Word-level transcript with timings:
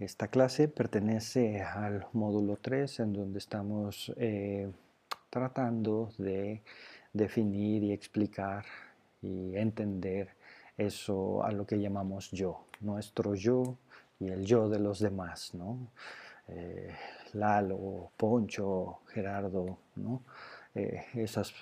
Esta 0.00 0.28
clase 0.28 0.66
pertenece 0.66 1.60
al 1.60 2.06
módulo 2.14 2.56
3 2.56 3.00
en 3.00 3.12
donde 3.12 3.38
estamos 3.38 4.10
eh, 4.16 4.72
tratando 5.28 6.10
de 6.16 6.62
definir 7.12 7.82
y 7.82 7.92
explicar 7.92 8.64
y 9.20 9.54
entender 9.56 10.30
eso 10.78 11.44
a 11.44 11.52
lo 11.52 11.66
que 11.66 11.78
llamamos 11.78 12.30
yo, 12.30 12.64
nuestro 12.80 13.34
yo 13.34 13.76
y 14.18 14.28
el 14.28 14.46
yo 14.46 14.70
de 14.70 14.78
los 14.78 15.00
demás, 15.00 15.54
¿no? 15.54 15.88
Eh, 16.48 16.94
Lalo, 17.34 18.10
Poncho, 18.16 19.00
Gerardo, 19.08 19.76
¿no? 19.96 20.22
Eh, 20.74 21.04
esos 21.12 21.54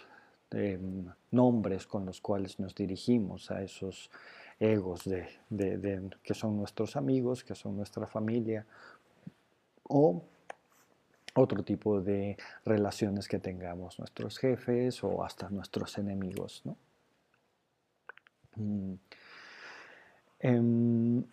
em, 0.52 1.06
nombres 1.32 1.88
con 1.88 2.06
los 2.06 2.20
cuales 2.20 2.60
nos 2.60 2.72
dirigimos 2.72 3.50
a 3.50 3.62
esos 3.62 4.12
egos 4.60 5.04
de, 5.04 6.10
que 6.22 6.34
son 6.34 6.56
nuestros 6.56 6.96
amigos, 6.96 7.44
que 7.44 7.54
son 7.54 7.76
nuestra 7.76 8.06
familia, 8.06 8.66
o 9.84 10.22
otro 11.34 11.62
tipo 11.62 12.00
de 12.00 12.36
relaciones 12.64 13.28
que 13.28 13.38
tengamos, 13.38 13.98
nuestros 13.98 14.38
jefes 14.38 15.02
o 15.04 15.22
hasta 15.24 15.48
nuestros 15.50 15.96
enemigos. 15.98 16.62
Mm. 18.56 18.94
Em, 20.40 21.24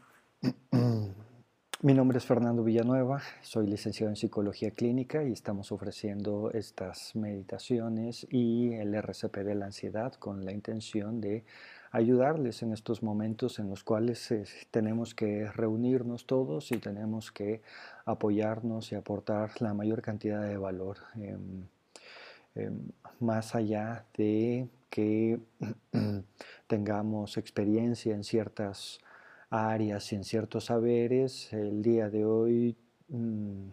mi 1.82 1.94
nombre 1.94 2.18
es 2.18 2.26
Fernando 2.26 2.64
Villanueva, 2.64 3.22
soy 3.42 3.68
licenciado 3.68 4.10
en 4.10 4.16
Psicología 4.16 4.72
Clínica 4.72 5.24
y 5.24 5.32
estamos 5.32 5.72
ofreciendo 5.72 6.52
estas 6.52 7.16
meditaciones 7.16 8.28
y 8.30 8.74
el 8.74 8.94
RCP 8.94 9.38
de 9.38 9.56
la 9.56 9.66
ansiedad 9.66 10.14
con 10.14 10.46
la 10.46 10.52
intención 10.52 11.20
de 11.22 11.44
ayudarles 11.96 12.62
en 12.62 12.74
estos 12.74 13.02
momentos 13.04 13.58
en 13.58 13.70
los 13.70 13.86
cuales 13.86 14.30
eh, 14.30 14.44
tenemos 14.70 15.16
que 15.16 15.50
reunirnos 15.50 16.28
todos 16.28 16.74
y 16.74 16.78
tenemos 16.78 17.32
que 17.32 17.62
apoyarnos 18.04 18.92
y 18.92 18.96
aportar 18.96 19.62
la 19.62 19.74
mayor 19.74 20.02
cantidad 20.02 20.42
de 20.42 20.58
valor, 20.58 20.98
em, 21.16 21.64
em, 22.56 22.80
más 23.22 23.56
allá 23.56 24.06
de 24.18 24.68
que 24.90 25.40
tengamos 26.68 27.38
experiencia 27.38 28.14
en 28.14 28.26
ciertas 28.26 29.00
áreas 29.50 30.12
y 30.12 30.16
en 30.18 30.26
ciertos 30.26 30.66
saberes, 30.66 31.54
el 31.54 31.82
día 31.82 32.10
de 32.10 32.26
hoy 32.26 32.76
mm, 33.08 33.70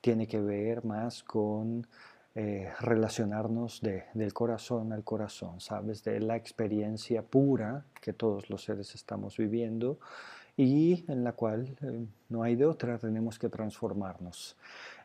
tiene 0.00 0.28
que 0.28 0.40
ver 0.40 0.84
más 0.84 1.24
con 1.24 1.88
eh, 2.34 2.72
relacionarnos 2.80 3.82
del 3.82 4.32
corazón 4.32 4.92
al 4.94 5.04
corazón, 5.04 5.60
¿sabes? 5.60 6.02
De 6.02 6.18
la 6.18 6.34
experiencia 6.34 7.22
pura 7.22 7.84
que 8.00 8.14
todos 8.14 8.48
los 8.48 8.64
seres 8.64 8.94
estamos 8.94 9.36
viviendo 9.36 9.98
y 10.56 11.04
en 11.08 11.24
la 11.24 11.32
cual 11.32 11.76
eh, 11.82 12.06
no 12.30 12.42
hay 12.42 12.56
de 12.56 12.64
otra, 12.64 12.98
tenemos 12.98 13.38
que 13.38 13.50
transformarnos. 13.50 14.56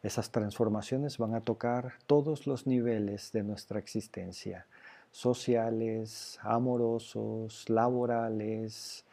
Esas 0.03 0.31
transformaciones 0.31 1.17
van 1.17 1.36
a 1.36 1.42
tocar 1.42 1.95
todos 2.05 2.48
los 2.48 2.66
niveles 2.66 3.33
de 3.33 3.44
nuestra 3.44 3.80
existencia, 3.80 4.66
sociales, 5.11 6.39
amorosos, 6.44 7.70
laborales, 7.70 9.05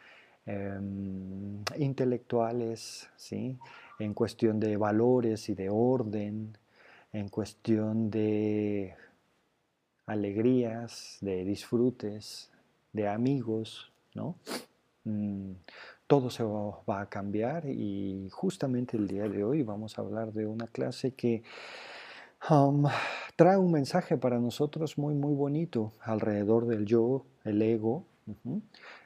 em, 0.45 1.63
intelectuales, 1.77 3.09
¿sí? 3.17 3.57
en 3.99 4.13
cuestión 4.13 4.59
de 4.59 4.77
valores 4.77 5.49
y 5.49 5.55
de 5.55 5.69
orden, 5.69 6.57
en 7.15 7.29
cuestión 7.29 8.09
de 8.09 8.93
alegrías, 10.05 11.17
de 11.21 11.45
disfrutes, 11.45 12.51
de 12.91 13.07
amigos, 13.07 13.93
¿no? 14.13 14.35
Mm, 15.05 15.53
todo 16.07 16.29
se 16.29 16.43
va, 16.43 17.01
a 17.01 17.09
cambiar 17.09 17.67
y 17.67 18.27
justamente 18.31 18.97
el 18.97 19.07
día 19.07 19.29
de 19.29 19.45
hoy 19.45 19.63
vamos 19.63 19.97
a 19.97 20.01
hablar 20.01 20.33
de 20.33 20.45
una 20.45 20.67
clase 20.67 21.11
que 21.11 21.41
um, 22.49 22.85
trae 23.37 23.57
un 23.57 23.71
mensaje 23.71 24.17
para 24.17 24.37
nosotros 24.37 24.97
muy, 24.97 25.13
muy 25.15 25.35
bonito 25.35 25.93
alrededor 26.01 26.67
del 26.67 26.85
yo, 26.85 27.25
el 27.45 27.61
ego. 27.61 28.05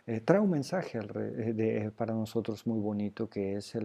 Eh, 0.07 0.21
trae 0.21 0.39
un 0.39 0.49
mensaje 0.49 0.99
eh, 0.99 1.91
para 1.95 2.13
nosotros 2.15 2.65
muy 2.65 2.79
bonito 2.79 3.29
que 3.29 3.57
es 3.57 3.77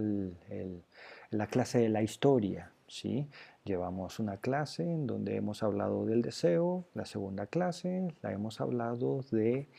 la 1.31 1.47
clase 1.47 1.81
de 1.81 1.89
la 1.91 2.03
historia. 2.03 2.71
¿sí? 2.87 3.29
Llevamos 3.65 4.19
una 4.19 4.37
clase 4.37 4.83
en 4.83 5.07
donde 5.07 5.37
hemos 5.37 5.63
hablado 5.63 6.05
del 6.05 6.21
deseo, 6.21 6.85
la 6.93 7.07
segunda 7.07 7.47
clase 7.47 8.13
la 8.21 8.31
hemos 8.31 8.61
hablado 8.61 9.25
de, 9.31 9.71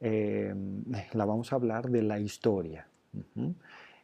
em, 0.00 0.84
la 1.14 1.24
vamos 1.24 1.50
a 1.50 1.56
hablar 1.56 1.88
de 1.88 2.02
la 2.02 2.18
historia. 2.20 2.86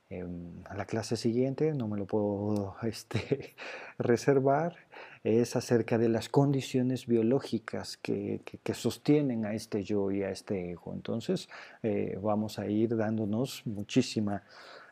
Em, 0.09 0.63
la 0.75 0.87
clase 0.87 1.19
siguiente, 1.19 1.75
no 1.75 1.89
me 1.89 1.99
lo 1.99 2.07
puedo 2.07 2.77
este, 2.83 3.55
reservar, 3.99 4.77
es 5.23 5.57
acerca 5.57 5.99
de 5.99 6.09
las 6.09 6.31
condiciones 6.31 7.07
biológicas 7.07 7.99
que, 7.99 8.41
sostienen 8.73 9.45
a 9.45 9.53
este 9.53 9.85
yo 9.85 10.11
y 10.11 10.23
a 10.23 10.31
este 10.31 10.71
ego. 10.71 10.95
Entonces 10.95 11.51
eh, 11.83 12.19
vamos 12.23 12.59
a 12.59 12.67
ir 12.67 12.97
dándonos 12.97 13.67
muchísima 13.67 14.43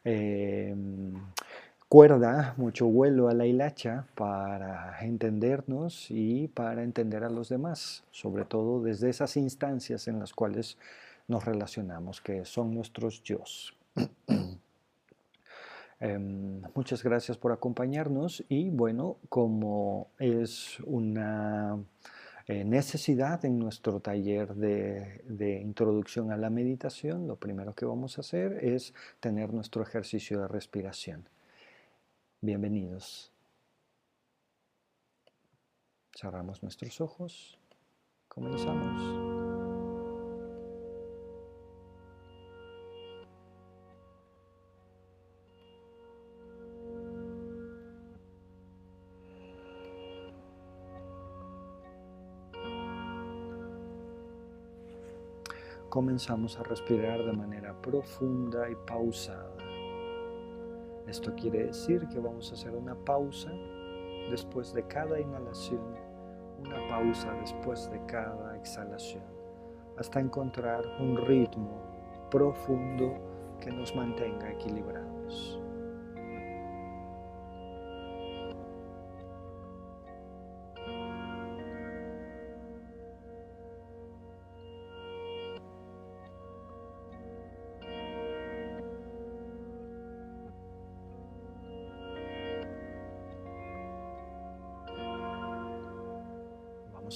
em, 0.04 1.14
cuerda, 1.96 2.52
mucho 2.58 2.88
vuelo 2.88 3.30
a 3.30 3.32
la 3.32 3.46
hilacha 3.46 4.04
para 4.16 4.98
entendernos 5.00 6.10
y 6.10 6.46
para 6.48 6.82
entender 6.82 7.24
a 7.24 7.30
los 7.30 7.48
demás, 7.48 8.04
sobre 8.10 8.44
todo 8.44 8.82
desde 8.82 9.08
esas 9.08 9.38
instancias 9.38 10.06
en 10.06 10.18
las 10.18 10.34
cuales 10.34 10.76
nos 11.26 11.46
relacionamos, 11.46 12.20
que 12.20 12.44
son 12.44 12.74
nuestros 12.74 13.22
yo. 13.22 13.42
Em, 15.98 16.60
muchas 16.74 17.02
gracias 17.02 17.38
por 17.38 17.52
acompañarnos 17.52 18.44
y 18.50 18.68
bueno, 18.68 19.16
como 19.30 20.08
es 20.18 20.78
una 20.80 21.78
eh, 22.46 22.62
necesidad 22.62 23.42
en 23.46 23.58
nuestro 23.58 24.00
taller 24.00 24.54
de 24.54 25.60
introducción 25.62 26.30
a 26.30 26.36
la 26.36 26.50
meditación, 26.50 27.26
lo 27.26 27.36
primero 27.36 27.74
que 27.74 27.86
vamos 27.86 28.18
a 28.18 28.20
hacer 28.20 28.62
es 28.62 28.92
tener 29.18 29.54
nuestro 29.54 29.82
ejercicio 29.82 30.42
de 30.42 30.48
respiración. 30.48 31.26
Bienvenidos. 32.40 33.32
Cerramos 36.14 36.62
nuestros 36.62 37.00
ojos. 37.00 37.58
Comenzamos. 38.28 39.36
comenzamos 55.96 56.58
a 56.58 56.62
respirar 56.62 57.24
de 57.24 57.32
manera 57.32 57.72
profunda 57.80 58.68
y 58.68 58.74
pausada. 58.86 59.65
Esto 61.06 61.32
quiere 61.34 61.66
decir 61.66 62.06
que 62.08 62.18
vamos 62.18 62.50
a 62.50 62.54
hacer 62.54 62.74
una 62.74 62.94
pausa 62.94 63.50
después 64.30 64.72
de 64.74 64.82
cada 64.88 65.20
inhalación, 65.20 65.94
una 66.58 66.88
pausa 66.88 67.32
después 67.40 67.88
de 67.90 68.04
cada 68.06 68.56
exhalación, 68.56 69.22
hasta 69.98 70.18
encontrar 70.18 70.84
un 70.98 71.16
ritmo 71.16 71.80
profundo 72.30 73.14
que 73.60 73.70
nos 73.70 73.94
mantenga 73.94 74.50
equilibrados. 74.50 75.60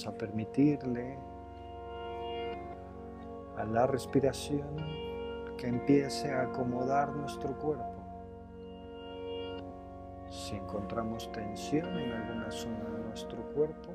A 0.07 0.11
permitirle 0.11 1.17
a 3.57 3.65
la 3.65 3.85
respiración 3.85 4.75
que 5.57 5.67
empiece 5.67 6.31
a 6.31 6.43
acomodar 6.43 7.15
nuestro 7.15 7.57
cuerpo. 7.57 8.01
Si 10.29 10.55
encontramos 10.55 11.31
tensión 11.31 11.99
en 11.99 12.13
alguna 12.13 12.49
zona 12.51 12.83
de 12.85 13.03
nuestro 13.03 13.37
cuerpo, 13.53 13.93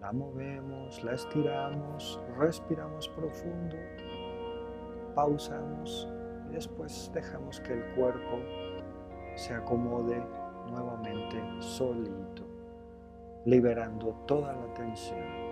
la 0.00 0.12
movemos, 0.12 1.02
la 1.02 1.14
estiramos, 1.14 2.20
respiramos 2.38 3.08
profundo, 3.08 3.76
pausamos 5.14 6.08
y 6.48 6.54
después 6.54 7.10
dejamos 7.12 7.60
que 7.60 7.72
el 7.72 7.84
cuerpo 7.94 8.38
se 9.34 9.54
acomode 9.54 10.22
nuevamente 10.70 11.42
solito 11.60 12.59
liberando 13.44 14.14
toda 14.26 14.52
la 14.52 14.74
tensión. 14.74 15.50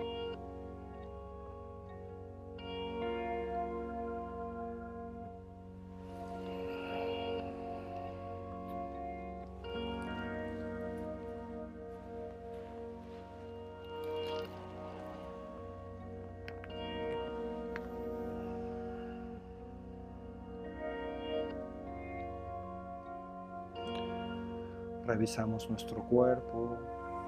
revisamos 25.09 25.67
nuestro 25.67 26.03
cuerpo, 26.03 26.77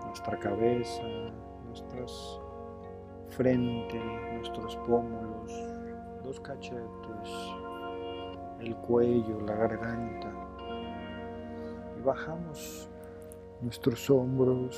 nuestra 0.06 0.38
cabeza, 0.38 1.04
nuestras 1.66 2.40
frente, 3.32 4.00
nuestros 4.34 4.76
pómulos, 4.78 5.52
los 6.24 6.40
cachetes, 6.40 7.30
el 8.60 8.76
cuello, 8.76 9.40
la 9.42 9.56
garganta. 9.56 10.32
Y 11.98 12.02
bajamos 12.02 12.90
nuestros 13.62 14.10
hombros. 14.10 14.78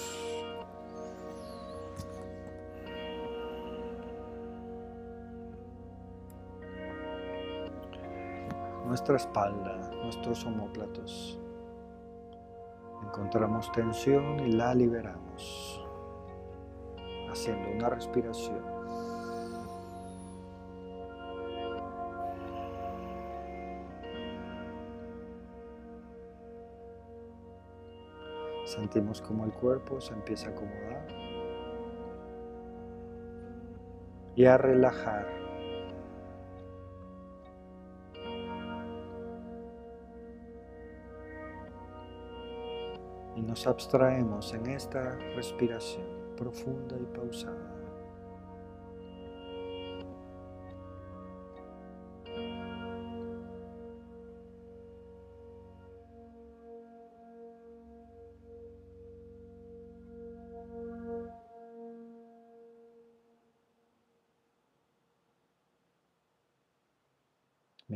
Nuestra 8.85 9.15
espalda, 9.15 9.89
nuestros 10.03 10.45
omóplatos. 10.45 11.42
Encontramos 13.13 13.71
tensión 13.71 14.39
y 14.39 14.53
la 14.53 14.73
liberamos 14.73 15.79
haciendo 17.29 17.69
una 17.69 17.87
respiración. 17.87 18.59
Sentimos 28.65 29.21
como 29.21 29.45
el 29.45 29.51
cuerpo 29.51 30.01
se 30.01 30.15
empieza 30.15 30.47
a 30.47 30.53
acomodar 30.53 31.07
y 34.35 34.45
a 34.45 34.57
relajar. 34.57 35.42
Nos 43.47 43.67
abstraemos 43.67 44.53
en 44.53 44.67
esta 44.67 45.17
respiración 45.35 46.05
profunda 46.37 46.95
y 46.97 47.05
pausada. 47.15 47.82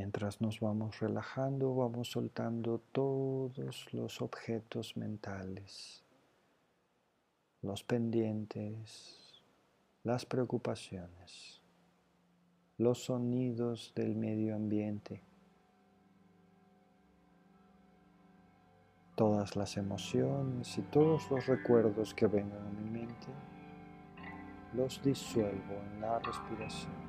Mientras 0.08 0.40
nos 0.40 0.62
vamos 0.62 1.02
relajando, 1.02 1.76
vamos 1.76 2.12
soltando 2.12 2.80
todos 2.94 3.94
los 3.94 4.22
objetos 4.22 4.96
mentales 4.96 6.02
los 7.62 7.84
pendientes, 7.84 9.44
las 10.06 10.26
preocupaciones, 10.26 11.62
los 12.78 13.04
sonidos 13.04 13.92
del 13.98 14.16
medio 14.16 14.56
ambiente, 14.56 15.22
todas 19.16 19.58
las 19.58 19.76
emociones 19.76 20.78
y 20.78 20.84
todos 20.84 21.30
los 21.30 21.46
recuerdos 21.48 22.14
que 22.14 22.28
vengan 22.28 22.66
a 22.66 22.72
mi 22.72 22.90
mente, 22.90 23.28
los 24.74 25.04
disuelvo 25.04 25.74
en 25.92 26.00
la 26.00 26.20
respiración. 26.20 27.07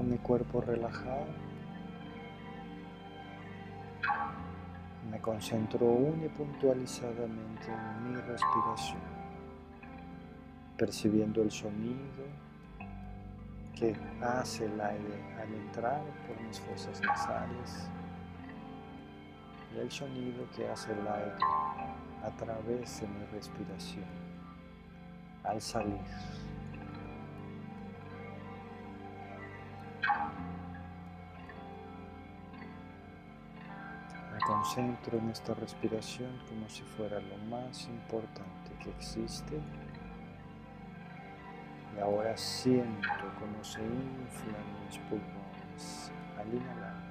Con 0.00 0.08
mi 0.08 0.16
cuerpo 0.16 0.62
relajado. 0.62 1.26
Me 5.10 5.20
concentro 5.20 5.84
unipuntualizadamente 5.84 7.66
en 7.66 8.08
mi 8.08 8.18
respiración, 8.22 9.02
percibiendo 10.78 11.42
el 11.42 11.50
sonido 11.50 12.24
que 13.78 13.94
hace 14.22 14.64
el 14.64 14.80
aire 14.80 15.22
al 15.38 15.52
entrar 15.52 16.00
por 16.26 16.40
mis 16.46 16.58
fosas 16.60 16.98
nasales 17.02 17.90
y 19.74 19.80
el 19.80 19.90
sonido 19.90 20.46
que 20.56 20.66
hace 20.66 20.92
el 20.92 21.06
aire 21.06 21.44
a 22.24 22.30
través 22.38 23.02
de 23.02 23.06
mi 23.06 23.26
respiración 23.26 24.06
al 25.44 25.60
salir. 25.60 26.00
Concentro 34.50 35.16
en 35.16 35.30
esta 35.30 35.54
respiración 35.54 36.30
como 36.48 36.68
si 36.68 36.82
fuera 36.82 37.20
lo 37.20 37.36
más 37.48 37.86
importante 37.86 38.72
que 38.82 38.90
existe. 38.90 39.60
Y 41.96 42.00
ahora 42.00 42.36
siento 42.36 43.08
como 43.38 43.62
se 43.62 43.80
inflan 43.80 44.66
mis 44.84 44.98
pulmones 45.08 46.10
al 46.36 46.52
inhalar. 46.52 47.10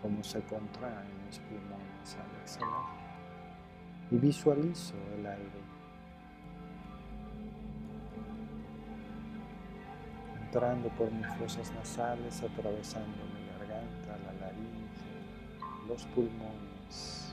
Como 0.00 0.22
se 0.22 0.40
contraen 0.42 1.26
mis 1.26 1.38
pulmones 1.40 2.16
al 2.16 2.42
exhalar. 2.42 2.84
Y 4.12 4.16
visualizo 4.18 4.94
el 5.18 5.26
aire 5.26 5.79
entrando 10.50 10.88
por 10.98 11.08
mis 11.12 11.28
fosas 11.38 11.72
nasales, 11.74 12.42
atravesando 12.42 13.06
mi 13.06 13.46
garganta, 13.52 14.18
la 14.26 14.46
laringe, 14.46 15.86
los 15.86 16.02
pulmones 16.06 17.32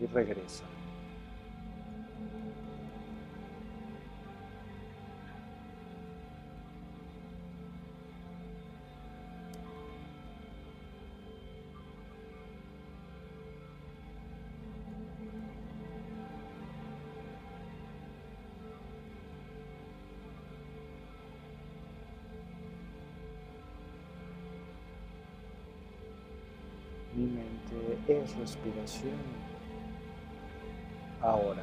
y 0.00 0.06
regresa. 0.06 0.64
Respiración. 28.32 29.18
Ahora. 31.20 31.62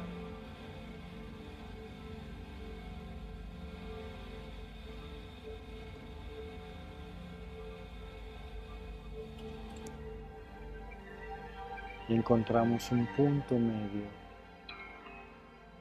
Encontramos 12.08 12.90
un 12.92 13.06
punto 13.16 13.58
medio 13.58 14.06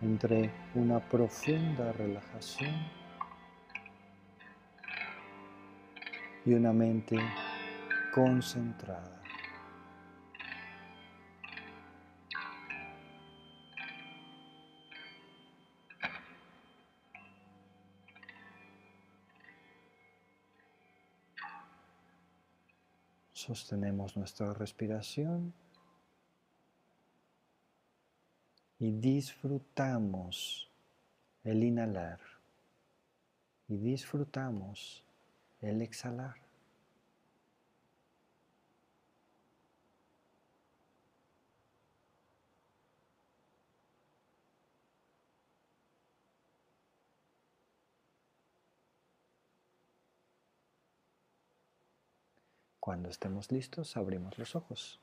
entre 0.01 0.51
una 0.75 0.99
profunda 0.99 1.91
relajación 1.91 2.73
y 6.45 6.53
una 6.53 6.71
mente 6.71 7.17
concentrada. 8.13 9.20
Sostenemos 23.41 24.15
nuestra 24.15 24.53
respiración 24.53 25.51
y 28.77 28.91
disfrutamos 28.91 30.69
el 31.43 31.63
inhalar 31.63 32.19
y 33.67 33.77
disfrutamos 33.77 35.03
el 35.59 35.81
exhalar. 35.81 36.35
Cuando 52.81 53.09
estemos 53.09 53.51
listos, 53.51 53.95
abrimos 53.95 54.39
los 54.39 54.55
ojos. 54.55 54.99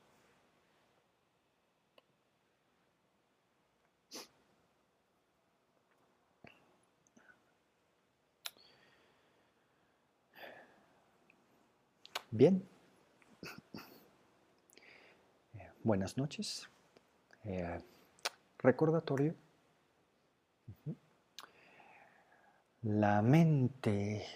Bien. 12.33 12.69
Eh, 15.55 15.71
buenas 15.85 16.19
noches. 16.19 16.69
Eh, 17.45 17.81
recordatorio. 18.59 19.37
La 22.83 23.23
mente 23.23 24.27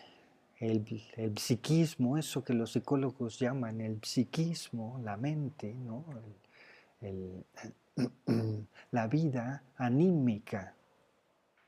el, 0.62 1.38
psiquismo, 1.38 2.16
eso 2.16 2.44
que 2.44 2.54
los 2.54 2.72
psicólogos 2.72 3.38
llaman 3.38 3.80
el 3.80 4.00
psiquismo, 4.02 5.00
la 5.02 5.16
mente, 5.16 5.74
¿no? 5.74 6.04
la 8.92 9.06
vida 9.08 9.64
anímica 9.76 10.76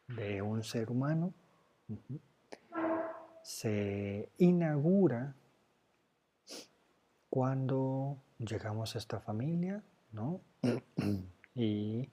de 0.06 0.40
un 0.42 0.62
ser 0.62 0.90
humano, 0.90 1.34
se 3.42 4.28
inaugura 4.38 5.34
cuando 7.28 8.22
llegamos 8.38 8.94
a 8.94 8.98
esta 8.98 9.18
familia, 9.18 9.82
¿no? 10.12 10.40
y 11.56 12.08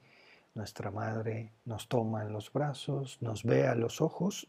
nuestra 0.54 0.90
madre 0.90 1.52
nos 1.64 1.88
toma 1.88 2.22
en 2.22 2.32
los 2.32 2.52
brazos, 2.52 3.18
nos 3.22 3.44
ve 3.44 3.68
a 3.68 3.76
los 3.76 4.00
ojos. 4.00 4.48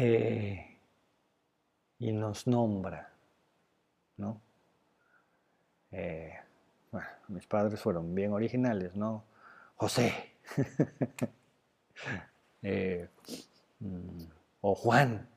Eh, 0.00 0.78
y 1.98 2.12
nos 2.12 2.46
nombra, 2.46 3.12
¿no? 4.16 4.40
Eh, 5.90 6.32
mis 7.26 7.48
padres 7.48 7.80
fueron 7.80 8.14
bien 8.14 8.32
originales, 8.32 8.94
¿no? 8.94 9.24
José, 9.74 10.36
eh, 12.62 13.08
mm, 13.80 14.22
o 14.60 14.74
Juan, 14.76 15.28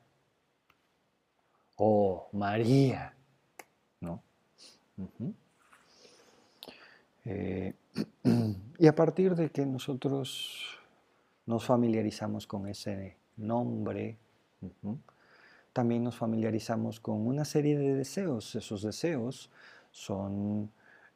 o 1.74 2.28
María, 2.30 3.12
¿no? 3.98 4.22
y 8.78 8.86
a 8.86 8.94
partir 8.94 9.34
de 9.34 9.50
que 9.50 9.66
nosotros 9.66 10.78
nos 11.46 11.64
familiarizamos 11.64 12.46
con 12.46 12.68
ese 12.68 13.16
nombre, 13.36 14.18
también 15.72 16.04
nos 16.04 16.16
familiarizamos 16.16 17.00
con 17.00 17.26
una 17.26 17.44
serie 17.44 17.78
de 17.78 17.94
deseos. 17.94 18.54
Esos 18.54 18.82
deseos 18.82 19.50
son 19.90 20.70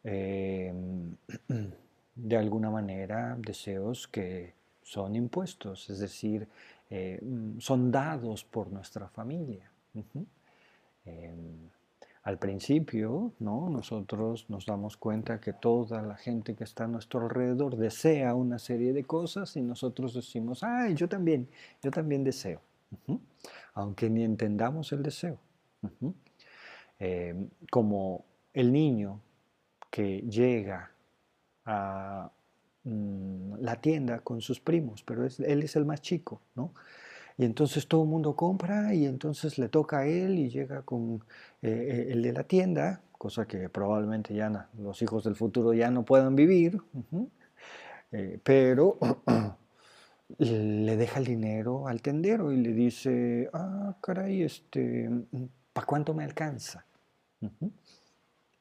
em, 0.04 1.16
de 2.14 2.36
alguna 2.36 2.70
manera 2.70 3.36
deseos 3.38 4.08
que 4.08 4.54
son 4.82 5.16
impuestos, 5.16 5.90
es 5.90 5.98
decir, 5.98 6.48
eh, 6.90 7.20
son 7.58 7.90
dados 7.90 8.44
por 8.44 8.70
nuestra 8.70 9.08
familia. 9.08 9.70
Em, 11.04 11.68
al 12.22 12.38
principio, 12.38 13.32
¿no? 13.38 13.68
nosotros 13.70 14.46
nos 14.48 14.66
damos 14.66 14.96
cuenta 14.96 15.40
que 15.40 15.52
toda 15.52 16.02
la 16.02 16.16
gente 16.16 16.54
que 16.54 16.64
está 16.64 16.84
a 16.84 16.88
nuestro 16.88 17.20
alrededor 17.20 17.76
desea 17.76 18.34
una 18.34 18.58
serie 18.58 18.92
de 18.92 19.04
cosas 19.04 19.56
y 19.56 19.62
nosotros 19.62 20.14
decimos, 20.14 20.62
ay, 20.64 20.94
yo 20.94 21.08
también, 21.08 21.48
yo 21.82 21.90
también 21.90 22.24
deseo 22.24 22.60
aunque 23.74 24.10
ni 24.10 24.24
entendamos 24.24 24.92
el 24.92 25.02
deseo. 25.02 25.38
Eh, 26.98 27.34
como 27.70 28.24
el 28.54 28.72
niño 28.72 29.20
que 29.90 30.20
llega 30.22 30.90
a 31.66 32.30
mm, 32.84 33.56
la 33.58 33.80
tienda 33.80 34.20
con 34.20 34.40
sus 34.40 34.60
primos, 34.60 35.02
pero 35.02 35.24
él 35.24 35.62
es 35.62 35.76
el 35.76 35.84
más 35.84 36.00
chico, 36.00 36.40
¿no? 36.54 36.72
Y 37.36 37.44
entonces 37.44 37.86
todo 37.86 38.04
el 38.04 38.08
mundo 38.08 38.34
compra 38.34 38.94
y 38.94 39.04
entonces 39.04 39.58
le 39.58 39.68
toca 39.68 39.98
a 39.98 40.06
él 40.06 40.38
y 40.38 40.48
llega 40.48 40.82
con 40.82 41.22
eh, 41.60 41.68
eh, 41.68 42.06
el 42.12 42.22
de 42.22 42.32
la 42.32 42.44
tienda, 42.44 43.02
cosa 43.12 43.46
que 43.46 43.68
probablemente 43.68 44.34
ya 44.34 44.70
los 44.78 45.02
hijos 45.02 45.24
del 45.24 45.36
futuro 45.36 45.74
ya 45.74 45.90
no 45.90 46.02
puedan 46.02 46.34
vivir, 46.34 46.80
pero 48.42 48.98
le 50.38 50.96
deja 50.96 51.20
el 51.20 51.26
dinero 51.26 51.86
al 51.88 52.02
tendero 52.02 52.52
y 52.52 52.56
le 52.56 52.72
dice, 52.72 53.48
ah, 53.52 53.96
caray, 54.00 54.42
este, 54.42 55.08
¿para 55.72 55.86
cuánto 55.86 56.14
me 56.14 56.24
alcanza? 56.24 56.84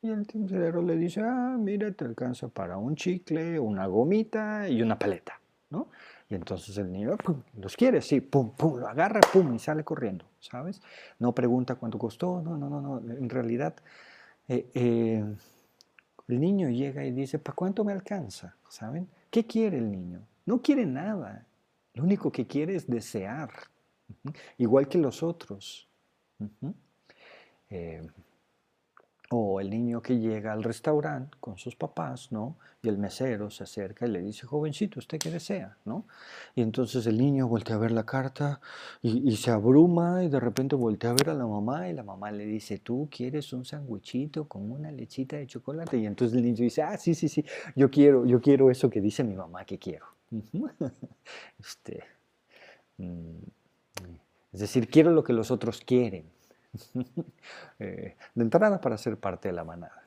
Y 0.02 0.10
el 0.10 0.28
tendero 0.28 0.82
le 0.82 0.96
dice, 0.96 1.22
ah, 1.22 1.56
mira, 1.60 1.92
te 1.92 2.06
alcanza 2.06 2.48
para 2.48 2.78
un 2.78 2.96
chicle, 2.96 3.60
una 3.60 3.88
gomita 3.88 4.70
y 4.70 4.82
una 4.82 5.00
paleta, 5.00 5.40
¿no? 5.72 5.88
Y 6.30 6.36
entonces 6.36 6.78
el 6.78 6.92
niño, 6.92 7.16
los 7.60 7.76
quiere, 7.76 8.02
sí, 8.02 8.22
pum, 8.22 8.52
pum, 8.52 8.80
lo 8.80 8.88
agarra, 8.88 9.20
pum, 9.34 9.56
y 9.56 9.60
sale 9.60 9.84
corriendo, 9.84 10.26
¿sabes? 10.40 10.82
No 11.20 11.34
pregunta 11.34 11.76
cuánto 11.76 11.98
costó, 11.98 12.42
no, 12.42 12.58
no, 12.58 12.70
no, 12.70 12.82
no, 12.82 12.98
en 13.00 13.30
realidad 13.30 13.76
eh, 14.48 14.70
eh, 14.74 15.24
el 16.28 16.40
niño 16.40 16.70
llega 16.70 17.06
y 17.06 17.12
dice, 17.12 17.40
¿para 17.40 17.56
cuánto 17.56 17.84
me 17.84 17.92
alcanza? 17.92 18.56
¿Saben? 18.70 19.08
¿Qué 19.30 19.46
quiere 19.46 19.78
el 19.78 19.92
niño? 19.92 20.22
No 20.46 20.62
quiere 20.62 20.86
nada, 20.86 21.46
lo 21.96 22.04
único 22.04 22.32
que 22.32 22.46
quiere 22.46 22.76
es 22.76 22.88
desear, 22.88 23.50
igual 24.58 24.88
que 24.88 24.98
los 24.98 25.24
otros. 25.24 25.90
Eh, 27.70 28.06
o 29.30 29.60
el 29.60 29.70
niño 29.70 30.02
que 30.02 30.20
llega 30.20 30.54
al 30.54 30.64
restaurante 30.64 31.38
con 31.40 31.58
sus 31.58 31.76
papás, 31.76 32.32
¿no? 32.32 32.58
Y 32.84 32.90
el 32.90 33.00
mesero 33.00 33.50
se 33.50 33.64
acerca 33.64 34.06
y 34.06 34.12
le 34.12 34.22
dice, 34.22 34.46
jovencito, 34.46 35.00
¿usted 35.00 35.18
qué 35.18 35.32
desea? 35.32 35.78
¿no? 35.86 36.06
Y 36.54 36.62
entonces 36.62 37.08
el 37.08 37.18
niño 37.18 37.48
voltea 37.48 37.78
a 37.78 37.80
ver 37.80 37.92
la 37.92 38.06
carta 38.06 38.62
y, 39.02 39.36
se 39.38 39.50
abruma 39.50 40.24
y 40.24 40.30
de 40.30 40.40
repente 40.40 40.76
voltea 40.76 41.10
a 41.10 41.14
ver 41.14 41.32
a 41.32 41.34
la 41.34 41.48
mamá 41.48 41.90
y 41.90 41.94
la 41.94 42.04
mamá 42.04 42.32
le 42.32 42.46
dice, 42.46 42.78
¿tú 42.78 43.10
quieres 43.10 43.52
un 43.54 43.66
sandwichito 43.66 44.48
con 44.48 44.72
una 44.72 44.92
lechita 44.92 45.38
de 45.38 45.48
chocolate? 45.48 45.98
Y 45.98 46.06
entonces 46.06 46.38
el 46.38 46.44
niño 46.44 46.58
dice, 46.58 46.84
ah, 46.84 46.98
sí, 46.98 47.16
sí, 47.16 47.28
sí, 47.28 47.44
yo 47.76 47.90
quiero, 47.90 48.26
yo 48.28 48.40
quiero 48.40 48.70
eso 48.70 48.90
que 48.90 49.02
dice 49.02 49.24
mi 49.24 49.36
mamá 49.36 49.66
que 49.66 49.80
quiero. 49.80 50.15
Este, 51.60 52.04
mm, 52.98 53.38
es 54.54 54.60
decir, 54.60 54.90
quiero 54.90 55.12
lo 55.12 55.24
que 55.24 55.34
los 55.34 55.52
otros 55.52 55.82
quieren. 55.82 56.32
Eh, 57.80 58.16
de 58.34 58.44
entrada 58.44 58.80
para 58.80 58.98
ser 58.98 59.18
parte 59.18 59.50
de 59.50 59.54
la 59.54 59.66
manada. 59.66 60.02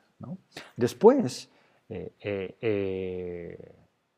Después, 0.74 1.50
eh, 1.90 2.12
eh, 2.20 3.74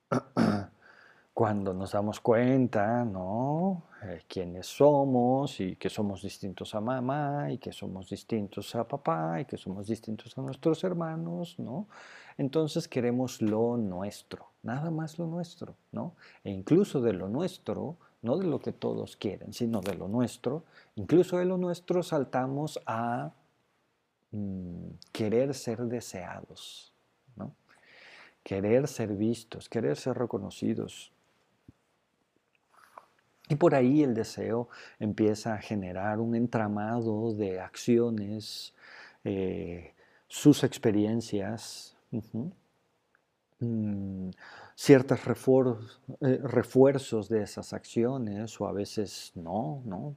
cuando 1.35 1.75
nos 1.75 1.93
damos 1.93 2.21
cuenta, 2.21 3.05
¿no? 3.05 3.83
quiénes 4.29 4.67
somos 4.67 5.61
y 5.61 5.77
que 5.77 5.91
somos 5.91 6.23
distintos 6.23 6.75
a 6.75 6.81
mamá 6.81 7.51
y 7.51 7.59
que 7.59 7.73
somos 7.73 8.09
distintos 8.09 8.75
a 8.77 8.87
papá 8.87 9.41
y 9.41 9.45
que 9.45 9.59
somos 9.59 9.89
distintos 9.89 10.39
a 10.39 10.43
nuestros 10.43 10.83
hermanos, 10.85 11.59
¿no? 11.59 11.87
Entonces 12.41 12.89
queremos 12.89 13.43
lo 13.43 13.77
nuestro, 13.77 14.47
nada 14.63 14.91
más 14.91 15.19
lo 15.19 15.27
nuestro, 15.27 15.77
¿no? 15.93 16.15
E 16.43 16.51
incluso 16.51 17.03
de 17.03 17.13
lo 17.13 17.29
nuestro, 17.29 17.99
no 18.23 18.39
de 18.39 18.47
lo 18.47 18.61
que 18.61 18.73
todos 18.73 19.15
quieren, 19.19 19.53
sino 19.53 19.83
de 19.83 19.95
lo 19.95 20.09
nuestro, 20.09 20.65
incluso 20.97 21.37
de 21.37 21.45
lo 21.45 21.59
nuestro 21.59 22.03
saltamos 22.03 22.81
a 22.87 23.33
mm, 24.31 24.87
querer 25.13 25.53
ser 25.53 25.81
deseados, 25.81 26.95
¿no? 27.37 27.53
Querer 28.43 28.89
ser 28.89 29.13
vistos, 29.13 29.69
querer 29.69 29.99
ser 29.99 30.17
reconocidos, 30.17 31.13
y 33.51 33.57
por 33.57 33.75
ahí 33.75 34.03
el 34.03 34.15
deseo 34.15 34.71
empieza 34.99 35.53
a 35.53 35.59
generar 35.59 36.21
un 36.21 36.35
entramado 36.35 37.35
de 37.35 37.61
acciones, 37.61 38.73
eh, 39.25 39.93
sus 40.27 40.65
experiencias, 40.65 41.99
mm, 43.61 44.31
ciertos 44.75 45.21
eh, 46.23 46.41
refuerzos 46.43 47.29
de 47.29 47.43
esas 47.43 47.73
acciones 47.75 48.59
o 48.61 48.67
a 48.67 48.73
veces 48.73 49.33
no, 49.35 49.83
no 49.85 50.17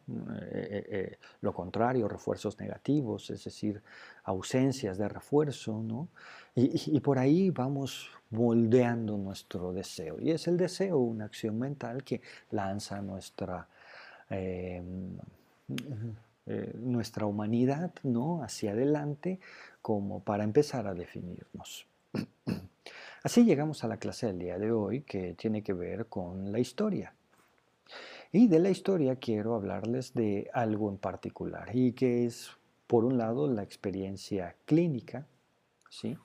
eh, 0.51 0.85
eh, 0.89 1.17
lo 1.41 1.53
contrario, 1.53 2.07
refuerzos 2.07 2.57
negativos, 2.59 3.29
es 3.29 3.43
decir, 3.43 3.81
ausencias 4.23 4.97
de 4.97 5.09
refuerzo, 5.09 5.83
¿no? 5.83 6.07
y, 6.55 7.00
por 7.01 7.19
ahí 7.19 7.50
vamos 7.50 8.09
moldeando 8.29 9.17
nuestro 9.17 9.73
deseo. 9.73 10.17
Y 10.19 10.31
es 10.31 10.47
el 10.47 10.55
deseo 10.55 10.97
una 11.00 11.25
acción 11.25 11.59
mental 11.59 12.03
que 12.03 12.21
lanza 12.51 13.01
nuestra, 13.01 13.67
em, 14.29 15.17
nuestra 16.75 17.25
humanidad 17.25 17.91
¿no? 18.03 18.43
hacia 18.43 18.71
adelante 18.71 19.39
como 19.84 20.24
para 20.24 20.46
empezar 20.46 20.88
a 20.88 20.96
definirnos. 20.96 21.86
Así 23.24 23.44
llegamos 23.44 23.84
a 23.84 23.88
la 23.88 23.98
clase 23.98 24.28
del 24.28 24.40
día 24.40 24.58
de 24.58 24.72
hoy 24.72 25.02
que 25.02 25.34
tiene 25.34 25.62
que 25.62 25.74
ver 25.74 26.08
con 26.08 26.52
la 26.52 26.60
historia. 26.60 27.13
Y 28.32 28.48
de 28.48 28.60
la 28.60 28.70
historia 28.70 29.18
quiero 29.18 29.56
hablarles 29.56 30.13
de 30.13 30.50
algo 30.54 30.90
en 30.90 30.98
particular 30.98 31.70
y 31.75 31.92
que 31.92 32.25
es, 32.25 32.50
por 32.88 33.04
un 33.04 33.18
lado, 33.18 33.48
la 33.48 33.62
experiencia 33.62 34.56
clínica, 34.66 35.28
¿sí? 35.90 36.18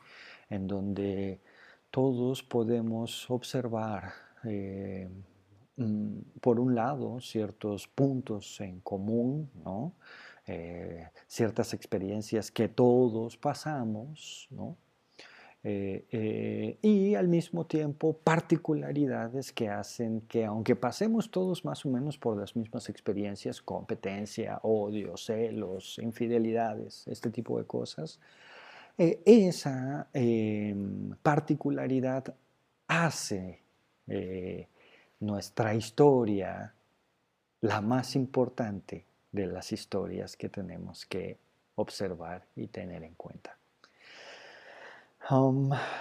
en 0.48 0.68
donde 0.68 1.40
todos 1.90 2.44
podemos 2.44 3.28
observar, 3.28 4.12
eh, 4.44 5.10
mm, 5.76 6.18
por 6.40 6.60
un 6.60 6.76
lado, 6.76 7.20
ciertos 7.20 7.88
puntos 7.88 8.60
en 8.60 8.80
común, 8.80 9.50
¿no? 9.64 9.94
Eh, 10.50 11.06
ciertas 11.26 11.74
experiencias 11.74 12.50
que 12.50 12.68
todos 12.68 13.36
pasamos, 13.36 14.48
¿no? 14.50 14.78
Eh, 15.62 16.06
eh, 16.10 16.78
y 16.80 17.14
al 17.16 17.28
mismo 17.28 17.66
tiempo 17.66 18.16
particularidades 18.16 19.52
que 19.52 19.68
hacen 19.68 20.22
que 20.22 20.46
aunque 20.46 20.74
pasemos 20.74 21.30
todos 21.30 21.66
más 21.66 21.84
o 21.84 21.90
menos 21.90 22.16
por 22.16 22.38
las 22.38 22.56
mismas 22.56 22.88
experiencias, 22.88 23.60
competencia, 23.60 24.58
odio, 24.62 25.18
celos, 25.18 25.98
infidelidades, 25.98 27.06
este 27.08 27.28
tipo 27.30 27.58
de 27.58 27.66
cosas, 27.66 28.18
esa 28.96 30.08
particularidad 31.22 32.34
hace 32.86 33.60
nuestra 35.20 35.74
historia 35.74 36.74
la 37.60 37.80
más 37.80 38.16
importante 38.16 39.07
de 39.32 39.46
las 39.46 39.72
historias 39.72 40.36
que 40.36 40.48
tenemos 40.48 41.06
que 41.06 41.38
observar 41.76 42.46
y 42.56 42.68
tener 42.68 43.02
en 43.02 43.14
cuenta 43.14 43.58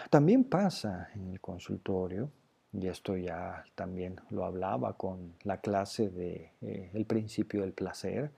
también 0.10 0.46
pasa 0.46 1.10
en 1.15 1.31
el 1.31 1.41
consultorio, 1.41 2.31
y 2.72 2.88
esto 2.88 3.17
ya 3.17 3.65
también 3.75 4.19
lo 4.29 4.46
hablaba 4.46 4.93
con 4.93 5.34
la 5.43 5.60
clase 5.60 6.10
de 6.10 6.51
eh, 6.62 6.91
el 6.93 7.05
principio 7.05 7.62
del 7.62 7.74
placer, 7.74 8.31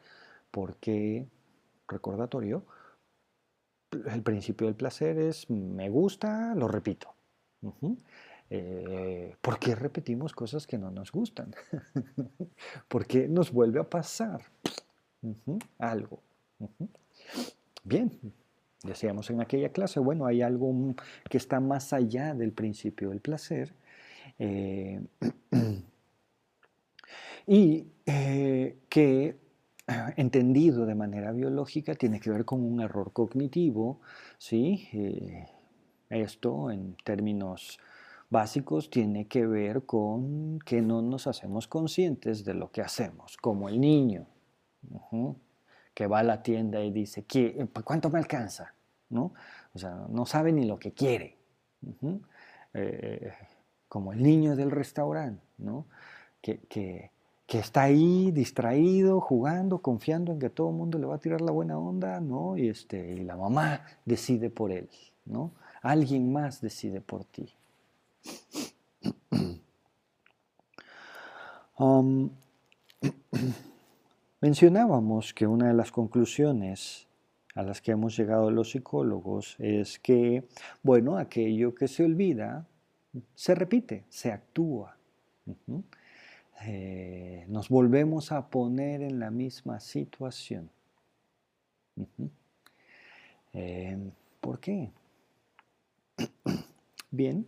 porque, 0.52 1.28
recordatorio, 1.88 2.64
el 3.92 4.24
principio 4.24 4.68
del 4.68 4.76
placer 4.76 5.18
es 5.20 5.50
me 5.50 5.90
gusta, 5.90 6.56
lo 6.56 6.68
repito. 6.68 7.14
Eh, 8.50 9.36
¿Por 9.42 9.60
qué 9.60 9.76
repetimos 9.76 10.34
cosas 10.34 10.66
que 10.66 10.78
no 10.78 10.92
nos 10.92 11.12
gustan? 11.12 11.54
¿Por 12.88 13.06
qué 13.06 13.28
nos 13.28 13.52
vuelve 13.52 13.80
a 13.80 13.90
pasar 13.90 14.42
algo? 15.78 16.22
Bien, 17.84 18.12
Decíamos 18.84 19.30
en 19.30 19.42
aquella 19.42 19.70
clase, 19.70 20.00
bueno, 20.00 20.26
hay 20.26 20.42
algo 20.42 20.96
que 21.30 21.38
está 21.38 21.60
más 21.60 21.92
allá 21.92 22.34
del 22.34 22.54
principio 22.54 23.10
del 23.10 23.20
placer. 23.20 23.74
Eh, 24.38 25.02
y 27.48 27.88
eh, 28.06 28.78
que, 28.88 29.38
entendido 30.16 30.86
de 30.86 30.96
manera 30.96 31.34
biológica, 31.34 31.96
tiene 31.96 32.22
que 32.22 32.30
ver 32.30 32.46
con 32.46 32.64
un 32.64 32.80
error 32.80 33.12
cognitivo. 33.12 34.00
¿sí? 34.38 34.88
Esto, 36.10 36.72
en 36.72 36.96
términos 37.04 37.80
básicos, 38.30 38.90
tiene 38.90 39.28
que 39.28 39.46
ver 39.46 39.86
con 39.86 40.60
que 40.60 40.82
no 40.82 41.02
nos 41.02 41.28
hacemos 41.28 41.68
conscientes 41.68 42.46
de 42.46 42.54
lo 42.54 42.72
que 42.72 42.82
hacemos, 42.82 43.38
como 43.38 43.70
el 43.70 43.80
niño 43.80 44.28
que 45.94 46.08
va 46.08 46.20
a 46.20 46.24
la 46.24 46.42
tienda 46.42 46.82
y 46.82 46.92
dice, 46.92 47.26
¿cuánto 47.84 48.10
me 48.10 48.20
alcanza? 48.20 48.74
¿No? 49.10 49.34
O 49.74 49.80
sea, 49.80 50.06
no 50.10 50.26
sabe 50.26 50.52
ni 50.52 50.66
lo 50.66 50.80
que 50.80 50.94
quiere. 50.94 51.38
Eh, 52.74 53.34
como 53.88 54.14
el 54.14 54.22
niño 54.22 54.56
del 54.56 54.72
restaurante, 54.72 55.44
¿no? 55.58 55.88
Que, 56.42 57.12
está 57.48 57.82
ahí 57.82 58.32
distraído, 58.32 59.20
jugando, 59.20 59.80
confiando 59.80 60.32
en 60.32 60.40
que 60.40 60.50
todo 60.52 60.70
el 60.70 60.76
mundo 60.76 61.00
le 61.00 61.08
va 61.08 61.16
a 61.16 61.20
tirar 61.20 61.42
la 61.42 61.52
buena 61.52 61.78
onda, 61.78 62.22
¿no? 62.22 62.56
Y, 62.56 62.70
este, 62.70 63.16
y 63.16 63.24
la 63.24 63.36
mamá 63.36 63.82
decide 64.06 64.50
por 64.52 64.72
él, 64.72 64.88
¿no? 65.26 65.52
Alguien 65.82 66.32
más 66.32 66.62
decide 66.62 67.02
por 67.02 67.26
ti. 67.26 67.52
Um, 71.82 72.32
Mencionábamos 74.42 75.34
que 75.34 75.48
una 75.48 75.68
de 75.68 75.74
las 75.74 75.92
conclusiones 75.92 77.08
a 77.56 77.64
las 77.64 77.82
que 77.82 77.92
hemos 77.92 78.16
llegado 78.16 78.52
los 78.52 78.72
psicólogos 78.72 79.58
es 79.60 80.00
que, 80.00 80.48
bueno, 80.82 81.18
aquello 81.18 81.76
que 81.76 81.90
se 81.90 82.06
olvida 82.06 82.66
se 83.36 83.54
repite, 83.56 84.06
se 84.08 84.32
actúa. 84.32 84.98
Eh, 86.66 87.46
nos 87.50 87.68
volvemos 87.68 88.32
a 88.32 88.50
poner 88.50 89.02
en 89.02 89.20
la 89.20 89.30
misma 89.30 89.82
situación. 89.82 90.70
Eh, 93.52 94.12
¿Por 94.40 94.60
qué? 94.60 94.92
Bien, 97.12 97.46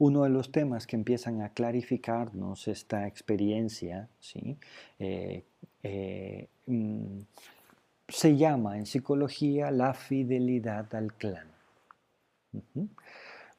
uno 0.00 0.24
de 0.24 0.30
los 0.30 0.50
temas 0.50 0.86
que 0.86 0.96
empiezan 0.96 1.42
a 1.42 1.50
clarificarnos 1.50 2.68
esta 2.68 3.06
experiencia 3.06 4.08
¿sí? 4.18 4.56
Eh, 4.98 5.44
eh, 5.82 6.48
mm, 6.66 7.18
se 8.08 8.36
llama 8.36 8.78
en 8.78 8.86
psicología 8.86 9.70
la 9.70 9.92
fidelidad 9.92 10.92
al 10.94 11.12
clan. 11.12 11.46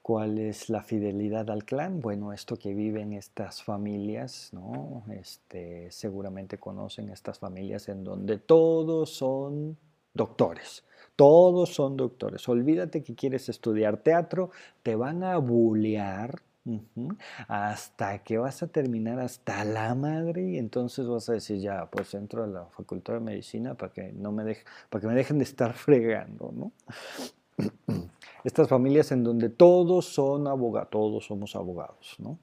¿Cuál 0.01 0.39
es 0.39 0.69
la 0.69 0.81
fidelidad 0.81 1.49
al 1.51 1.63
clan? 1.63 2.01
Bueno, 2.01 2.33
esto 2.33 2.57
que 2.57 2.73
viven 2.73 3.13
estas 3.13 3.61
familias, 3.61 4.49
¿no? 4.51 5.03
Este, 5.13 5.91
seguramente 5.91 6.57
conocen 6.57 7.09
estas 7.09 7.37
familias 7.37 7.87
en 7.87 8.03
donde 8.03 8.39
todos 8.39 9.11
son 9.11 9.77
doctores. 10.13 10.83
Todos 11.21 11.75
son 11.75 11.97
doctores. 11.97 12.49
Olvídate 12.49 13.03
que 13.03 13.13
quieres 13.13 13.47
estudiar 13.47 13.97
teatro, 13.97 14.49
te 14.81 14.95
van 14.95 15.23
a 15.23 15.37
bullear 15.37 16.41
hasta 17.47 18.23
que 18.23 18.39
vas 18.39 18.63
a 18.63 18.67
terminar 18.69 19.19
hasta 19.19 19.63
la 19.63 19.93
madre 19.93 20.49
y 20.49 20.57
entonces 20.57 21.05
vas 21.05 21.29
a 21.29 21.33
decir 21.33 21.59
ya, 21.59 21.85
pues 21.91 22.15
entro 22.15 22.43
a 22.43 22.47
la 22.47 22.65
facultad 22.65 23.13
de 23.13 23.19
medicina 23.19 23.75
para 23.75 23.93
que 23.93 24.11
no 24.13 24.31
me 24.31 24.57
para 24.89 24.99
que 24.99 25.07
me 25.07 25.13
dejen 25.13 25.37
de 25.37 25.43
estar 25.43 25.73
fregando, 25.85 26.51
¿no? 26.55 26.71
Estas 28.43 28.67
familias 28.67 29.11
en 29.11 29.23
donde 29.23 29.49
todos 29.49 30.07
son 30.07 30.47
abogados, 30.47 30.89
todos 30.89 31.23
somos 31.27 31.55
abogados, 31.55 32.15
¿no? 32.17 32.39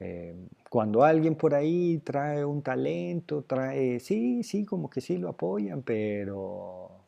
Eh, 0.00 0.34
cuando 0.70 1.04
alguien 1.04 1.34
por 1.34 1.54
ahí 1.54 1.98
trae 1.98 2.46
un 2.46 2.62
talento, 2.62 3.42
trae, 3.42 4.00
sí, 4.00 4.42
sí, 4.42 4.64
como 4.64 4.88
que 4.88 5.02
sí 5.02 5.18
lo 5.18 5.28
apoyan, 5.28 5.82
pero 5.82 7.01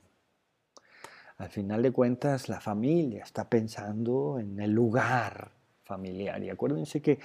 al 1.38 1.48
final 1.48 1.82
de 1.82 1.92
cuentas 1.92 2.48
la 2.48 2.60
familia 2.60 3.22
está 3.22 3.48
pensando 3.48 4.38
en 4.38 4.60
el 4.60 4.70
lugar 4.70 5.50
familiar. 5.82 6.42
Y 6.42 6.50
acuérdense 6.50 7.02
que 7.02 7.18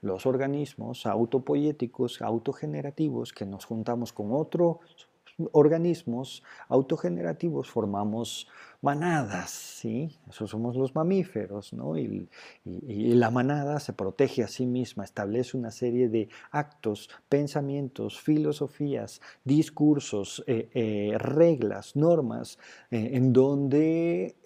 los 0.00 0.26
organismos 0.26 1.06
autopoyéticos, 1.06 2.22
autogenerativos, 2.22 3.32
que 3.32 3.44
nos 3.44 3.64
juntamos 3.64 4.12
con 4.12 4.32
otros 4.32 5.08
organismos 5.52 6.42
autogenerativos, 6.68 7.70
formamos 7.70 8.48
manadas, 8.84 9.50
¿sí? 9.50 10.10
Somos 10.30 10.76
los 10.76 10.94
mamíferos, 10.94 11.72
¿no? 11.72 11.96
Y, 11.96 12.28
la 12.64 13.30
manada 13.30 13.80
se 13.80 13.94
protege 13.94 14.42
a 14.42 14.48
sí 14.48 14.66
misma, 14.66 15.04
establece 15.04 15.56
una 15.56 15.70
serie 15.70 16.08
de 16.10 16.28
actos, 16.50 17.08
pensamientos, 17.28 18.20
filosofías, 18.20 19.22
discursos, 19.42 20.44
eh, 20.46 20.68
eh, 20.74 21.16
reglas, 21.16 21.96
normas, 21.96 22.58
eh, 22.90 23.10
en 23.14 23.32
donde 23.32 24.36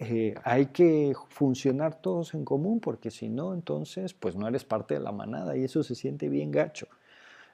hay 0.45 0.67
que 0.67 1.15
funcionar 1.31 2.01
todos 2.01 2.35
en 2.35 2.45
común, 2.45 2.79
porque 2.79 3.11
si 3.11 3.29
no, 3.29 3.55
entonces, 3.55 4.15
pues 4.15 4.37
no 4.37 4.47
eres 4.47 4.65
parte 4.65 4.95
de 4.95 5.01
la 5.01 5.13
manada 5.13 5.57
y 5.57 5.65
eso 5.65 5.83
se 5.83 5.97
siente 5.97 6.29
bien 6.29 6.53
gacho. 6.53 6.87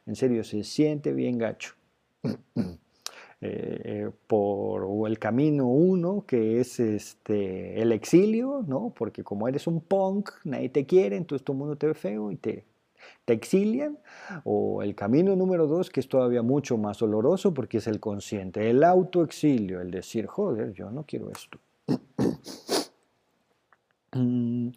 En 0.07 0.17
serio, 0.17 0.45
se 0.45 0.63
siente 0.65 1.15
bien 1.15 1.39
gacho. 1.39 1.75
eh, 3.41 4.11
por 4.27 5.09
el 5.09 5.19
camino 5.19 5.67
uno, 5.67 6.25
que 6.27 6.61
es 6.61 6.81
este, 6.81 7.81
el 7.81 7.93
exilio, 7.93 8.65
¿no? 8.67 8.93
Porque 8.97 9.23
como 9.23 9.49
eres 9.49 9.67
un 9.67 9.81
punk, 9.81 10.31
nadie 10.45 10.69
te 10.69 10.87
quiere, 10.87 11.17
entonces 11.17 11.45
todo 11.45 11.55
el 11.55 11.59
mundo 11.59 11.77
te 11.77 11.87
ve 11.89 11.95
feo 11.95 12.31
y 12.31 12.37
te, 12.37 12.65
te 13.25 13.33
exilian. 13.33 13.99
O 14.45 14.83
el 14.83 14.95
camino 14.95 15.37
número 15.37 15.67
dos, 15.67 15.91
que 15.91 16.01
es 16.01 16.09
todavía 16.09 16.43
mucho 16.43 16.79
más 16.79 16.99
doloroso 16.99 17.53
porque 17.53 17.79
es 17.79 17.87
el 17.87 18.01
consciente, 18.01 18.71
el 18.71 18.83
autoexilio, 18.85 19.81
el 19.81 19.91
decir, 19.91 20.27
joder, 20.27 20.73
yo 20.73 20.91
no 20.91 21.05
quiero 21.05 21.31
esto. 21.31 21.59
Mm. 24.17 24.71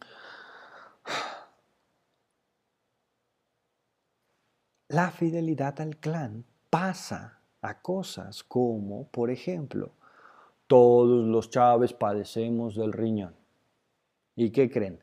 La 4.89 5.11
fidelidad 5.11 5.79
al 5.79 5.97
clan 5.97 6.43
pasa 6.71 7.36
a 7.61 7.81
cosas 7.81 8.43
como, 8.43 9.07
por 9.07 9.29
ejemplo, 9.29 9.91
todos 10.67 11.25
los 11.27 11.49
Chávez 11.49 11.93
padecemos 11.93 12.75
del 12.75 12.93
riñón. 12.93 13.33
¿Y 14.35 14.51
qué 14.51 14.69
creen? 14.69 14.99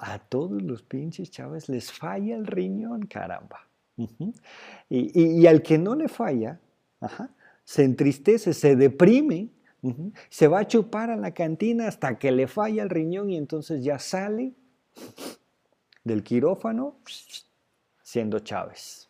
a 0.00 0.18
todos 0.20 0.62
los 0.62 0.82
pinches 0.82 1.30
Chávez 1.30 1.68
les 1.68 1.90
falla 1.90 2.36
el 2.36 2.46
riñón, 2.46 3.06
caramba. 3.06 3.66
y, 4.88 5.46
al 5.46 5.62
que 5.62 5.78
no 5.78 5.94
le 5.94 6.08
falla, 6.08 6.60
se 7.64 7.84
entristece, 7.84 8.54
se 8.54 8.76
deprime, 8.76 9.48
se 10.28 10.48
va 10.48 10.60
a 10.60 10.66
chupar 10.66 11.10
a 11.10 11.16
la 11.16 11.32
cantina 11.32 11.88
hasta 11.88 12.18
que 12.18 12.30
le 12.32 12.46
falla 12.46 12.82
el 12.82 12.90
riñón 12.90 13.30
y 13.30 13.36
entonces 13.36 13.82
ya 13.82 13.98
sale 13.98 14.54
del 16.04 16.22
quirófano 16.22 16.96
siendo 18.02 18.38
Chávez. 18.38 19.08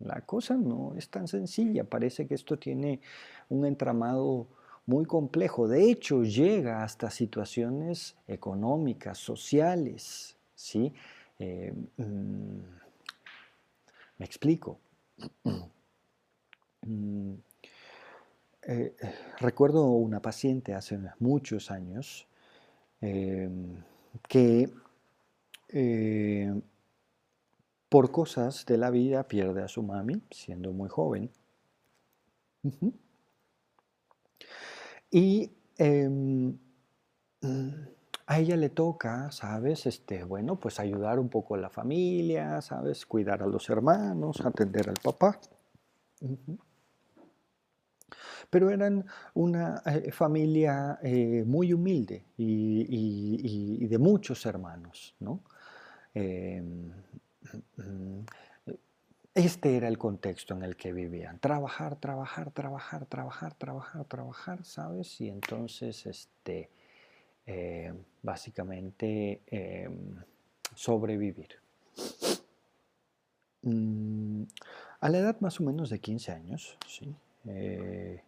La 0.00 0.20
cosa 0.20 0.56
no 0.56 0.94
es 0.96 1.08
tan 1.08 1.26
sencilla, 1.26 1.84
parece 1.84 2.26
que 2.26 2.34
esto 2.34 2.58
tiene 2.58 3.00
un 3.48 3.66
entramado 3.66 4.46
muy 4.86 5.04
complejo. 5.04 5.68
De 5.68 5.90
hecho, 5.90 6.22
llega 6.22 6.82
hasta 6.82 7.10
situaciones 7.10 8.16
económicas, 8.26 9.18
sociales. 9.18 10.36
¿sí? 10.54 10.92
Eh, 11.38 11.72
mm, 11.96 12.60
me 14.18 14.24
explico. 14.24 14.78
Mm, 16.86 17.34
eh, 18.62 18.94
recuerdo 19.40 19.90
una 19.90 20.22
paciente 20.22 20.74
hace 20.74 20.96
muchos 21.18 21.72
años 21.72 22.28
eh, 23.00 23.50
que 24.28 24.70
por 27.88 28.10
cosas 28.10 28.66
de 28.66 28.76
la 28.76 28.90
vida 28.90 29.26
pierde 29.28 29.62
a 29.62 29.68
su 29.68 29.82
mami 29.82 30.22
siendo 30.30 30.72
muy 30.72 30.88
joven. 30.88 31.30
Y 35.10 35.50
em, 35.78 36.58
a 38.26 38.38
ella 38.38 38.56
le 38.56 38.68
toca, 38.68 39.30
¿sabes? 39.32 39.86
Este, 39.86 40.22
bueno, 40.24 40.56
pues 40.56 40.78
ayudar 40.80 41.18
un 41.18 41.30
poco 41.30 41.54
a 41.54 41.58
la 41.58 41.70
familia, 41.70 42.60
¿sabes? 42.60 43.06
Cuidar 43.06 43.42
a 43.42 43.46
los 43.46 43.70
hermanos, 43.70 44.44
atender 44.44 44.90
al 44.90 44.96
papá. 45.02 45.40
Pero 48.50 48.70
eran 48.70 49.06
una 49.34 49.82
eh, 49.86 50.12
familia 50.12 50.98
eh, 51.02 51.44
muy 51.46 51.72
humilde 51.72 52.24
y, 52.36 53.86
de 53.86 53.98
muchos 53.98 54.44
hermanos, 54.44 55.14
¿no? 55.20 55.40
Este 59.34 59.76
era 59.76 59.86
el 59.88 59.98
contexto 59.98 60.54
en 60.54 60.62
el 60.62 60.76
que 60.76 60.92
vivían. 60.92 61.38
Trabajar, 61.38 61.96
trabajar, 61.96 62.50
trabajar, 62.50 63.06
trabajar, 63.06 63.54
trabajar, 63.54 64.04
trabajar, 64.04 64.64
¿sabes? 64.64 65.20
Y 65.20 65.28
entonces, 65.28 66.06
este, 66.06 66.70
eh, 67.46 67.94
básicamente, 68.22 69.42
em, 69.46 70.16
sobrevivir. 70.74 71.60
Mm, 73.62 74.42
a 75.00 75.08
la 75.08 75.18
edad 75.18 75.40
más 75.40 75.60
o 75.60 75.62
menos 75.62 75.90
de 75.90 76.00
15 76.00 76.32
años, 76.32 76.76
¿sí? 76.86 77.14
Eh, 77.46 78.22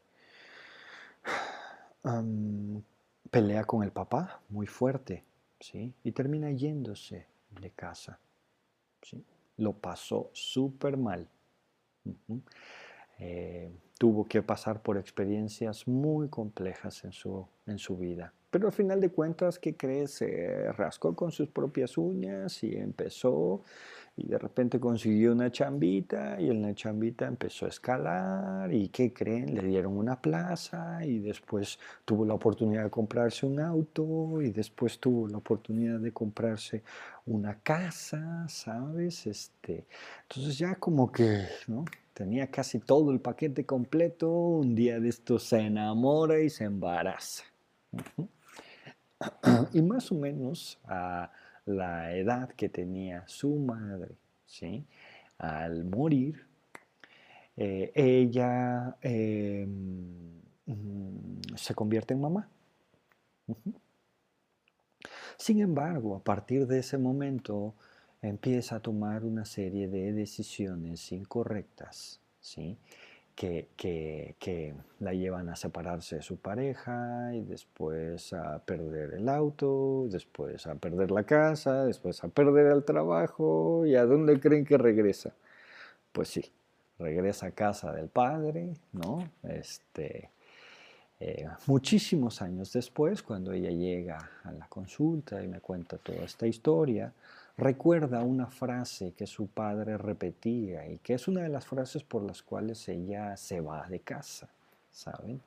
pelea 3.31 3.64
con 3.64 3.83
el 3.83 3.92
papá 3.92 4.40
muy 4.49 4.66
fuerte, 4.66 5.25
¿sí? 5.59 5.92
Y 6.05 6.12
termina 6.12 6.51
yéndose 6.51 7.27
de 7.61 7.70
casa. 7.70 8.18
Lo 9.57 9.73
pasó 9.73 10.31
súper 10.33 10.97
mal. 10.97 11.29
Eh, 13.19 13.71
tuvo 13.99 14.27
que 14.27 14.43
pasar 14.43 14.83
por 14.83 14.97
experiencias 14.97 15.87
muy 15.87 16.29
complejas 16.29 17.05
en 17.05 17.13
su, 17.13 17.47
en 17.67 17.79
su 17.79 17.99
vida. 17.99 18.33
Pero 18.51 18.67
al 18.67 18.73
final 18.73 19.01
de 19.01 19.11
cuentas, 19.11 19.59
¿qué 19.59 19.77
crees? 19.77 20.11
Se 20.13 20.73
rascó 20.73 21.15
con 21.15 21.31
sus 21.31 21.49
propias 21.49 21.97
uñas 21.97 22.63
y 22.65 22.75
empezó 22.77 23.63
y 24.17 24.27
de 24.27 24.39
repente 24.39 24.79
consiguió 24.79 25.33
una 25.33 25.51
chambita 25.51 26.41
y 26.41 26.51
en 26.51 26.63
la 26.63 26.75
chambita 26.75 27.27
empezó 27.27 27.67
a 27.67 27.69
escalar 27.69 28.73
y 28.73 28.89
¿qué 28.89 29.13
creen? 29.13 29.55
Le 29.55 29.63
dieron 29.63 29.97
una 29.97 30.21
plaza 30.21 31.05
y 31.05 31.21
después 31.21 31.79
tuvo 32.05 32.25
la 32.25 32.35
oportunidad 32.35 32.85
de 32.85 32.91
comprarse 32.91 33.47
un 33.47 33.61
auto 33.61 34.43
y 34.43 34.51
después 34.51 34.99
tuvo 34.99 35.29
la 35.29 35.39
oportunidad 35.39 36.01
de 36.01 36.13
comprarse 36.13 36.83
una 37.27 37.61
casa, 37.61 38.47
¿sabes? 38.49 39.27
Este, 39.27 39.87
entonces 40.23 40.59
ya 40.59 40.75
como 40.75 41.11
que, 41.11 41.47
¿no? 41.69 41.85
Tenía 42.13 42.51
casi 42.51 42.81
todo 42.81 43.13
el 43.13 43.21
paquete 43.21 43.65
completo, 43.65 44.31
un 44.31 44.75
día 44.75 45.01
de 45.01 45.09
esto 45.09 45.39
se 45.39 45.61
enamora 45.61 46.41
y 46.41 46.51
se 46.51 46.65
embaraza. 46.65 47.45
Y 49.72 49.83
más 49.83 50.11
o 50.12 50.14
menos 50.14 50.78
a 50.85 51.30
la 51.66 52.14
edad 52.16 52.50
que 52.50 52.68
tenía 52.68 53.24
su 53.26 53.56
madre, 53.56 54.16
¿sí? 54.46 54.85
Al 55.38 55.85
morir, 55.85 56.46
eh, 57.56 57.92
ella 57.94 58.96
em, 59.02 60.40
mm, 60.66 61.40
se 61.56 61.74
convierte 61.74 62.14
en 62.14 62.20
mamá. 62.20 62.48
Sin 65.37 65.61
embargo, 65.61 66.16
a 66.16 66.22
partir 66.22 66.66
de 66.66 66.78
ese 66.80 66.98
momento 66.98 67.74
empieza 68.22 68.76
a 68.76 68.80
tomar 68.80 69.24
una 69.24 69.44
serie 69.44 69.88
de 69.88 70.12
decisiones 70.12 71.12
incorrectas, 71.12 72.20
¿sí? 72.40 72.78
Que, 73.40 74.74
la 74.98 75.14
llevan 75.14 75.48
a 75.48 75.57
separarse 75.57 76.16
de 76.16 76.22
su 76.22 76.37
pareja 76.37 77.31
y 77.33 77.40
después 77.40 78.35
a 78.35 78.59
perder 78.59 79.14
el 79.14 79.29
auto, 79.31 80.07
después 80.11 80.66
a 80.66 80.74
perder 80.74 81.11
la 81.11 81.24
casa, 81.24 81.85
después 81.85 82.22
a 82.22 82.29
perder 82.29 82.66
el 82.66 82.85
trabajo 82.85 83.87
y 83.87 83.94
a 83.94 84.05
dónde 84.05 84.38
creen 84.40 84.66
que 84.66 84.76
regresa. 84.76 85.33
Pues 86.12 86.29
sí, 86.29 86.53
regresa 86.98 87.46
a 87.46 87.50
casa 87.53 87.92
del 87.92 88.09
padre, 88.09 88.74
¿no? 88.92 89.31
Este, 89.42 90.29
eh, 91.18 91.46
muchísimos 91.66 92.42
años 92.42 92.72
después, 92.74 93.22
cuando 93.22 93.53
ella 93.53 93.70
llega 93.70 94.18
a 94.44 94.53
la 94.53 94.66
consulta 94.68 95.42
y 95.42 95.48
me 95.48 95.61
cuenta 95.61 95.96
toda 95.96 96.24
esta 96.24 96.46
historia, 96.46 97.14
recuerda 97.57 98.23
una 98.23 98.47
frase 98.47 99.13
que 99.13 99.27
su 99.27 99.49
padre 99.49 99.99
repetía 99.99 100.89
y 100.89 100.99
que 100.99 101.15
es 101.15 101.29
una 101.29 101.43
de 101.43 101.49
las 101.49 101.67
frases 101.67 102.03
por 102.03 102.23
las 102.23 102.43
cuales 102.43 102.89
ella 102.89 103.37
se 103.37 103.61
va 103.61 103.87
de 103.89 104.01
casa, 104.01 104.49
¿saben? 104.91 105.41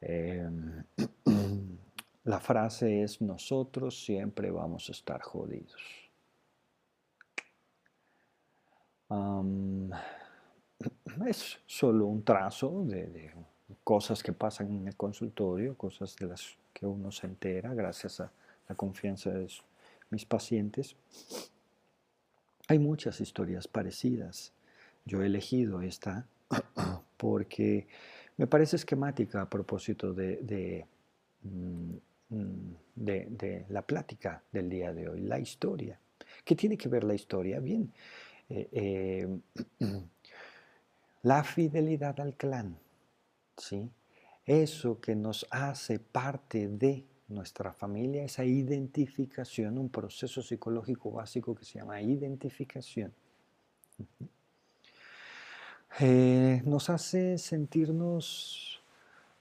Em, 0.00 0.84
la 2.24 2.40
frase 2.40 3.02
es, 3.02 3.20
nosotros 3.20 4.04
siempre 4.04 4.50
vamos 4.50 4.88
a 4.88 4.92
estar 4.92 5.22
jodidos. 5.22 6.02
es 11.26 11.58
solo 11.66 12.06
un 12.06 12.24
trazo 12.24 12.84
de, 12.84 13.06
de, 13.06 13.34
cosas 13.84 14.22
que 14.22 14.32
pasan 14.32 14.72
en 14.72 14.88
el 14.88 14.96
consultorio, 14.96 15.76
cosas 15.76 16.16
de 16.16 16.26
las 16.26 16.56
que 16.72 16.86
uno 16.86 17.10
se 17.10 17.26
entera 17.26 17.74
gracias 17.74 18.20
a 18.20 18.30
la 18.68 18.74
confianza 18.74 19.30
de 19.30 19.48
su 19.48 19.62
mis 20.12 20.26
pacientes, 20.26 20.94
hay 22.68 22.78
muchas 22.78 23.20
historias 23.20 23.66
parecidas. 23.66 24.52
Yo 25.04 25.22
he 25.22 25.26
elegido 25.26 25.80
esta 25.82 26.28
porque 27.16 27.88
me 28.36 28.46
parece 28.46 28.76
esquemática 28.76 29.40
a 29.40 29.50
propósito 29.50 30.12
de, 30.12 30.86
mm, 31.42 31.94
de, 32.94 33.66
la 33.70 33.82
plática 33.82 34.42
del 34.52 34.68
día 34.68 34.92
de 34.92 35.08
hoy, 35.08 35.22
la 35.22 35.38
historia. 35.38 35.98
¿Qué 36.44 36.54
tiene 36.54 36.76
que 36.76 36.88
ver 36.88 37.04
la 37.04 37.14
historia? 37.14 37.58
Bien, 37.58 37.90
eh, 38.48 38.68
eh, 38.70 39.40
la 41.22 41.42
fidelidad 41.42 42.20
al 42.20 42.36
clan, 42.36 42.78
¿sí? 43.56 43.90
eso 44.44 45.00
que 45.00 45.14
nos 45.14 45.46
hace 45.50 45.98
parte 45.98 46.68
de 46.68 47.06
nuestra 47.32 47.72
familia, 47.72 48.24
esa 48.24 48.44
identificación, 48.44 49.78
un 49.78 49.88
proceso 49.88 50.42
psicológico 50.42 51.10
básico 51.10 51.54
que 51.54 51.64
se 51.64 51.78
llama 51.78 52.00
identificación. 52.00 53.12
eh, 56.00 56.62
nos 56.64 56.90
hace 56.90 57.38
sentirnos 57.38 58.82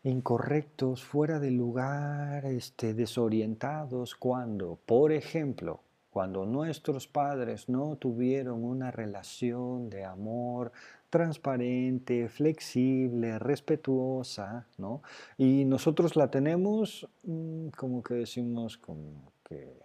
incorrectos, 0.04 1.04
fuera 1.04 1.40
de 1.40 1.52
lugar, 1.52 2.46
este, 2.46 2.94
desorientados, 2.94 4.16
cuando, 4.16 4.80
por 4.86 5.12
ejemplo, 5.12 5.82
cuando 6.10 6.46
nuestros 6.46 7.08
padres 7.08 7.70
no 7.70 7.96
tuvieron 7.96 8.64
una 8.64 8.92
relación 8.92 9.90
de 9.90 10.04
amor 10.04 10.72
transparente, 11.12 12.30
flexible, 12.30 13.38
respetuosa, 13.38 14.66
¿no? 14.78 15.04
Y 15.38 15.66
nosotros 15.66 16.16
la 16.16 16.32
tenemos, 16.32 17.08
mm, 17.24 17.68
como 17.78 18.02
que 18.02 18.16
decimos, 18.16 18.78
como 18.78 19.32
que, 19.44 19.78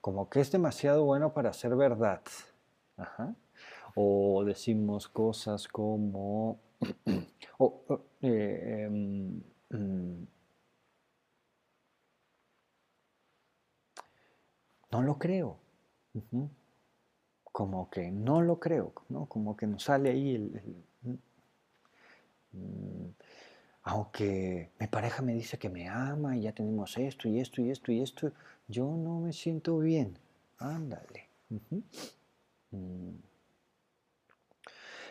como 0.00 0.28
que 0.28 0.40
es 0.40 0.52
demasiado 0.52 1.04
bueno 1.04 1.32
para 1.34 1.52
ser 1.52 1.74
verdad. 1.74 2.22
O 3.96 4.44
decimos 4.44 5.08
cosas 5.08 5.66
como, 5.68 6.60
eh, 8.22 8.86
em, 8.86 9.42
mm, 9.70 10.26
no 14.92 15.02
lo 15.02 15.18
creo 15.18 15.58
como 17.54 17.88
que 17.88 18.10
no 18.10 18.42
lo 18.42 18.58
creo, 18.58 18.92
¿no? 19.10 19.26
Como 19.26 19.56
que 19.56 19.68
nos 19.68 19.84
sale 19.84 20.10
ahí 20.10 20.34
el, 20.34 20.60
mm, 22.50 23.06
aunque 23.84 24.72
mi 24.80 24.88
pareja 24.88 25.22
me 25.22 25.34
dice 25.34 25.56
que 25.56 25.68
me 25.68 25.88
ama 25.88 26.36
y 26.36 26.42
ya 26.42 26.52
tenemos 26.52 26.98
esto 26.98 27.28
y 27.28 27.38
esto 27.38 27.62
y 27.62 27.70
esto 27.70 27.92
y 27.92 28.00
esto, 28.00 28.32
yo 28.66 28.86
no 28.96 29.20
me 29.20 29.32
siento 29.32 29.78
bien. 29.78 30.18
Ándale. 30.58 31.28
Mm. 32.72 33.12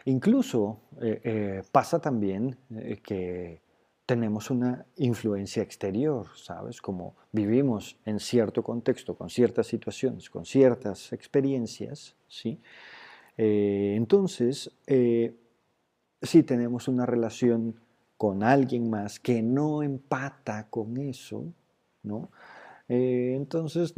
Incluso 0.03 0.81
eh, 1.01 1.21
eh, 1.23 1.63
pasa 1.71 1.99
también 2.01 2.57
eh, 2.71 2.99
que 3.01 3.61
tenemos 4.05 4.49
una 4.49 4.85
influencia 4.97 5.63
exterior, 5.63 6.27
¿sabes? 6.35 6.81
Como 6.81 7.15
vivimos 7.31 7.97
en 8.05 8.19
cierto 8.19 8.63
contexto, 8.63 9.15
con 9.15 9.29
ciertas 9.29 9.67
situaciones, 9.67 10.29
con 10.29 10.45
ciertas 10.45 11.13
experiencias, 11.13 12.15
¿sí? 12.27 12.59
Eh, 13.37 13.93
entonces, 13.95 14.71
eh, 14.87 15.35
si 16.21 16.43
tenemos 16.43 16.87
una 16.87 17.05
relación 17.05 17.79
con 18.17 18.43
alguien 18.43 18.89
más 18.89 19.19
que 19.19 19.41
no 19.41 19.83
empata 19.83 20.67
con 20.69 20.97
eso, 20.97 21.45
¿no? 22.03 22.29
Eh, 22.89 23.33
entonces 23.35 23.93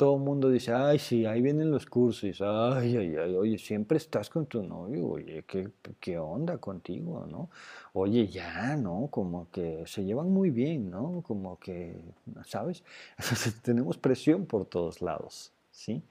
todo 0.00 0.16
el 0.16 0.22
mundo 0.22 0.48
dice, 0.48 0.72
ay, 0.72 0.98
sí, 0.98 1.26
ahí 1.26 1.42
vienen 1.42 1.70
los 1.70 1.84
cursos, 1.84 2.40
ay, 2.40 2.96
ay, 2.96 3.16
ay, 3.16 3.34
oye, 3.34 3.58
siempre 3.58 3.98
estás 3.98 4.30
con 4.30 4.46
tu 4.46 4.62
novio, 4.62 5.06
oye, 5.06 5.44
¿qué, 5.46 5.68
qué 6.00 6.16
onda 6.18 6.56
contigo, 6.56 7.26
no? 7.30 7.50
Oye, 7.92 8.26
ya, 8.26 8.76
¿no? 8.76 9.08
Como 9.10 9.50
que 9.50 9.82
se 9.84 10.02
llevan 10.02 10.30
muy 10.30 10.48
bien, 10.48 10.90
¿no? 10.90 11.20
Como 11.20 11.58
que, 11.58 12.00
¿sabes? 12.46 12.82
Tenemos 13.62 13.98
presión 13.98 14.46
por 14.46 14.64
todos 14.64 15.02
lados, 15.02 15.52
¿sí? 15.70 16.02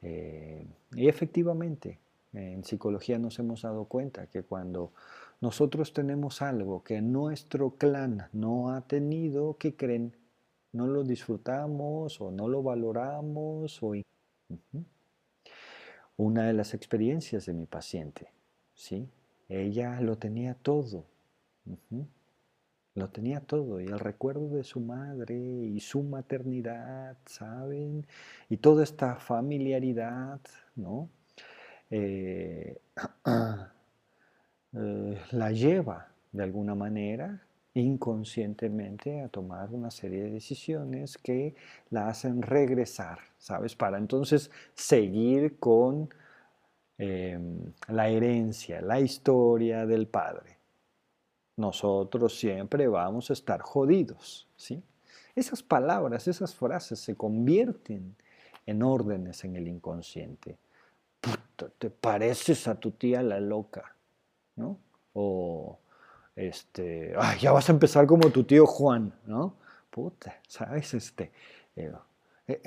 Eh, 0.00 0.64
y 0.94 1.08
efectivamente, 1.08 1.98
en 2.34 2.62
psicología 2.62 3.18
nos 3.18 3.40
hemos 3.40 3.62
dado 3.62 3.86
cuenta 3.86 4.28
que 4.28 4.44
cuando 4.44 4.92
nosotros 5.40 5.92
tenemos 5.92 6.40
algo 6.40 6.84
que 6.84 7.02
nuestro 7.02 7.70
clan 7.70 8.28
no 8.32 8.70
ha 8.70 8.82
tenido, 8.82 9.56
¿qué 9.58 9.74
creen? 9.74 10.14
No 10.74 10.88
lo 10.88 11.04
disfrutamos 11.04 12.20
o 12.20 12.30
no 12.30 12.48
lo 12.48 12.62
valoramos. 12.62 13.82
O... 13.82 13.94
Una 16.16 16.46
de 16.46 16.52
las 16.52 16.74
experiencias 16.74 17.46
de 17.46 17.54
mi 17.54 17.66
paciente, 17.66 18.28
¿sí? 18.74 19.08
Ella 19.48 20.00
lo 20.00 20.18
tenía 20.18 20.54
todo. 20.54 21.04
Lo 22.94 23.08
tenía 23.08 23.40
todo. 23.40 23.80
Y 23.80 23.86
el 23.86 23.98
recuerdo 23.98 24.48
de 24.48 24.64
su 24.64 24.80
madre 24.80 25.36
y 25.36 25.80
su 25.80 26.02
maternidad, 26.02 27.16
¿saben? 27.24 28.06
Y 28.48 28.56
toda 28.58 28.82
esta 28.84 29.16
familiaridad, 29.16 30.40
¿no? 30.74 31.08
Eh, 31.90 32.78
eh, 34.72 35.18
la 35.30 35.52
lleva 35.52 36.08
de 36.32 36.42
alguna 36.42 36.74
manera 36.74 37.40
inconscientemente 37.74 39.22
a 39.22 39.28
tomar 39.28 39.70
una 39.72 39.90
serie 39.90 40.22
de 40.22 40.30
decisiones 40.30 41.18
que 41.18 41.56
la 41.90 42.08
hacen 42.08 42.42
regresar, 42.42 43.18
¿sabes? 43.38 43.74
Para 43.74 43.98
entonces 43.98 44.50
seguir 44.74 45.58
con 45.58 46.08
em, 46.98 47.72
la 47.88 48.08
herencia, 48.08 48.80
la 48.80 49.00
historia 49.00 49.86
del 49.86 50.06
padre. 50.06 50.58
Nosotros 51.56 52.38
siempre 52.38 52.86
vamos 52.86 53.30
a 53.30 53.32
estar 53.32 53.60
jodidos, 53.60 54.48
¿sí? 54.56 54.82
Esas 55.34 55.62
palabras, 55.62 56.28
esas 56.28 56.54
frases 56.54 57.00
se 57.00 57.16
convierten 57.16 58.14
en 58.66 58.82
órdenes 58.84 59.44
en 59.44 59.56
el 59.56 59.66
inconsciente. 59.66 60.58
Puta, 61.20 61.72
te 61.76 61.90
pareces 61.90 62.68
a 62.68 62.78
tu 62.78 62.92
tía 62.92 63.22
la 63.22 63.40
loca, 63.40 63.96
¿no? 64.54 64.78
O 65.12 65.78
este, 66.36 67.14
ay, 67.16 67.38
ya 67.40 67.52
vas 67.52 67.68
a 67.68 67.72
empezar 67.72 68.06
como 68.06 68.30
tu 68.30 68.44
tío 68.44 68.66
Juan, 68.66 69.12
¿no? 69.26 69.56
Puta, 69.90 70.40
¿sabes? 70.48 70.94
Este, 70.94 71.30
eh, 71.76 71.92
eh, 72.48 72.62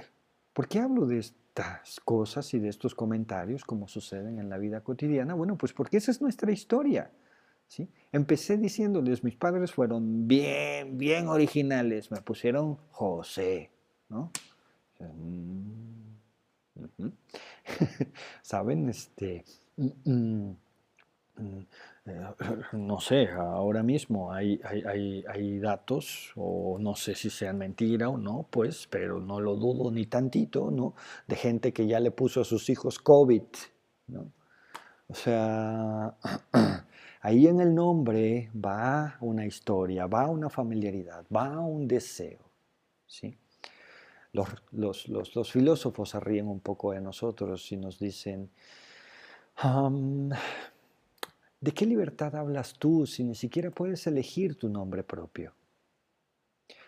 ¿Por 0.53 0.67
qué 0.67 0.80
hablo 0.80 1.06
de 1.06 1.19
estas 1.19 1.99
cosas 2.03 2.53
y 2.53 2.60
de 2.60 2.69
estos 2.69 2.95
comentarios 2.95 3.65
como 3.65 3.88
suceden 3.88 4.39
en 4.39 4.49
la 4.49 4.58
vida 4.58 4.82
cotidiana? 4.82 5.34
Bueno, 5.34 5.58
pues 5.58 5.73
porque 5.73 5.97
esa 5.97 6.12
es 6.12 6.21
nuestra 6.21 6.51
historia. 6.51 7.12
¿sí? 7.67 7.89
Empecé 8.12 8.58
diciéndoles, 8.58 9.23
mis 9.23 9.36
padres 9.36 9.71
fueron 9.73 10.27
bien, 10.27 10.97
bien 10.97 11.27
originales, 11.27 12.12
me 12.12 12.21
pusieron 12.21 12.77
José, 12.91 13.69
¿no? 14.10 14.32
Mm, 14.99 16.08
¿Saben? 18.41 18.89
Este, 18.89 19.43
mm, 19.75 20.51
mm, 21.36 21.65
no 22.73 22.99
sé, 22.99 23.29
ahora 23.29 23.83
mismo 23.83 24.31
hay, 24.31 24.61
hay, 24.63 25.59
datos, 25.59 26.31
o 26.35 26.77
no 26.79 26.95
sé 26.95 27.15
si 27.15 27.29
sean 27.29 27.57
mentira 27.57 28.09
o 28.09 28.17
no, 28.17 28.47
pues, 28.49 28.87
pero 28.87 29.19
no 29.19 29.41
lo 29.41 29.55
dudo 29.55 29.91
ni 29.91 30.05
tantito, 30.05 30.71
¿no? 30.71 30.95
De 31.27 31.35
gente 31.35 31.73
que 31.73 31.85
ya 31.87 31.99
le 31.99 32.11
puso 32.11 32.41
a 32.41 32.45
sus 32.45 32.69
hijos 32.69 32.99
COVID, 32.99 33.43
¿no? 34.07 34.31
O 35.09 35.13
sea, 35.13 36.15
ahí 37.21 37.47
en 37.47 37.61
el 37.61 37.73
nombre 37.73 38.51
va 38.53 39.17
una 39.21 39.45
historia, 39.45 40.07
va 40.07 40.27
una 40.27 40.49
familiaridad, 40.49 41.25
va 41.33 41.59
un 41.59 41.87
deseo, 41.87 42.39
¿sí? 43.05 43.37
Los, 44.71 45.07
los, 45.07 45.51
filósofos 45.51 46.09
se 46.09 46.19
ríen 46.19 46.47
un 46.47 46.59
poco 46.59 46.91
de 46.91 47.01
nosotros 47.01 47.71
y 47.71 47.77
nos 47.77 47.97
dicen, 47.97 48.51
¿De 51.59 51.71
qué 51.71 51.85
libertad 51.85 52.35
hablas 52.35 52.73
tú 52.73 53.07
si 53.07 53.23
ni 53.23 53.33
siquiera 53.33 53.71
puedes 53.71 54.05
elegir 54.05 54.57
tu 54.57 54.69
nombre 54.69 55.03
propio? 55.03 55.53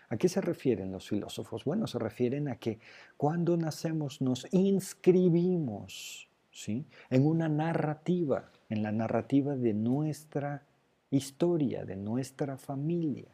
¿A 0.08 0.16
qué 0.16 0.28
se 0.28 0.40
refieren 0.40 0.92
los 0.92 1.08
filósofos? 1.08 1.64
Bueno, 1.64 1.86
se 1.86 1.98
refieren 1.98 2.48
a 2.48 2.56
que 2.56 2.78
cuando 3.16 3.56
nacemos 3.56 4.20
nos 4.20 4.46
inscribimos 4.52 6.28
¿sí? 6.52 6.86
en 7.10 7.26
una 7.26 7.48
narrativa, 7.48 8.50
en 8.68 8.82
la 8.82 8.92
narrativa 8.92 9.56
de 9.56 9.74
nuestra 9.74 10.66
historia, 11.10 11.84
de 11.84 11.96
nuestra 11.96 12.56
familia. 12.56 13.28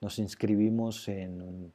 Nos 0.00 0.18
inscribimos 0.18 1.08
en 1.08 1.42
un, 1.42 1.72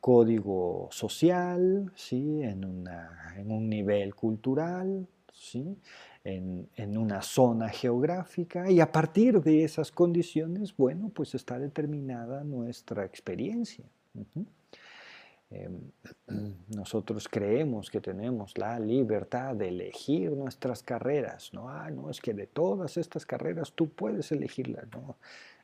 código 0.00 0.88
social, 0.90 1.90
¿sí? 1.96 2.42
en 2.42 2.64
un 2.64 3.68
nivel 3.68 4.14
cultural, 4.14 5.06
¿sí? 5.32 5.76
en, 6.24 6.96
una 6.96 7.22
zona 7.22 7.68
geográfica 7.68 8.70
y 8.70 8.80
a 8.80 8.90
partir 8.90 9.40
de 9.40 9.64
esas 9.64 9.90
condiciones, 9.90 10.76
bueno, 10.76 11.10
pues 11.14 11.34
está 11.34 11.58
determinada 11.58 12.44
nuestra 12.44 13.04
experiencia. 13.04 13.84
Em, 15.50 15.90
nosotros 16.68 17.28
creemos 17.28 17.90
que 17.90 18.00
tenemos 18.00 18.56
la 18.56 18.78
libertad 18.78 19.54
de 19.56 19.68
elegir 19.68 20.32
nuestras 20.32 20.82
carreras, 20.82 21.52
¿no? 21.52 21.68
Ah, 21.68 21.90
no, 21.90 22.10
es 22.10 22.20
que 22.20 22.34
de 22.34 22.46
todas 22.46 22.96
estas 22.96 23.26
carreras 23.26 23.72
tú 23.72 23.88
puedes 23.88 24.30
elegirla. 24.32 24.84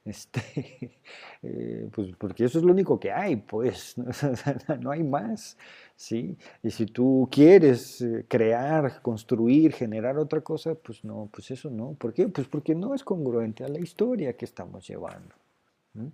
Este, 0.09 0.41
eh, 1.43 1.89
pues 1.93 2.09
porque 2.17 2.45
eso 2.45 2.59
es 2.59 2.65
lo 2.65 2.73
único 2.73 2.99
que 2.99 3.13
hay, 3.13 3.37
pues, 3.37 3.95
no 4.81 4.91
hay 4.91 5.03
más. 5.03 5.57
¿sí? 5.97 6.37
Y 6.63 6.71
si 6.71 6.87
tú 6.87 7.29
quieres 7.31 8.01
eh, 8.01 8.25
crear, 8.29 9.03
construir, 9.03 9.73
generar 9.75 10.19
otra 10.19 10.41
cosa, 10.41 10.75
pues 10.75 11.05
no, 11.05 11.29
pues 11.33 11.51
eso 11.51 11.71
no. 11.71 11.95
¿Por 11.95 12.15
qué? 12.15 12.29
Pues 12.29 12.49
porque 12.49 12.75
no 12.75 12.95
es 12.95 13.05
congruente 13.05 13.65
a 13.65 13.69
la 13.69 13.79
historia 13.79 14.37
que 14.37 14.45
estamos 14.45 14.87
llevando. 14.87 15.35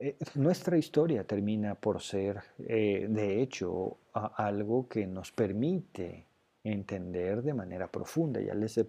Eh, 0.00 0.16
nuestra 0.36 0.78
historia 0.78 1.24
termina 1.24 1.74
por 1.74 2.00
ser, 2.00 2.40
de 2.56 3.42
hecho, 3.42 3.98
algo 4.12 4.88
que 4.88 5.08
nos 5.08 5.32
permite 5.32 6.27
entender 6.72 7.42
de 7.42 7.54
manera 7.54 7.88
profunda. 7.88 8.40
Ya 8.40 8.54
les, 8.54 8.80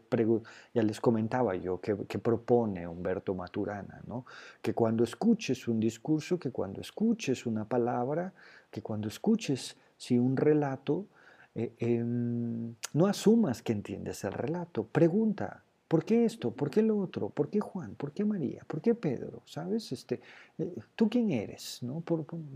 ya 0.74 0.84
les 0.84 1.00
comentaba 1.00 1.56
yo 1.56 1.80
que, 1.80 1.96
propone 1.96 2.88
Humberto 2.88 3.34
Maturana, 3.34 4.02
¿no? 4.08 4.26
que 4.62 4.74
cuando 4.74 5.04
escuches 5.04 5.68
un 5.68 5.80
discurso, 5.80 6.40
que 6.40 6.52
cuando 6.52 6.82
escuches 6.82 7.46
una 7.46 7.66
palabra, 7.66 8.34
que 8.70 8.82
cuando 8.82 9.08
escuches 9.08 9.78
si 9.98 10.18
un 10.18 10.38
relato, 10.38 11.08
eh, 11.56 11.74
em, 11.80 12.76
no 12.94 13.08
asumas 13.08 13.62
que 13.62 13.74
entiendes 13.74 14.24
el 14.24 14.34
relato, 14.34 14.86
pregunta, 14.86 15.64
¿Por 15.90 16.06
qué 16.06 16.24
esto? 16.24 16.52
¿Por 16.52 16.70
qué 16.70 16.84
lo 16.84 17.00
otro? 17.00 17.30
¿Por 17.30 17.50
qué 17.50 17.60
Juan? 17.60 17.96
¿Por 17.96 18.12
qué 18.12 18.24
María? 18.24 18.64
¿Por 18.68 18.80
qué 18.80 18.94
Pedro? 18.94 19.42
¿Sabes? 19.46 19.92
Este, 19.92 20.22
eh, 20.60 20.76
¿Tú 20.96 21.10
quién 21.10 21.32
eres? 21.32 21.82
¿No? 21.82 22.04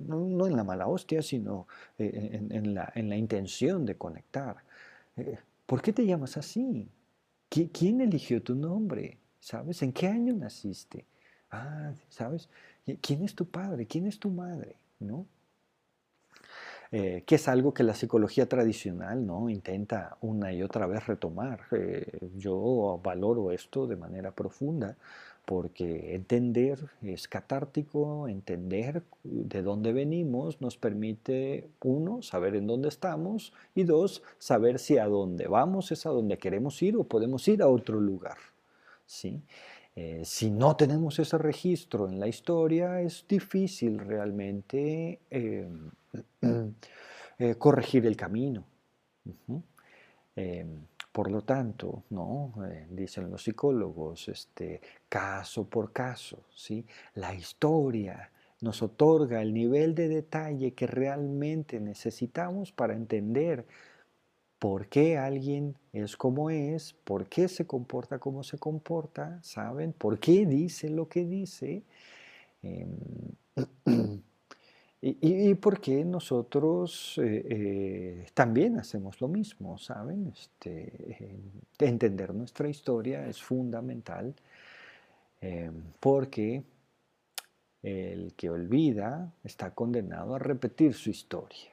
no, 0.07 0.45
en 0.45 0.55
la 0.55 0.63
mala 0.63 0.85
hostia, 0.85 1.23
sino 1.23 1.67
eh, 1.97 2.47
en, 2.51 2.75
la, 2.75 2.93
en, 2.93 3.09
la, 3.09 3.17
intención 3.17 3.87
de 3.87 3.95
conectar. 3.95 4.57
Eh, 5.17 5.37
¿Por 5.65 5.81
qué 5.81 5.93
te 5.93 6.05
llamas 6.05 6.37
así? 6.37 6.89
¿Quién 7.49 8.01
eligió 8.01 8.41
tu 8.41 8.55
nombre? 8.55 9.19
¿Sabes? 9.39 9.81
¿En 9.83 9.93
qué 9.93 10.07
año 10.07 10.33
naciste? 10.33 11.05
Ah, 11.51 11.93
¿sabes? 12.09 12.49
¿Quién 13.01 13.23
es 13.23 13.35
tu 13.35 13.45
padre? 13.45 13.85
¿Quién 13.85 14.07
es 14.07 14.19
tu 14.19 14.29
madre? 14.29 14.75
¿No? 14.99 15.27
Eh, 16.91 17.23
que 17.25 17.35
es 17.35 17.47
algo 17.47 17.73
que 17.73 17.83
la 17.83 17.95
psicología 17.95 18.47
tradicional 18.47 19.25
¿no? 19.25 19.49
intenta 19.49 20.17
una 20.21 20.53
y 20.53 20.61
otra 20.61 20.85
vez 20.85 21.07
retomar. 21.07 21.61
Eh, 21.71 22.19
yo 22.37 22.99
valoro 23.03 23.51
esto 23.51 23.87
de 23.87 23.95
manera 23.95 24.31
profunda 24.31 24.95
porque 25.45 26.15
entender 26.15 26.79
es 27.01 27.27
catártico, 27.27 28.27
entender 28.27 29.03
de 29.23 29.61
dónde 29.61 29.91
venimos 29.91 30.61
nos 30.61 30.77
permite, 30.77 31.69
uno, 31.81 32.21
saber 32.21 32.55
en 32.55 32.67
dónde 32.67 32.89
estamos 32.89 33.53
y 33.75 33.83
dos, 33.83 34.23
saber 34.37 34.79
si 34.79 34.97
a 34.97 35.07
dónde 35.07 35.47
vamos 35.47 35.91
es 35.91 36.05
a 36.05 36.09
dónde 36.09 36.37
queremos 36.37 36.81
ir 36.81 36.95
o 36.95 37.03
podemos 37.03 37.47
ir 37.47 37.61
a 37.61 37.67
otro 37.67 37.99
lugar. 37.99 38.37
Eh, 39.95 40.21
si 40.25 40.49
no 40.49 40.75
tenemos 40.75 41.19
ese 41.19 41.37
registro 41.37 42.07
en 42.07 42.19
la 42.19 42.27
historia, 42.27 43.01
es 43.01 43.25
difícil 43.27 43.99
realmente 43.99 45.19
eh, 45.29 45.67
corregir 47.57 48.05
el 48.05 48.15
camino. 48.15 48.63
Em, 50.35 50.87
por 51.13 51.31
lo 51.31 51.43
tanto, 51.43 52.03
¿no? 52.09 52.53
Eh, 52.67 52.87
dicen 52.89 53.29
los 53.29 53.43
psicólogos, 53.43 54.27
este, 54.27 54.81
caso 55.07 55.69
por 55.69 55.93
caso, 55.93 56.43
¿sí? 56.53 56.85
la 57.13 57.33
historia 57.35 58.31
nos 58.61 58.81
otorga 58.81 59.41
el 59.41 59.53
nivel 59.53 59.93
de 59.93 60.07
detalle 60.07 60.73
que 60.73 60.87
realmente 60.87 61.79
necesitamos 61.79 62.71
para 62.71 62.95
entender 62.95 63.65
por 64.57 64.87
qué 64.87 65.17
alguien 65.17 65.77
es 65.91 66.17
como 66.17 66.49
es, 66.49 66.93
por 66.93 67.27
qué 67.27 67.47
se 67.47 67.67
comporta 67.67 68.17
como 68.19 68.43
se 68.43 68.57
comporta, 68.57 69.39
¿saben? 69.43 69.93
¿Por 69.93 70.19
qué 70.19 70.45
dice 70.45 70.89
lo 70.89 71.09
que 71.09 71.25
dice? 71.25 71.83
Em, 72.63 72.89
Y, 75.05 75.53
por 75.55 75.81
qué 75.81 76.05
nosotros 76.05 77.17
eh, 77.17 77.45
eh, 77.49 78.25
también 78.33 78.79
hacemos 78.79 79.19
lo 79.19 79.27
mismo, 79.27 79.77
¿saben? 79.77 80.27
Este, 80.27 81.41
entender 81.77 82.33
nuestra 82.33 82.69
historia 82.69 83.27
es 83.27 83.43
fundamental 83.43 84.33
eh, 85.41 85.69
porque 85.99 86.63
el 87.81 88.33
que 88.33 88.49
olvida 88.49 89.33
está 89.43 89.71
condenado 89.71 90.35
a 90.35 90.39
repetir 90.39 90.93
su 90.93 91.09
historia 91.09 91.69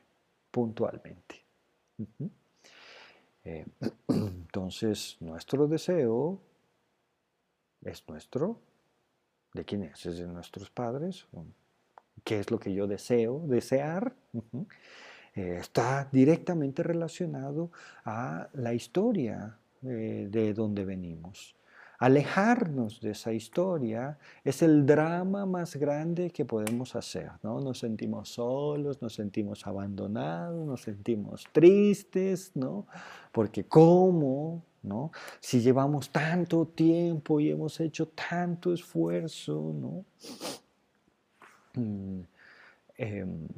puntualmente. 0.50 1.36
entonces, 4.08 5.18
nuestro 5.20 5.68
deseo 5.68 6.40
es 7.82 8.02
nuestro. 8.08 8.58
¿De 9.54 9.64
quién 9.64 9.84
es? 9.84 10.04
¿Es 10.04 10.18
de 10.18 10.26
nuestros 10.26 10.68
padres? 10.68 11.28
Qué 12.24 12.40
es 12.40 12.50
lo 12.50 12.59
que 12.59 12.72
yo 12.72 12.87
deseo, 12.87 13.42
desear, 13.46 14.14
eh, 15.35 15.59
está 15.61 16.09
directamente 16.12 16.83
relacionado 16.83 17.70
a 18.04 18.48
la 18.52 18.74
historia 18.74 19.59
eh, 19.83 20.28
de 20.30 20.54
donde 20.54 20.85
venimos. 20.85 21.56
Alejarnos 21.98 23.00
de 23.02 23.11
esa 23.11 23.33
historia 23.33 24.18
es 24.42 24.62
el 24.62 24.87
drama 24.87 25.44
más 25.44 25.76
grande 25.76 26.30
que 26.30 26.46
podemos 26.46 26.96
hacer, 26.96 27.30
¿no? 27.42 27.61
Nos 27.61 27.80
sentimos 27.80 28.30
solos, 28.30 29.02
nos 29.02 29.14
sentimos 29.14 29.66
abandonados, 29.66 30.66
nos 30.66 30.80
sentimos 30.80 31.44
tristes, 31.52 32.52
¿no? 32.54 32.87
Porque 33.33 33.64
¿cómo? 33.64 34.64
¿no? 34.83 35.12
Si 35.40 35.61
llevamos 35.61 36.11
tanto 36.11 36.66
tiempo 36.66 37.38
y 37.40 37.50
hemos 37.50 37.78
hecho 37.80 38.09
tanto 38.09 38.72
esfuerzo, 38.72 39.74
¿no? 39.74 40.04
Mm, 41.74 42.20
em, 42.98 43.48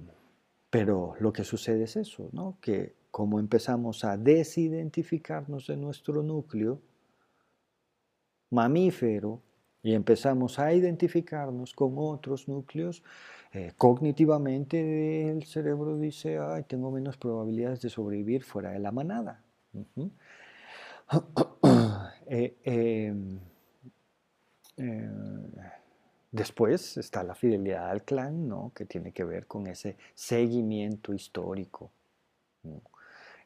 pero 0.70 1.14
lo 1.20 1.32
que 1.32 1.44
sucede 1.44 1.84
es 1.84 1.96
eso, 1.96 2.28
¿no? 2.32 2.58
que 2.60 2.94
como 3.10 3.38
empezamos 3.38 4.04
a 4.04 4.16
desidentificarnos 4.16 5.66
de 5.66 5.76
nuestro 5.76 6.22
núcleo 6.22 6.80
mamífero 8.50 9.40
y 9.82 9.94
empezamos 9.94 10.58
a 10.58 10.72
identificarnos 10.72 11.74
con 11.74 11.94
otros 11.96 12.48
núcleos, 12.48 13.02
eh, 13.52 13.72
cognitivamente 13.76 15.28
el 15.28 15.44
cerebro 15.44 15.98
dice, 15.98 16.38
ay, 16.38 16.64
tengo 16.64 16.90
menos 16.90 17.16
probabilidades 17.16 17.82
de 17.82 17.90
sobrevivir 17.90 18.44
fuera 18.44 18.70
de 18.70 18.78
la 18.78 18.92
manada. 18.92 19.42
Después 26.32 26.96
está 26.96 27.22
la 27.22 27.34
fidelidad 27.34 27.90
al 27.90 28.04
clan, 28.04 28.48
¿no? 28.48 28.72
que 28.74 28.86
tiene 28.86 29.12
que 29.12 29.22
ver 29.22 29.46
con 29.46 29.66
ese 29.66 29.98
seguimiento 30.14 31.12
histórico. 31.12 31.90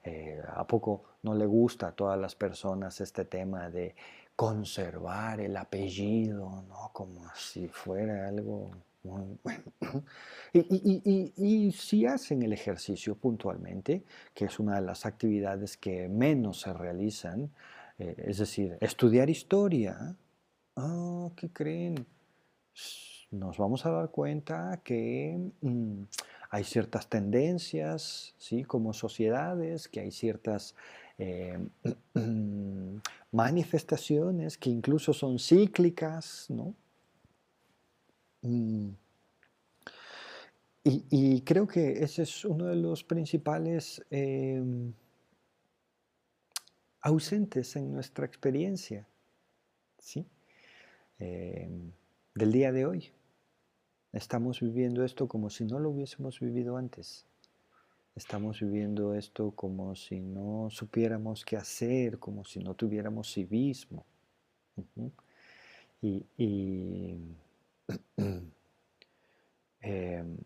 Eh, 0.04 0.40
¿A 0.54 0.64
poco 0.68 1.02
no 1.24 1.34
le 1.34 1.46
gusta 1.46 1.88
a 1.88 1.92
todas 1.92 2.16
las 2.16 2.36
personas 2.36 3.00
este 3.00 3.24
tema 3.24 3.70
de 3.70 3.96
conservar 4.36 5.40
el 5.40 5.56
apellido, 5.56 6.62
¿no? 6.68 6.90
como 6.92 7.28
si 7.34 7.66
fuera 7.66 8.28
algo 8.28 8.70
muy 9.02 9.36
bueno? 9.42 9.64
Y, 10.52 11.72
si 11.72 12.06
hacen 12.06 12.42
el 12.42 12.52
ejercicio 12.52 13.16
puntualmente, 13.16 14.04
que 14.32 14.44
es 14.44 14.60
una 14.60 14.76
de 14.76 14.82
las 14.82 15.06
actividades 15.06 15.76
que 15.76 16.08
menos 16.08 16.60
se 16.60 16.72
realizan, 16.72 17.50
eh, 17.98 18.14
es 18.18 18.38
decir, 18.38 18.78
estudiar 18.80 19.28
historia, 19.28 20.14
ah, 20.76 21.28
¿qué 21.36 21.50
creen? 21.50 22.06
Nos 23.30 23.58
vamos 23.58 23.84
a 23.86 23.90
dar 23.90 24.10
cuenta 24.10 24.80
que 24.84 25.50
mm, 25.60 26.02
hay 26.50 26.64
ciertas 26.64 27.08
tendencias, 27.08 28.34
¿sí? 28.38 28.64
como 28.64 28.92
sociedades, 28.92 29.88
que 29.88 30.00
hay 30.00 30.10
ciertas 30.10 30.74
eh, 31.18 31.58
manifestaciones 33.32 34.58
que 34.58 34.70
incluso 34.70 35.12
son 35.12 35.38
cíclicas, 35.38 36.46
¿no? 36.50 36.74
Mm. 38.42 38.90
Y, 40.88 41.40
creo 41.40 41.66
que 41.66 42.04
ese 42.04 42.22
es 42.22 42.44
uno 42.44 42.66
de 42.66 42.76
los 42.76 43.02
principales 43.02 44.00
em, 44.08 44.92
ausentes 47.00 47.74
en 47.74 47.92
nuestra 47.92 48.24
experiencia, 48.24 49.04
¿sí? 49.98 50.24
Em, 51.18 51.90
del 52.36 52.52
día 52.52 52.70
de 52.70 52.84
hoy. 52.84 53.10
Estamos 54.12 54.60
viviendo 54.60 55.04
esto 55.04 55.26
como 55.26 55.48
si 55.48 55.64
no 55.64 55.78
lo 55.78 55.88
hubiésemos 55.90 56.38
vivido 56.38 56.76
antes. 56.76 57.24
Estamos 58.14 58.60
viviendo 58.60 59.14
esto 59.14 59.52
como 59.52 59.96
si 59.96 60.20
no 60.20 60.68
supiéramos 60.70 61.46
qué 61.46 61.56
hacer, 61.56 62.18
como 62.18 62.44
si 62.44 62.60
no 62.60 62.74
tuviéramos 62.74 63.32
civismo. 63.32 64.04
Y, 66.02 66.26
em, 69.80 70.36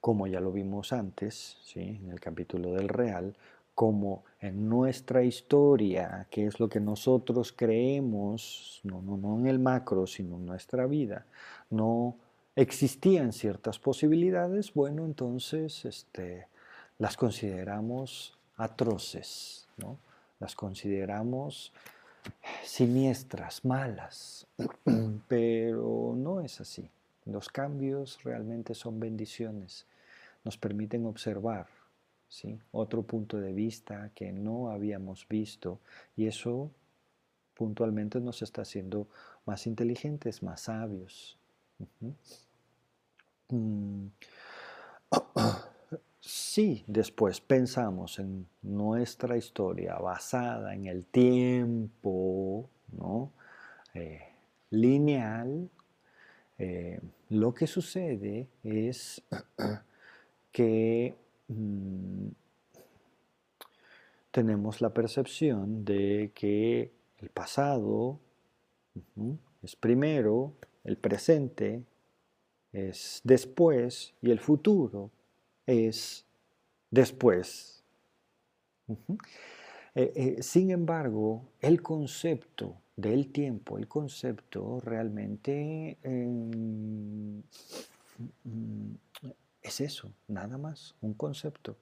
como 0.00 0.26
ya 0.26 0.40
lo 0.40 0.50
vimos 0.50 0.94
antes, 0.94 1.58
¿sí? 1.62 1.80
en 1.80 2.10
el 2.10 2.20
capítulo 2.20 2.72
del 2.72 2.88
Real, 2.88 3.36
como 3.80 4.24
en 4.42 4.68
nuestra 4.68 5.22
historia, 5.22 6.26
que 6.30 6.44
es 6.44 6.60
lo 6.60 6.68
que 6.68 6.80
nosotros 6.80 7.50
creemos, 7.50 8.78
no, 8.84 9.00
no, 9.00 9.38
en 9.38 9.46
el 9.46 9.58
macro, 9.58 10.06
sino 10.06 10.36
en 10.36 10.44
nuestra 10.44 10.84
vida, 10.84 11.24
no 11.70 12.14
existían 12.56 13.32
ciertas 13.32 13.78
posibilidades, 13.78 14.74
bueno, 14.74 15.06
entonces 15.06 15.86
este, 15.86 16.46
las 16.98 17.16
consideramos 17.16 18.36
atroces, 18.58 19.66
¿no? 19.78 19.96
las 20.40 20.54
consideramos 20.54 21.72
siniestras, 22.62 23.64
malas, 23.64 24.46
pero 25.26 26.12
no 26.18 26.42
es 26.42 26.60
así. 26.60 26.90
Los 27.24 27.48
cambios 27.48 28.22
realmente 28.24 28.74
son 28.74 29.00
bendiciones, 29.00 29.86
nos 30.44 30.58
permiten 30.58 31.06
observar 31.06 31.79
otro 32.72 33.02
punto 33.02 33.38
de 33.40 33.52
vista 33.52 34.10
que 34.14 34.32
no 34.32 34.70
habíamos 34.70 35.26
visto 35.28 35.80
y 36.16 36.26
eso 36.26 36.70
puntualmente 37.54 38.20
nos 38.20 38.42
está 38.42 38.62
haciendo 38.62 39.08
más 39.46 39.66
inteligentes, 39.66 40.42
más 40.42 40.62
sabios. 40.62 41.38
Mm. 43.48 44.06
Si 46.22 46.84
después 46.86 47.40
pensamos 47.40 48.18
en 48.18 48.46
nuestra 48.60 49.38
historia 49.38 49.96
basada 49.96 50.74
en 50.74 50.86
el 50.86 51.06
tiempo 51.06 52.68
¿no? 52.92 53.32
Eh, 53.94 54.20
lineal, 54.70 55.68
eh, 56.58 57.00
lo 57.30 57.54
que 57.54 57.66
sucede 57.66 58.48
es 58.62 59.22
que 60.52 61.14
mm, 61.50 62.28
tenemos 64.30 64.80
la 64.80 64.90
percepción 64.90 65.84
de 65.84 66.30
que 66.34 66.92
el 67.18 67.28
pasado 67.30 68.18
es 69.62 69.76
primero, 69.76 70.54
el 70.84 70.96
presente 70.96 71.82
es 72.72 73.20
después 73.24 74.14
y 74.22 74.30
el 74.30 74.40
futuro 74.40 75.10
es 75.66 76.24
después. 76.90 77.84
Eh, 78.88 80.12
eh, 80.14 80.42
sin 80.42 80.70
embargo, 80.70 81.48
el 81.60 81.82
concepto 81.82 82.76
del 82.96 83.32
tiempo, 83.32 83.78
el 83.78 83.88
concepto 83.88 84.80
realmente 84.80 85.98
em, 86.02 87.42
mm, 88.44 88.94
es 89.62 89.80
eso, 89.80 90.12
nada 90.28 90.58
más, 90.58 90.94
un 91.00 91.14
concepto. 91.14 91.76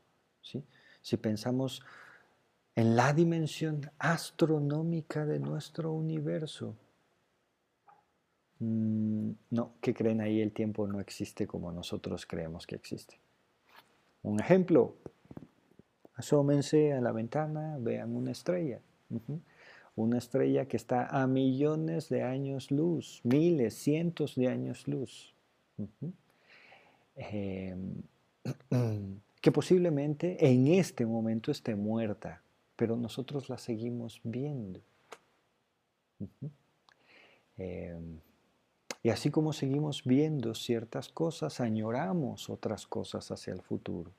Si 1.03 1.17
pensamos 1.17 1.83
en 2.75 2.97
la 2.97 3.13
dimensión 3.13 3.91
astronómica 3.99 5.27
de 5.27 5.39
nuestro 5.39 5.93
universo, 5.93 6.77
mm, 8.59 9.31
no, 9.51 9.75
¿qué 9.81 9.95
creen 9.95 10.21
ahí? 10.21 10.41
El 10.41 10.53
tiempo 10.53 10.87
no 10.87 11.01
existe 11.01 11.47
como 11.47 11.73
nosotros 11.73 12.27
creemos 12.27 12.67
que 12.67 12.77
existe. 12.77 13.19
Un 14.23 14.41
ejemplo, 14.41 14.97
asómense 16.15 16.93
a 16.93 17.01
la 17.01 17.13
ventana, 17.13 17.77
vean 17.81 18.15
una 18.15 18.33
estrella. 18.33 18.81
Una 19.97 20.19
estrella 20.19 20.67
que 20.67 20.77
está 20.77 21.07
a 21.07 21.27
millones 21.27 22.09
de 22.09 22.23
años 22.23 22.71
luz, 22.71 23.21
miles, 23.25 23.75
cientos 23.75 24.35
de 24.37 24.49
años 24.49 24.87
luz. 24.87 25.35
Em, 27.19 28.03
que 29.41 29.53
posiblemente 29.53 30.47
en 30.49 30.69
este 30.69 31.05
momento 31.05 31.51
esté 31.51 31.75
muerta, 31.75 32.43
pero 32.77 32.97
nosotros 32.97 33.49
la 33.49 33.59
seguimos 33.59 34.21
viendo. 34.23 34.81
Em, 37.57 38.21
y 39.03 39.11
así 39.11 39.31
como 39.31 39.53
seguimos 39.53 40.05
viendo 40.05 40.55
ciertas 40.55 41.09
cosas, 41.09 41.61
añoramos 41.61 42.49
otras 42.51 42.87
cosas 42.87 43.31
hacia 43.31 43.53
el 43.53 43.63
futuro. 43.63 44.13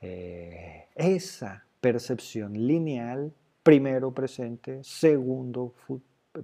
Eh, 0.00 0.86
esa 0.94 1.64
percepción 1.80 2.54
lineal, 2.54 3.32
primero 3.62 4.12
presente, 4.12 4.82
segundo, 4.82 5.74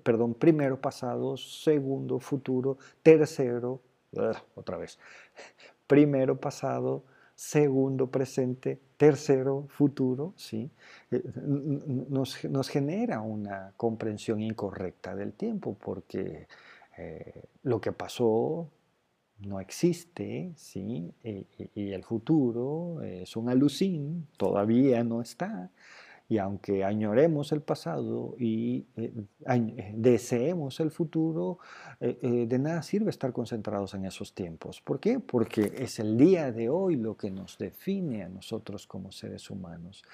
perdón, 0.03 0.35
primero 0.35 0.81
pasado, 0.81 1.37
segundo 1.37 2.19
futuro, 2.19 2.79
tercero, 3.03 3.81
otra 4.55 4.77
vez, 4.77 4.99
primero 5.87 6.39
pasado, 6.39 7.05
segundo 7.35 8.11
presente, 8.11 8.81
tercero 8.97 9.67
futuro, 9.69 10.35
¿sí? 10.37 10.71
Eh, 11.11 11.23
nos, 12.09 12.45
nos, 12.45 12.69
genera 12.69 13.21
una 13.21 13.73
comprensión 13.77 14.41
incorrecta 14.41 15.17
del 15.17 15.33
tiempo 15.33 15.77
porque 15.79 16.47
eh, 16.99 17.45
lo 17.63 17.81
que 17.81 17.93
pasó 17.93 18.71
no 19.41 19.61
existe, 19.61 20.53
¿sí? 20.57 21.13
y, 21.25 21.91
el 21.91 22.05
futuro 22.05 23.03
es 23.03 23.37
un 23.37 23.49
alucín, 23.49 24.29
todavía 24.37 25.03
no 25.03 25.21
está. 25.21 25.71
Y 26.33 26.39
aunque 26.39 26.83
añoremos 26.83 27.53
el 27.53 27.61
pasado 27.61 28.37
y 28.39 28.87
eh, 28.97 29.13
eh, 29.47 29.93
deseemos 29.95 30.81
el 30.81 30.91
futuro, 30.91 31.59
eh, 32.01 32.47
de 32.49 32.59
nada 32.59 32.81
sirve 32.81 33.11
estar 33.11 33.35
concentrados 33.35 33.93
en 33.93 34.07
esos 34.07 34.35
tiempos. 34.35 34.81
¿Por 34.81 34.99
qué? 34.99 35.21
Porque 35.21 35.75
es 35.77 35.99
el 35.99 36.17
día 36.17 36.51
de 36.51 36.71
hoy 36.71 36.97
lo 36.97 37.19
que 37.19 37.31
nos 37.31 37.59
define 37.59 38.23
a 38.23 38.31
nosotros 38.31 38.87
como 38.87 39.13
seres 39.13 39.51
humanos. 39.51 40.05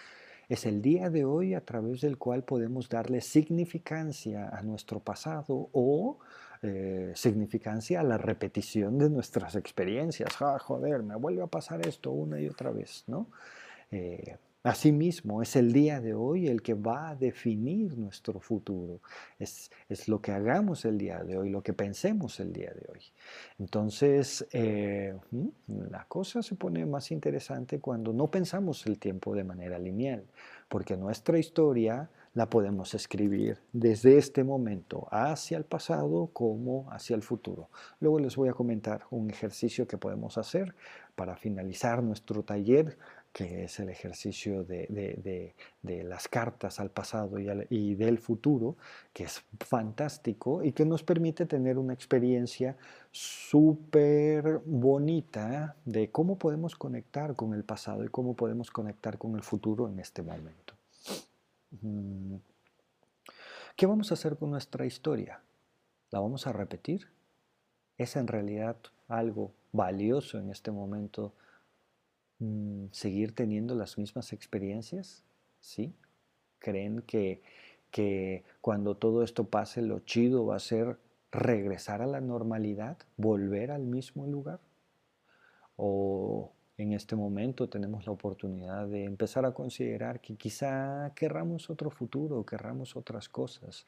Es 0.48 0.66
el 0.66 0.82
día 0.82 1.08
de 1.08 1.24
hoy 1.24 1.54
a 1.54 1.64
través 1.64 2.00
del 2.00 2.18
cual 2.18 2.42
podemos 2.42 2.88
darle 2.88 3.20
significancia 3.20 4.48
a 4.48 4.60
nuestro 4.62 4.98
pasado 4.98 5.68
o 5.70 6.18
significancia 7.14 8.00
a 8.00 8.02
la 8.02 8.18
repetición 8.18 8.98
de 8.98 9.08
nuestras 9.08 9.54
experiencias. 9.54 10.30
Ah, 10.40 10.58
joder, 10.58 11.04
me 11.04 11.14
vuelve 11.14 11.42
a 11.42 11.46
pasar 11.46 11.86
esto 11.86 12.10
una 12.10 12.40
y 12.40 12.48
otra 12.48 12.72
vez, 12.72 13.04
¿no? 13.06 13.28
Asimismo, 14.64 15.40
es 15.40 15.54
el 15.54 15.72
día 15.72 16.00
de 16.00 16.14
hoy 16.14 16.48
el 16.48 16.62
que 16.62 16.74
va 16.74 17.10
a 17.10 17.14
definir 17.14 17.96
nuestro 17.96 18.40
futuro. 18.40 19.00
Es, 19.38 19.70
lo 20.08 20.20
que 20.20 20.32
hagamos 20.32 20.84
el 20.84 20.98
día 20.98 21.22
de 21.22 21.38
hoy, 21.38 21.48
lo 21.48 21.62
que 21.62 21.72
pensemos 21.72 22.40
el 22.40 22.52
día 22.52 22.72
de 22.72 22.86
hoy. 22.92 23.00
Entonces, 23.60 24.46
eh, 24.52 25.16
la 25.68 26.04
cosa 26.06 26.42
se 26.42 26.56
pone 26.56 26.84
más 26.86 27.12
interesante 27.12 27.78
cuando 27.78 28.12
no 28.12 28.30
pensamos 28.30 28.84
el 28.86 28.98
tiempo 28.98 29.34
de 29.34 29.44
manera 29.44 29.78
lineal, 29.78 30.24
porque 30.68 30.96
nuestra 30.96 31.38
historia 31.38 32.10
la 32.34 32.50
podemos 32.50 32.94
escribir 32.94 33.58
desde 33.72 34.18
este 34.18 34.44
momento 34.44 35.08
hacia 35.10 35.56
el 35.56 35.64
pasado 35.64 36.30
como 36.32 36.90
hacia 36.92 37.16
el 37.16 37.22
futuro. 37.22 37.68
Luego 38.00 38.18
les 38.18 38.36
voy 38.36 38.48
a 38.48 38.52
comentar 38.52 39.04
un 39.10 39.30
ejercicio 39.30 39.86
que 39.86 39.98
podemos 39.98 40.38
hacer 40.38 40.74
para 41.16 41.36
finalizar 41.36 42.02
nuestro 42.02 42.44
taller 42.44 42.96
que 43.32 43.64
es 43.64 43.78
el 43.78 43.88
ejercicio 43.88 44.64
de, 44.64 45.54
las 45.82 46.28
cartas 46.28 46.80
al 46.80 46.90
pasado 46.90 47.38
y, 47.38 47.94
del 47.94 48.18
futuro, 48.18 48.76
que 49.12 49.24
es 49.24 49.44
fantástico 49.60 50.62
y 50.62 50.72
que 50.72 50.84
nos 50.84 51.02
permite 51.02 51.46
tener 51.46 51.78
una 51.78 51.92
experiencia 51.92 52.76
súper 53.10 54.60
bonita 54.64 55.76
de 55.84 56.10
cómo 56.10 56.38
podemos 56.38 56.74
conectar 56.76 57.34
con 57.34 57.54
el 57.54 57.64
pasado 57.64 58.04
y 58.04 58.08
cómo 58.08 58.34
podemos 58.34 58.70
conectar 58.70 59.18
con 59.18 59.34
el 59.36 59.42
futuro 59.42 59.88
en 59.88 59.98
este 59.98 60.22
momento. 60.22 60.74
Mm. 61.82 62.36
¿Qué 63.76 63.86
vamos 63.86 64.10
a 64.10 64.14
hacer 64.14 64.36
con 64.36 64.50
nuestra 64.50 64.86
historia? 64.86 65.40
¿La 66.10 66.18
vamos 66.18 66.46
a 66.46 66.52
repetir? 66.52 67.06
¿Es 67.96 68.16
en 68.16 68.26
realidad 68.26 68.76
algo 69.06 69.52
valioso 69.72 70.38
en 70.38 70.50
este 70.50 70.70
momento 70.70 71.32
seguir 72.92 73.34
teniendo 73.34 73.74
las 73.74 73.98
mismas 73.98 74.32
experiencias? 74.32 75.24
¿Sí? 75.60 75.92
¿Creen 76.58 77.02
que, 77.02 77.42
que 77.90 78.44
cuando 78.60 78.96
todo 78.96 79.22
esto 79.22 79.44
pase 79.44 79.82
lo 79.82 80.00
chido 80.00 80.46
va 80.46 80.56
a 80.56 80.60
ser 80.60 80.98
regresar 81.30 82.02
a 82.02 82.06
la 82.06 82.20
normalidad, 82.20 82.98
volver 83.16 83.70
al 83.70 83.82
mismo 83.82 84.26
lugar? 84.26 84.60
¿O 85.76 86.52
en 86.76 86.92
este 86.92 87.16
momento 87.16 87.68
tenemos 87.68 88.06
la 88.06 88.12
oportunidad 88.12 88.86
de 88.86 89.04
empezar 89.04 89.44
a 89.44 89.52
considerar 89.52 90.20
que 90.20 90.36
quizá 90.36 91.12
querramos 91.14 91.70
otro 91.70 91.90
futuro, 91.90 92.44
querramos 92.44 92.96
otras 92.96 93.28
cosas? 93.28 93.86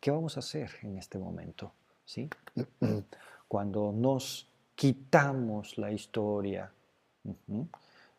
¿Qué 0.00 0.10
vamos 0.10 0.36
a 0.36 0.40
hacer 0.40 0.70
en 0.82 0.98
este 0.98 1.18
momento? 1.18 1.72
¿Sí? 2.04 2.28
Cuando 3.48 3.92
nos 3.92 4.48
quitamos 4.74 5.78
la 5.78 5.92
historia, 5.92 6.72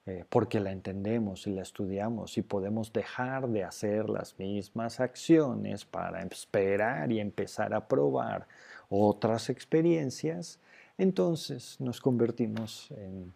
eh, 0.07 0.23
porque 0.29 0.59
la 0.59 0.71
entendemos 0.71 1.47
y 1.47 1.51
la 1.51 1.63
estudiamos 1.63 2.37
y 2.37 2.43
podemos 2.43 2.93
dejar 2.93 3.47
de 3.49 3.63
hacer 3.63 4.07
las 4.07 4.37
mismas 4.37 4.99
acciones 4.99 5.83
para 5.83 6.21
esperar 6.21 7.11
y 7.11 7.19
empezar 7.19 7.73
a 7.73 7.87
probar 7.87 8.47
otras 8.87 9.49
experiencias, 9.49 10.59
entonces 10.99 11.81
nos 11.81 11.99
convertimos 12.01 12.91
en, 12.91 13.33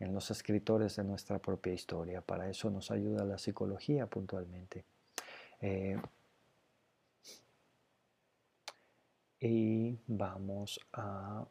los 0.00 0.32
escritores 0.32 0.96
de 0.96 1.04
nuestra 1.04 1.38
propia 1.38 1.72
historia. 1.72 2.20
Para 2.20 2.50
eso 2.50 2.68
nos 2.70 2.90
ayuda 2.90 3.24
la 3.24 3.38
psicología 3.38 4.06
puntualmente. 4.06 4.84
Eh, 5.60 5.96
y 9.38 9.96
vamos 10.08 10.80
a 10.92 11.46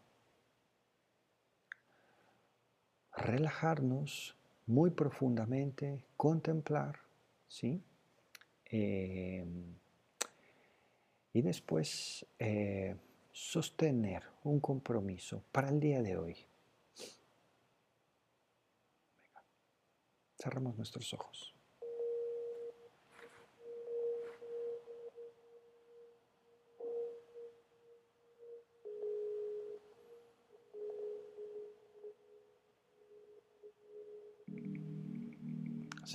relajarnos 3.16 4.36
muy 4.68 4.92
profundamente, 4.92 6.06
contemplar, 6.18 7.00
¿sí? 7.48 7.84
eh, 8.66 9.46
y 11.34 11.42
después 11.42 12.26
eh, 12.40 12.96
sostener 13.32 14.24
un 14.44 14.60
compromiso 14.60 15.44
para 15.52 15.70
el 15.70 15.80
día 15.80 16.02
de 16.02 16.18
hoy. 16.18 16.38
Cerramos 20.38 20.76
nuestros 20.78 21.14
ojos. 21.14 21.51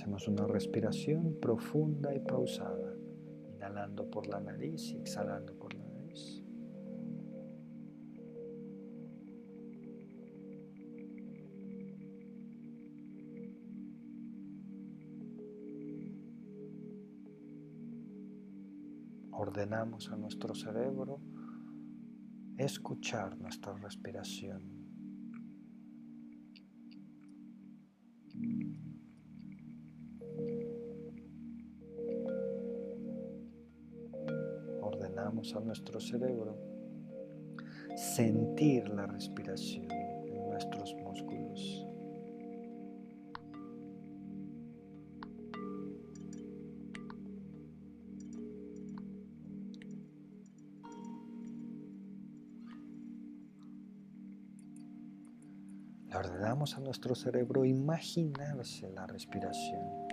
Hacemos 0.07 0.27
una 0.29 0.47
respiración 0.47 1.37
profunda 1.41 2.15
y 2.15 2.19
pausada, 2.21 2.95
inhalando 3.53 4.09
por 4.09 4.25
la 4.27 4.39
nariz 4.39 4.93
y 4.93 4.95
exhalando 4.95 5.53
por 5.59 5.73
la 5.73 5.83
nariz. 5.85 6.41
Ordenamos 19.33 20.09
a 20.09 20.15
nuestro 20.15 20.55
cerebro 20.55 21.19
escuchar 22.57 23.37
nuestra 23.37 23.73
respiración. 23.73 24.76
A 35.57 35.61
nuestro 35.61 35.99
cerebro 35.99 36.55
sentir 37.95 38.87
la 38.89 39.07
respiración 39.07 39.91
en 39.91 40.49
nuestros 40.49 40.93
músculos. 40.95 41.85
Le 56.07 56.15
ordenamos 56.15 56.75
a 56.75 56.79
nuestro 56.79 57.15
cerebro 57.15 57.65
imaginarse 57.65 58.89
la 58.91 59.07
respiración. 59.07 60.06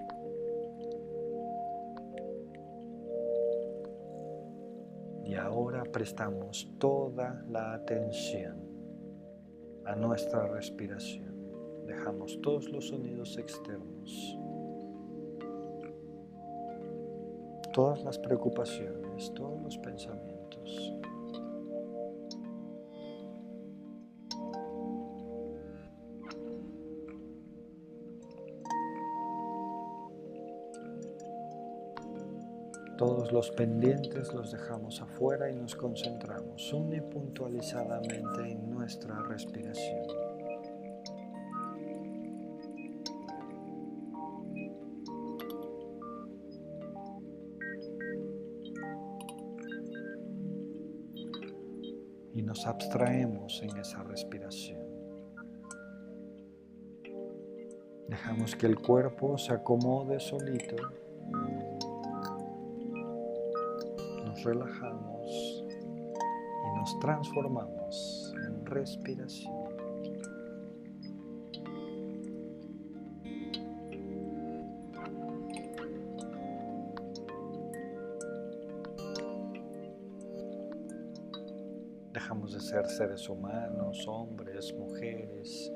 Prestamos 5.94 6.68
toda 6.80 7.44
la 7.48 7.72
atención 7.72 8.56
a 9.86 9.94
nuestra 9.94 10.48
respiración. 10.48 11.32
Dejamos 11.86 12.40
todos 12.42 12.68
los 12.70 12.88
sonidos 12.88 13.38
externos, 13.38 14.36
todas 17.72 18.02
las 18.02 18.18
preocupaciones, 18.18 19.32
todos 19.34 19.62
los 19.62 19.78
pensamientos. 19.78 20.93
Todos 33.06 33.32
los 33.32 33.50
pendientes 33.50 34.32
los 34.32 34.50
dejamos 34.50 35.02
afuera 35.02 35.50
y 35.50 35.56
nos 35.56 35.76
concentramos 35.76 36.72
unipuntualizadamente 36.72 38.50
en 38.50 38.70
nuestra 38.70 39.20
respiración. 39.24 40.06
Y 52.32 52.40
nos 52.40 52.66
abstraemos 52.66 53.62
en 53.62 53.76
esa 53.76 54.02
respiración. 54.02 54.80
Dejamos 58.08 58.56
que 58.56 58.64
el 58.64 58.78
cuerpo 58.80 59.36
se 59.36 59.52
acomode 59.52 60.20
solito 60.20 61.03
relajamos 64.44 65.64
y 66.64 66.78
nos 66.78 66.98
transformamos 67.00 68.34
en 68.46 68.66
respiración. 68.66 69.54
Dejamos 82.12 82.52
de 82.52 82.60
ser 82.60 82.86
seres 82.86 83.28
humanos, 83.28 84.06
hombres, 84.06 84.72
mujeres, 84.74 85.72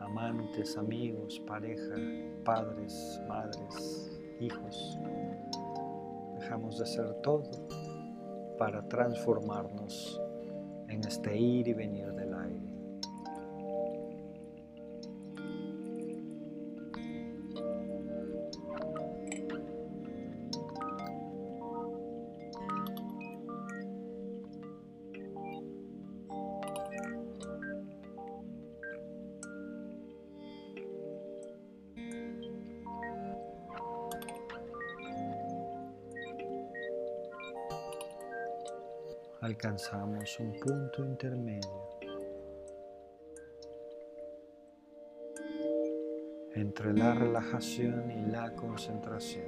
amantes, 0.00 0.76
amigos, 0.76 1.40
pareja, 1.46 1.94
padres, 2.44 3.20
madres, 3.28 4.10
hijos. 4.40 4.98
Dejamos 6.38 6.78
de 6.78 6.86
ser 6.86 7.14
todo 7.22 7.44
para 8.56 8.82
transformarnos 8.88 10.20
en 10.88 11.04
este 11.04 11.36
ir 11.36 11.68
y 11.68 11.74
venir 11.74 12.12
del 12.12 12.25
alcanzamos 39.56 40.38
un 40.38 40.52
punto 40.60 41.02
intermedio 41.02 41.98
entre 46.54 46.92
la 46.92 47.14
relajación 47.14 48.10
y 48.10 48.30
la 48.30 48.54
concentración. 48.54 49.46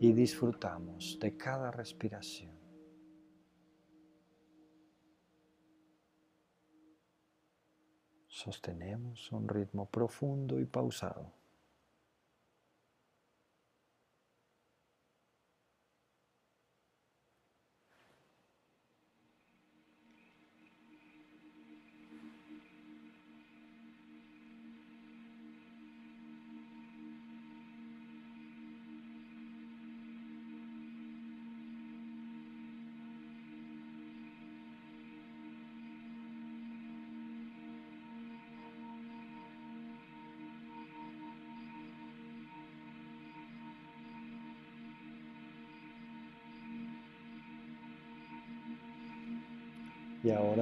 Y 0.00 0.12
disfrutamos 0.14 1.18
de 1.20 1.36
cada 1.36 1.70
respiración. 1.70 2.53
Sostenemos 8.44 9.32
un 9.32 9.48
ritmo 9.48 9.86
profundo 9.86 10.60
y 10.60 10.66
pausado. 10.66 11.32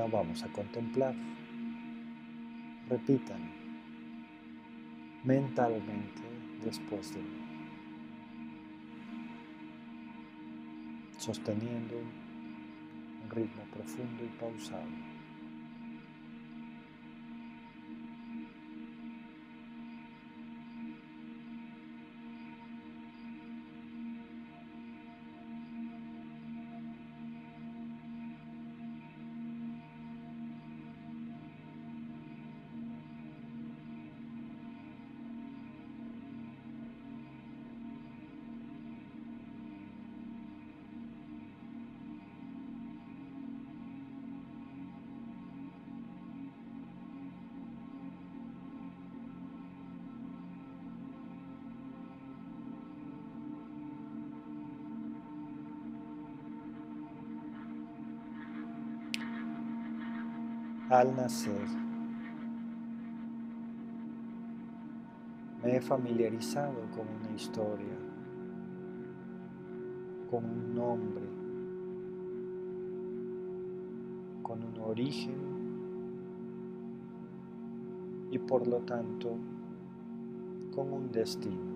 Vamos 0.09 0.42
a 0.42 0.48
contemplar. 0.48 1.14
Repitan 2.88 3.50
mentalmente 5.24 6.22
después 6.64 7.14
de 7.14 7.20
mí. 7.20 7.42
sosteniendo 11.22 11.98
un 11.98 13.30
ritmo 13.30 13.62
profundo 13.72 14.24
y 14.24 14.40
pausado. 14.40 15.11
Al 61.03 61.16
nacer. 61.16 61.66
Me 65.61 65.76
he 65.76 65.80
familiarizado 65.80 66.80
con 66.94 67.09
una 67.09 67.30
historia, 67.34 67.96
con 70.30 70.44
un 70.44 70.74
nombre, 70.76 71.24
con 74.44 74.62
un 74.62 74.78
origen 74.78 75.40
y 78.30 78.38
por 78.38 78.68
lo 78.68 78.78
tanto 78.82 79.36
con 80.72 80.92
un 80.92 81.11
destino. 81.11 81.71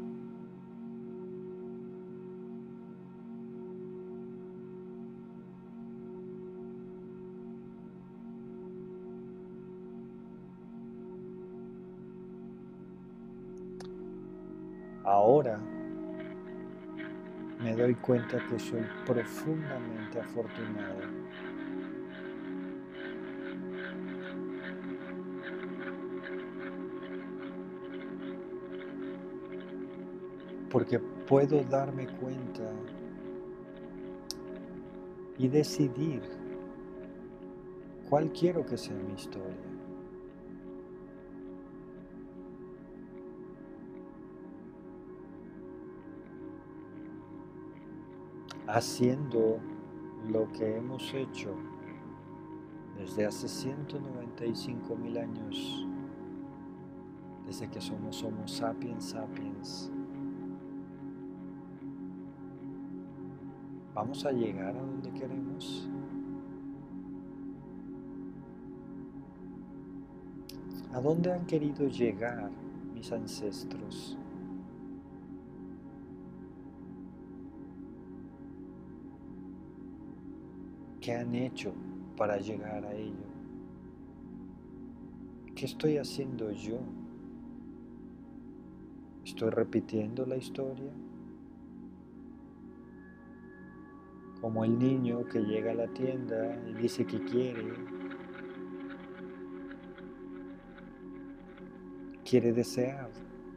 Cuenta 17.96 18.38
que 18.48 18.58
soy 18.58 18.82
profundamente 19.04 20.20
afortunado. 20.20 21.00
Porque 30.70 30.98
puedo 30.98 31.62
darme 31.64 32.06
cuenta 32.06 32.70
y 35.38 35.48
decidir 35.48 36.22
cuál 38.08 38.32
quiero 38.32 38.64
que 38.64 38.76
sea 38.76 38.96
mi 38.96 39.14
historia. 39.14 39.75
Haciendo 48.66 49.58
lo 50.28 50.50
que 50.52 50.76
hemos 50.76 51.14
hecho 51.14 51.54
desde 52.98 53.26
hace 53.26 53.48
195 53.48 54.96
mil 54.96 55.18
años, 55.18 55.86
desde 57.46 57.68
que 57.68 57.80
somos 57.80 58.22
Homo 58.22 58.48
sapiens 58.48 59.04
sapiens. 59.04 59.92
¿Vamos 63.94 64.26
a 64.26 64.32
llegar 64.32 64.76
a 64.76 64.80
donde 64.80 65.10
queremos? 65.12 65.88
¿A 70.92 71.00
dónde 71.00 71.32
han 71.32 71.46
querido 71.46 71.86
llegar 71.88 72.50
mis 72.94 73.10
ancestros? 73.12 74.18
¿Qué 81.06 81.14
han 81.14 81.36
hecho 81.36 81.72
para 82.16 82.36
llegar 82.38 82.84
a 82.84 82.92
ello? 82.92 83.28
¿Qué 85.54 85.64
estoy 85.64 85.98
haciendo 85.98 86.50
yo? 86.50 86.80
¿Estoy 89.24 89.50
repitiendo 89.50 90.26
la 90.26 90.36
historia? 90.36 90.90
Como 94.40 94.64
el 94.64 94.76
niño 94.76 95.24
que 95.26 95.38
llega 95.44 95.70
a 95.70 95.74
la 95.74 95.86
tienda 95.86 96.60
y 96.68 96.74
dice 96.74 97.06
que 97.06 97.22
quiere, 97.22 97.72
quiere 102.28 102.52
desear, 102.52 103.10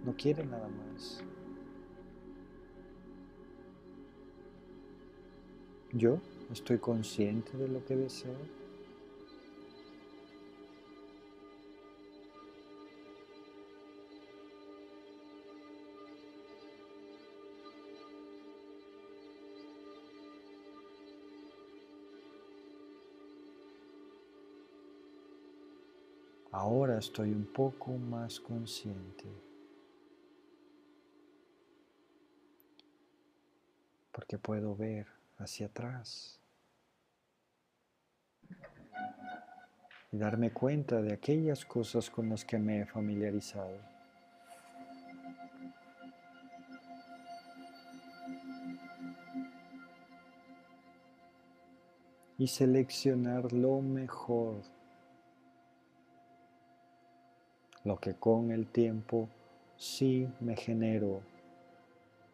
no 0.06 0.16
quiere 0.16 0.46
nada 0.46 0.68
más. 0.68 1.24
Yo 5.92 6.20
¿Estoy 6.52 6.80
consciente 6.80 7.56
de 7.56 7.68
lo 7.68 7.86
que 7.86 7.96
deseo? 7.96 8.34
Ahora 26.52 26.98
estoy 26.98 27.32
un 27.32 27.46
poco 27.46 27.92
más 27.92 28.40
consciente. 28.40 29.26
Porque 34.12 34.40
puedo 34.40 34.76
ver 34.76 35.06
hacia 35.38 35.68
atrás. 35.68 36.39
Y 40.12 40.18
darme 40.18 40.52
cuenta 40.52 41.02
de 41.02 41.14
aquellas 41.14 41.66
cosas 41.66 42.10
con 42.10 42.30
las 42.30 42.44
que 42.44 42.58
me 42.58 42.82
he 42.82 42.86
familiarizado. 42.86 43.78
Y 52.38 52.48
seleccionar 52.48 53.52
lo 53.52 53.82
mejor, 53.82 54.62
lo 57.84 58.00
que 58.00 58.14
con 58.16 58.52
el 58.52 58.68
tiempo 58.68 59.28
sí 59.76 60.28
me 60.40 60.56
generó 60.56 61.22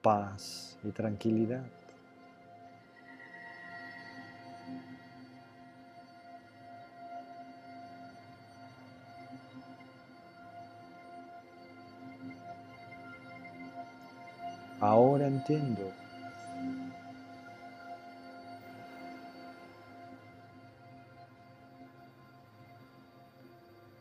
paz 0.03 0.77
y 0.83 0.91
tranquilidad. 0.91 1.65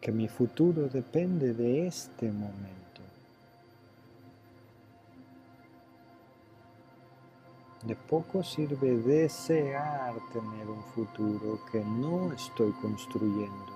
Que 0.00 0.10
mi 0.10 0.26
futuro 0.28 0.88
depende 0.88 1.52
de 1.52 1.86
este 1.86 2.32
momento. 2.32 3.02
De 7.82 7.94
poco 7.94 8.42
sirve 8.42 8.96
desear 8.96 10.14
tener 10.32 10.66
un 10.66 10.82
futuro 10.94 11.60
que 11.70 11.84
no 11.84 12.32
estoy 12.32 12.72
construyendo. 12.80 13.73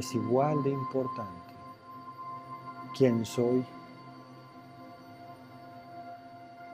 Es 0.00 0.14
igual 0.14 0.62
de 0.62 0.70
importante 0.70 1.52
quién 2.96 3.24
soy 3.26 3.64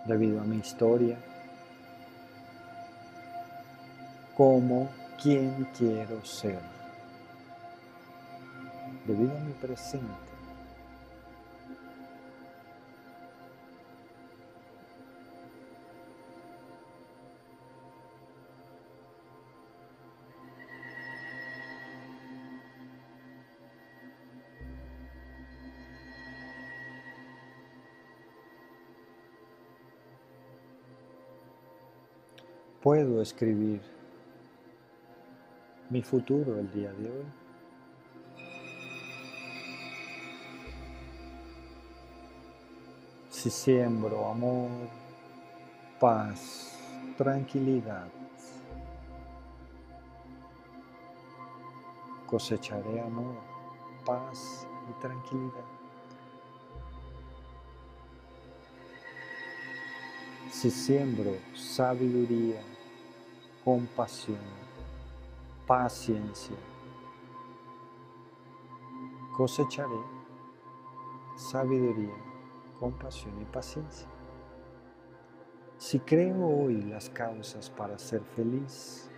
debido 0.06 0.40
a 0.40 0.44
mi 0.44 0.58
historia, 0.58 1.18
como 4.36 4.88
quién 5.20 5.68
quiero 5.76 6.24
ser 6.24 6.60
debido 9.06 9.36
a 9.36 9.40
mi 9.40 9.52
presente. 9.54 10.35
Puedo 32.86 33.20
escribir 33.20 33.80
mi 35.90 36.02
futuro 36.02 36.60
el 36.60 36.70
día 36.70 36.92
de 36.92 37.10
hoy. 37.10 37.24
Si 43.28 43.50
siembro 43.50 44.28
amor, 44.28 44.70
paz, 45.98 46.78
tranquilidad, 47.18 48.06
cosecharé 52.28 53.00
amor, 53.00 53.34
paz 54.04 54.64
y 54.88 55.00
tranquilidad. 55.00 55.64
Si 60.52 60.70
siembro 60.70 61.34
sabiduría, 61.52 62.62
compasión, 63.66 64.38
paciencia, 65.66 66.54
cosecharé 69.36 69.98
sabiduría, 71.34 72.14
compasión 72.78 73.42
y 73.42 73.44
paciencia. 73.46 74.06
Si 75.78 75.98
creo 75.98 76.46
hoy 76.46 76.80
las 76.80 77.10
causas 77.10 77.68
para 77.68 77.98
ser 77.98 78.22
feliz, 78.36 79.10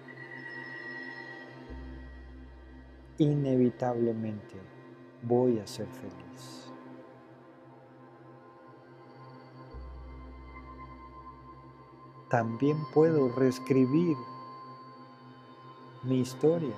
inevitablemente 3.19 4.57
voy 5.25 5.59
a 5.59 5.67
ser 5.67 5.89
feliz. 5.89 6.73
También 12.31 12.79
puedo 12.95 13.29
reescribir 13.29 14.17
mi 16.03 16.21
historia. 16.21 16.77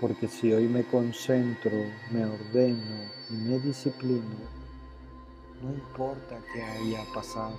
Porque 0.00 0.28
si 0.28 0.52
hoy 0.52 0.66
me 0.66 0.84
concentro, 0.84 1.72
me 2.10 2.24
ordeno 2.24 3.10
y 3.30 3.34
me 3.34 3.58
disciplino, 3.58 4.36
no 5.62 5.72
importa 5.72 6.40
que 6.52 6.62
haya 6.62 7.04
pasado, 7.14 7.58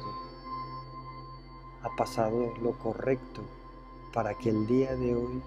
ha 1.84 1.96
pasado 1.96 2.54
lo 2.62 2.72
correcto 2.80 3.42
para 4.14 4.36
que 4.38 4.50
el 4.50 4.68
día 4.68 4.96
de 4.96 5.16
hoy 5.16 5.42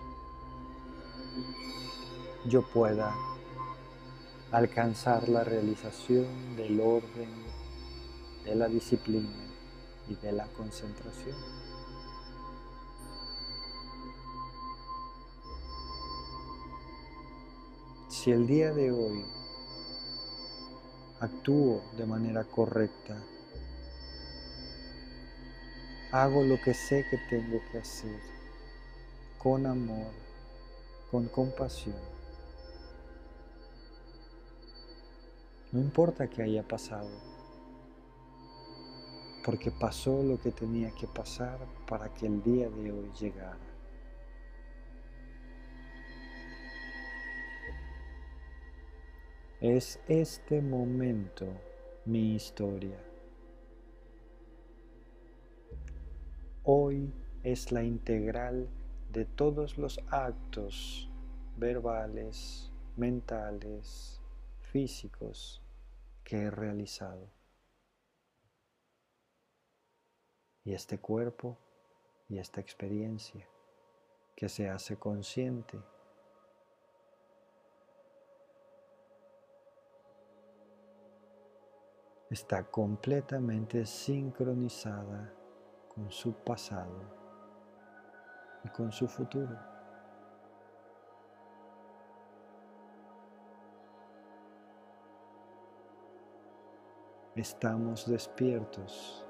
yo 2.47 2.63
pueda 2.63 3.15
alcanzar 4.53 5.29
la 5.29 5.43
realización 5.43 6.57
del 6.57 6.81
orden, 6.81 7.29
de 8.45 8.55
la 8.55 8.69
disciplina 8.69 9.44
y 10.09 10.15
de 10.17 10.33
la 10.33 10.47
concentración. 10.49 11.37
Si 18.09 18.31
el 18.31 18.47
día 18.47 18.73
de 18.73 18.91
hoy 18.91 19.25
actúo 21.21 21.83
de 21.97 22.07
manera 22.07 22.45
correcta, 22.45 23.23
hago 26.11 26.43
lo 26.43 26.61
que 26.61 26.75
sé 26.75 27.05
que 27.11 27.19
tengo 27.29 27.61
que 27.71 27.79
hacer, 27.79 28.21
con 29.37 29.67
amor, 29.67 30.13
con 31.11 31.29
compasión. 31.29 31.97
No 35.73 35.81
importa 35.81 36.31
que 36.31 36.43
haya 36.43 36.63
pasado, 36.63 37.11
porque 39.45 39.71
pasó 39.71 40.23
lo 40.23 40.41
que 40.41 40.51
tenía 40.51 40.91
que 40.93 41.07
pasar 41.07 41.59
para 41.87 42.13
que 42.15 42.27
el 42.27 42.43
día 42.43 42.71
de 42.71 42.91
hoy 42.91 43.11
llegara. 43.21 43.59
Es 49.61 50.01
este 50.09 50.63
momento 50.63 51.47
mi 52.07 52.35
historia. 52.35 52.99
Hoy 56.63 57.13
es 57.43 57.71
la 57.71 57.83
integral 57.83 58.69
de 59.13 59.27
todos 59.27 59.77
los 59.77 60.01
actos 60.09 61.11
verbales, 61.59 62.73
mentales, 62.97 64.23
físicos 64.73 65.63
que 66.25 66.45
he 66.45 66.51
realizado. 66.51 67.44
Y 70.65 70.73
este 70.73 70.99
cuerpo 70.99 71.57
y 72.29 72.39
esta 72.39 72.61
experiencia 72.61 73.47
que 74.35 74.49
se 74.49 74.69
hace 74.69 74.97
consciente. 74.97 75.79
Está 82.31 82.65
completamente 82.65 83.85
sincronizada 83.87 85.33
con 85.95 86.11
su 86.11 86.33
pasado 86.33 87.03
y 88.65 88.69
con 88.71 88.91
su 88.91 89.07
futuro. 89.07 89.57
Estamos 97.37 98.09
despiertos 98.09 99.24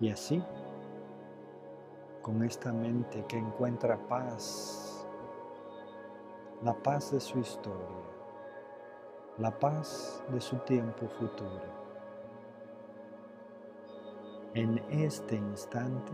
Y 0.00 0.08
así, 0.08 0.42
con 2.22 2.42
esta 2.42 2.72
mente 2.72 3.22
que 3.26 3.36
encuentra 3.36 3.98
paz, 4.08 5.06
la 6.62 6.72
paz 6.74 7.12
de 7.12 7.20
su 7.20 7.38
historia, 7.38 7.86
la 9.36 9.50
paz 9.58 10.22
de 10.28 10.40
su 10.40 10.56
tiempo 10.60 11.06
futuro, 11.06 11.80
en 14.54 14.78
este 14.88 15.36
instante, 15.36 16.12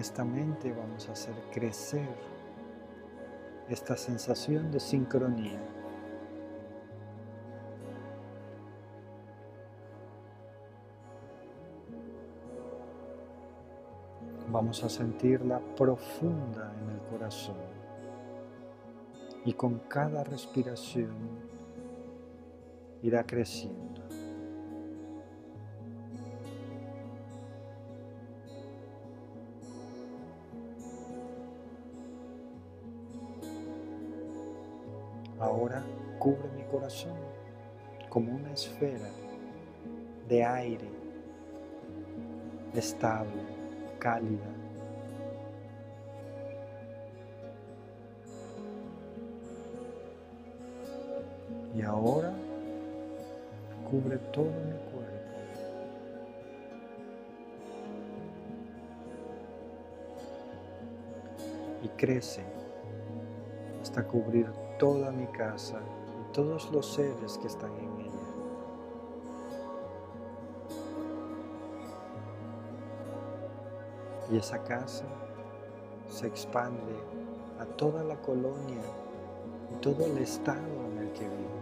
Con 0.00 0.06
esta 0.06 0.24
mente 0.24 0.72
vamos 0.72 1.10
a 1.10 1.12
hacer 1.12 1.34
crecer 1.52 2.08
esta 3.68 3.98
sensación 3.98 4.70
de 4.70 4.80
sincronía. 4.80 5.60
Vamos 14.50 14.82
a 14.84 14.88
sentirla 14.88 15.60
profunda 15.76 16.72
en 16.80 16.90
el 16.92 17.00
corazón 17.10 17.58
y 19.44 19.52
con 19.52 19.80
cada 19.80 20.24
respiración 20.24 21.14
irá 23.02 23.22
creciendo. 23.26 23.99
Ahora 35.40 35.82
cubre 36.18 36.48
mi 36.54 36.62
corazón 36.64 37.14
como 38.10 38.32
una 38.32 38.52
esfera 38.52 39.08
de 40.28 40.44
aire 40.44 40.88
estable, 42.74 43.42
cálida. 43.98 44.46
Y 51.74 51.82
ahora 51.82 52.32
cubre 53.90 54.18
todo 54.32 54.44
mi 54.44 54.78
cuerpo. 54.92 55.10
Y 61.82 61.88
crece 61.88 62.42
hasta 63.80 64.04
cubrir 64.04 64.46
toda 64.80 65.10
mi 65.10 65.26
casa 65.26 65.78
y 66.18 66.32
todos 66.32 66.72
los 66.72 66.94
seres 66.94 67.36
que 67.36 67.48
están 67.48 67.70
en 67.76 68.00
ella. 68.00 68.10
Y 74.32 74.38
esa 74.38 74.62
casa 74.64 75.04
se 76.08 76.26
expande 76.26 76.96
a 77.60 77.66
toda 77.66 78.02
la 78.02 78.16
colonia 78.22 78.80
y 79.70 79.74
todo 79.82 80.06
el 80.06 80.16
estado 80.16 80.86
en 80.92 80.98
el 80.98 81.12
que 81.12 81.24
vivo. 81.24 81.60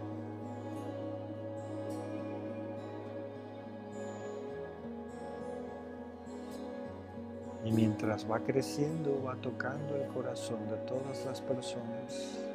Y 7.65 7.71
mientras 7.73 8.31
va 8.31 8.39
creciendo, 8.39 9.21
va 9.25 9.35
tocando 9.35 9.97
el 9.97 10.07
corazón 10.07 10.69
de 10.69 10.77
todas 10.77 11.25
las 11.25 11.41
personas. 11.41 12.48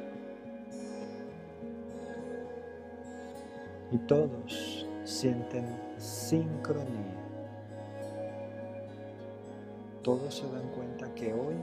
Y 3.95 3.97
todos 3.99 4.85
sienten 5.05 5.65
sincronía. 5.97 7.15
Todos 10.03 10.35
se 10.35 10.51
dan 10.51 10.67
cuenta 10.75 11.07
que 11.15 11.33
hoy 11.33 11.55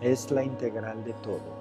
es 0.00 0.30
la 0.30 0.42
integral 0.42 1.04
de 1.04 1.12
todo. 1.14 1.60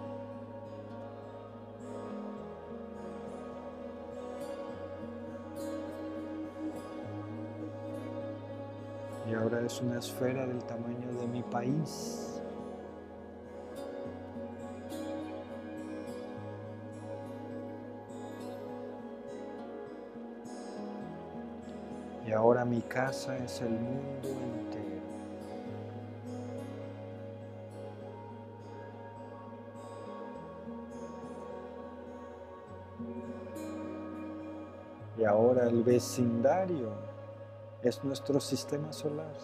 y 9.29 9.33
ahora 9.35 9.61
es 9.61 9.79
una 9.81 9.99
esfera 9.99 10.47
del 10.47 10.63
tamaño 10.63 11.11
de 11.19 11.27
mi 11.27 11.43
país. 11.43 12.28
Mi 22.69 22.81
casa 22.81 23.35
es 23.37 23.61
el 23.61 23.71
mundo 23.71 24.27
entero. 24.27 25.01
Y 35.17 35.23
ahora 35.23 35.67
el 35.67 35.83
vecindario 35.83 36.91
es 37.81 38.03
nuestro 38.03 38.39
sistema 38.39 38.93
solar. 38.93 39.35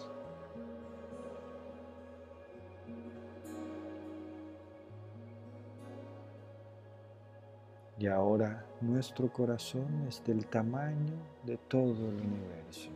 Y 7.98 8.06
ahora 8.06 8.64
nuestro 8.80 9.32
corazón 9.32 10.06
es 10.06 10.22
del 10.22 10.46
tamaño 10.46 11.14
de 11.44 11.56
todo 11.56 12.08
el 12.08 12.20
universo. 12.20 12.90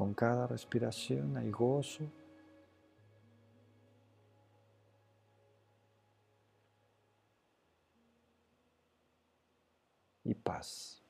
Con 0.00 0.14
cada 0.14 0.46
respiración 0.46 1.36
hay 1.36 1.50
gozo, 1.50 2.10
y 10.24 10.32
paz. 10.32 11.02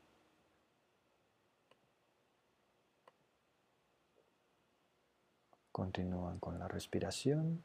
Continúan 5.71 6.41
con 6.41 6.59
la 6.59 6.67
respiración 6.67 7.63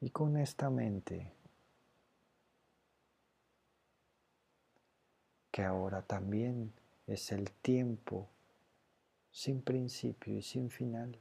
y 0.00 0.08
con 0.08 0.38
esta 0.38 0.70
mente 0.70 1.34
que 5.50 5.62
ahora 5.62 6.00
también 6.00 6.72
es 7.06 7.32
el 7.32 7.50
tiempo 7.50 8.28
sin 9.30 9.62
principio 9.62 10.34
y 10.34 10.42
sin 10.42 10.70
final. 10.70 11.18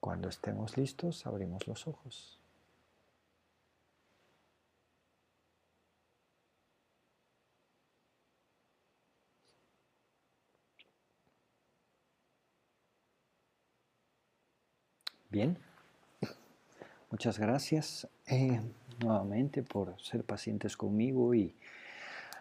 Cuando 0.00 0.28
estemos 0.28 0.76
listos, 0.76 1.26
abrimos 1.26 1.66
los 1.68 1.86
ojos. 1.86 2.40
Bien, 15.30 15.56
muchas 17.10 17.38
gracias 17.38 18.06
eh, 18.26 18.60
nuevamente 19.00 19.62
por 19.62 19.94
ser 20.00 20.24
pacientes 20.24 20.76
conmigo 20.76 21.34
y 21.34 21.54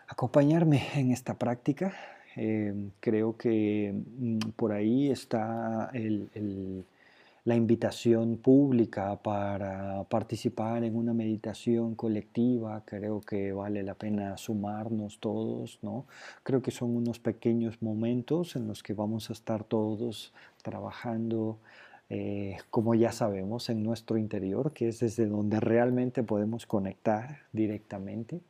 acompañarme 0.08 0.88
en 0.96 1.12
esta 1.12 1.36
práctica. 1.36 1.94
Eh, 2.36 2.74
creo 3.00 3.38
que 3.38 3.94
mm, 3.94 4.40
por 4.56 4.72
ahí 4.72 5.10
está 5.10 5.92
la 7.44 7.56
invitación 7.56 8.38
pública 8.38 9.16
para 9.22 10.04
participar 10.04 10.84
en 10.84 10.96
una 10.96 11.14
meditación 11.14 11.96
colectiva, 11.96 12.84
creo 12.86 13.22
que 13.22 13.52
vale 13.52 13.82
la 13.82 13.96
pena 13.96 14.38
sumarnos 14.38 15.20
todos, 15.20 15.80
¿no? 15.82 16.06
Creo 16.44 16.62
que 16.62 16.72
son 16.72 16.96
unos 16.96 17.20
pequeños 17.20 17.82
momentos 17.82 18.56
en 18.56 18.68
los 18.68 18.84
que 18.84 18.94
vamos 18.94 19.30
a 19.30 19.34
estar 19.34 19.64
todos 19.64 20.34
trabajando, 20.62 21.58
eh, 22.14 22.58
como 22.70 22.94
ya 22.94 23.14
sabemos, 23.14 23.70
en 23.70 23.84
nuestro 23.84 24.18
interior, 24.18 24.74
que 24.74 24.90
es 24.90 25.00
desde 25.00 25.28
donde 25.28 25.62
realmente 25.62 26.24
podemos 26.24 26.66
conectar 26.66 27.38
directamente. 27.54 28.42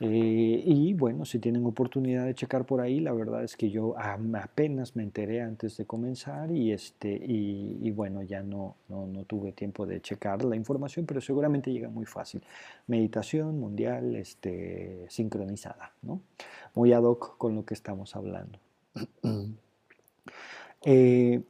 Eh, 0.00 0.64
y 0.66 0.92
bueno, 0.92 1.24
si 1.24 1.38
tienen 1.38 1.64
oportunidad 1.64 2.26
de 2.26 2.34
checar 2.34 2.66
por 2.66 2.80
ahí, 2.80 2.98
la 2.98 3.12
verdad 3.12 3.44
es 3.44 3.56
que 3.56 3.70
yo 3.70 3.94
apenas 3.96 4.96
me 4.96 5.04
enteré 5.04 5.42
antes 5.42 5.76
de 5.76 5.86
comenzar 5.86 6.50
y, 6.50 6.72
este, 6.72 7.08
y, 7.24 7.88
bueno, 7.92 8.24
ya 8.24 8.42
no, 8.42 8.74
no, 8.88 9.06
no, 9.06 9.22
tuve 9.26 9.52
tiempo 9.52 9.86
de 9.86 10.00
checar 10.00 10.44
la 10.44 10.56
información, 10.56 11.06
pero 11.06 11.20
seguramente 11.20 11.72
llega 11.72 11.88
muy 11.88 12.04
fácil. 12.04 12.42
Meditación 12.88 13.60
mundial 13.60 14.16
este, 14.16 15.06
sincronizada, 15.08 15.92
¿no? 16.02 16.20
Muy 16.74 16.92
ad 16.92 17.04
hoc 17.04 17.36
con 17.38 17.54
lo 17.54 17.64
que 17.64 17.74
estamos 17.74 18.16
hablando. 18.16 18.58
eh, 20.84 21.42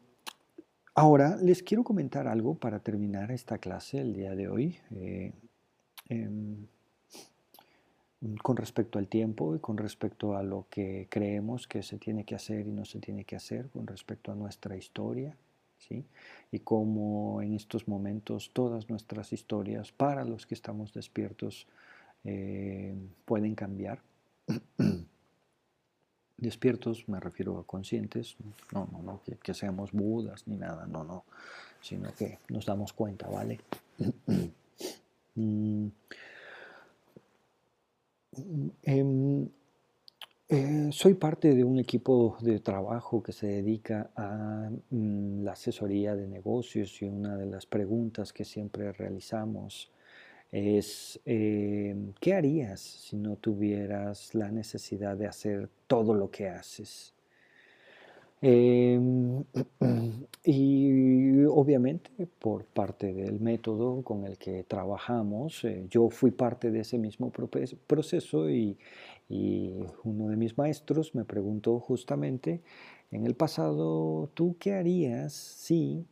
ahora 1.02 1.36
les 1.42 1.64
quiero 1.64 1.82
comentar 1.82 2.28
algo 2.28 2.54
para 2.54 2.78
terminar 2.78 3.32
esta 3.32 3.58
clase 3.58 4.00
el 4.00 4.14
día 4.14 4.36
de 4.36 4.46
hoy. 4.46 4.78
Eh, 4.92 5.32
em, 6.08 6.68
con 8.40 8.56
respecto 8.56 9.00
al 9.00 9.08
tiempo 9.08 9.56
y 9.56 9.58
con 9.58 9.76
respecto 9.76 10.36
a 10.36 10.44
lo 10.44 10.66
que 10.70 11.08
creemos 11.10 11.66
que 11.66 11.82
se 11.82 11.98
tiene 11.98 12.22
que 12.24 12.36
hacer 12.36 12.68
y 12.68 12.70
no 12.70 12.84
se 12.84 13.00
tiene 13.00 13.24
que 13.24 13.34
hacer, 13.34 13.68
con 13.70 13.88
respecto 13.88 14.30
a 14.30 14.36
nuestra 14.36 14.76
historia, 14.76 15.36
¿sí? 15.76 16.04
y 16.52 16.60
cómo 16.60 17.42
en 17.42 17.54
estos 17.54 17.88
momentos 17.88 18.52
todas 18.52 18.88
nuestras 18.88 19.32
historias, 19.32 19.90
para 19.90 20.24
los 20.24 20.46
que 20.46 20.54
estamos 20.54 20.94
despiertos, 20.94 21.66
eh, 22.22 22.94
pueden 23.24 23.56
cambiar. 23.56 23.98
despiertos 26.42 27.08
me 27.08 27.20
refiero 27.20 27.58
a 27.58 27.64
conscientes, 27.64 28.36
no, 28.72 28.88
no, 28.92 29.02
no, 29.02 29.20
que, 29.42 29.54
seamos 29.54 29.92
budas 29.92 30.46
ni 30.46 30.56
nada, 30.56 30.86
no, 30.86 31.04
no, 31.04 31.24
sino 31.80 32.12
que 32.14 32.38
nos 32.48 32.66
damos 32.66 32.92
cuenta, 32.92 33.28
¿vale? 33.28 33.60
Mm, 35.34 35.88
Em, 38.82 39.46
eh, 40.48 40.88
soy 40.90 41.14
parte 41.14 41.54
de 41.54 41.64
un 41.64 41.78
equipo 41.78 42.36
de 42.40 42.60
trabajo 42.60 43.22
que 43.22 43.32
se 43.32 43.46
dedica 43.46 44.10
a 44.16 44.70
mm, 44.90 45.44
la 45.44 45.52
asesoría 45.52 46.16
de 46.16 46.26
negocios 46.26 47.02
y 47.02 47.06
una 47.06 47.36
de 47.36 47.46
las 47.46 47.66
preguntas 47.66 48.32
que 48.32 48.44
siempre 48.44 48.92
realizamos 48.92 49.90
es 50.52 51.18
eh, 51.24 51.96
¿qué 52.20 52.34
harías 52.34 52.80
si 52.80 53.16
no 53.16 53.36
tuvieras 53.36 54.34
la 54.34 54.50
necesidad 54.50 55.16
de 55.16 55.26
hacer 55.26 55.70
todo 55.86 56.14
lo 56.14 56.30
que 56.30 56.48
haces? 56.48 57.14
Em, 58.42 59.44
y 60.44 61.44
obviamente 61.44 62.26
por 62.40 62.64
parte 62.64 63.14
del 63.14 63.40
método 63.40 64.02
con 64.02 64.24
el 64.26 64.36
que 64.36 64.64
trabajamos, 64.64 65.64
eh, 65.64 65.86
yo 65.88 66.10
fui 66.10 66.32
parte 66.32 66.70
de 66.70 66.80
ese 66.80 66.98
mismo 66.98 67.30
proceso 67.86 68.50
y, 68.50 68.76
uno 70.04 70.28
de 70.28 70.36
mis 70.36 70.58
maestros 70.58 71.14
me 71.14 71.24
preguntó 71.24 71.80
justamente 71.80 72.60
en 73.10 73.24
el 73.24 73.34
pasado, 73.34 74.28
¿tú 74.34 74.56
qué 74.58 74.74
harías 74.74 75.32
si 75.32 76.04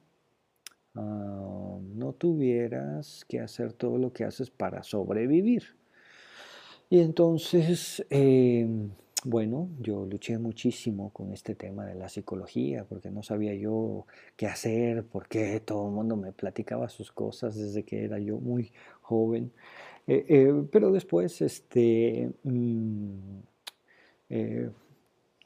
ah, 0.95 1.79
no 1.95 2.13
tuvieras 2.13 3.25
que 3.29 3.41
hacer 3.41 3.73
todo 3.73 3.99
lo 3.99 4.13
que 4.13 4.25
haces 4.25 4.51
para 4.51 4.83
sobrevivir? 4.83 5.65
Y 6.89 7.01
entonces... 7.01 8.05
Em, 8.11 8.91
bueno, 9.25 9.69
yo 9.79 10.07
luché 10.07 10.39
muchísimo 10.39 11.11
con 11.11 11.33
este 11.33 11.55
tema 11.55 11.85
de 11.85 11.95
la 11.95 12.09
psicología 12.09 12.85
porque 12.85 13.11
no 13.11 13.23
sabía 13.23 13.55
yo 13.55 14.07
qué 14.35 14.47
hacer, 14.47 15.05
porque 15.05 15.61
todo 15.61 15.89
el 15.89 15.95
mundo 15.95 16.17
me 16.17 16.33
platicaba 16.33 16.89
sus 16.89 17.13
cosas 17.13 17.55
desde 17.55 17.83
que 17.83 18.05
era 18.05 18.19
yo 18.19 18.39
muy 18.39 18.73
joven. 19.03 19.53
Eh, 20.07 20.25
eh, 20.29 20.65
pero 20.73 20.91
después 20.91 21.43
este, 21.43 22.31
mm, 22.45 23.41
eh, 24.31 24.71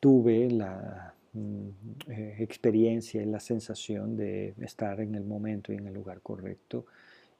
tuve 0.01 0.51
la 0.51 1.14
mm, 1.35 1.69
experiencia 2.41 3.23
y 3.23 3.27
la 3.27 3.41
sensación 3.41 4.17
de 4.17 4.55
estar 4.61 5.01
en 5.01 5.15
el 5.15 5.25
momento 5.25 5.73
y 5.73 5.77
en 5.77 5.87
el 5.87 5.95
lugar 5.95 6.21
correcto 6.23 6.87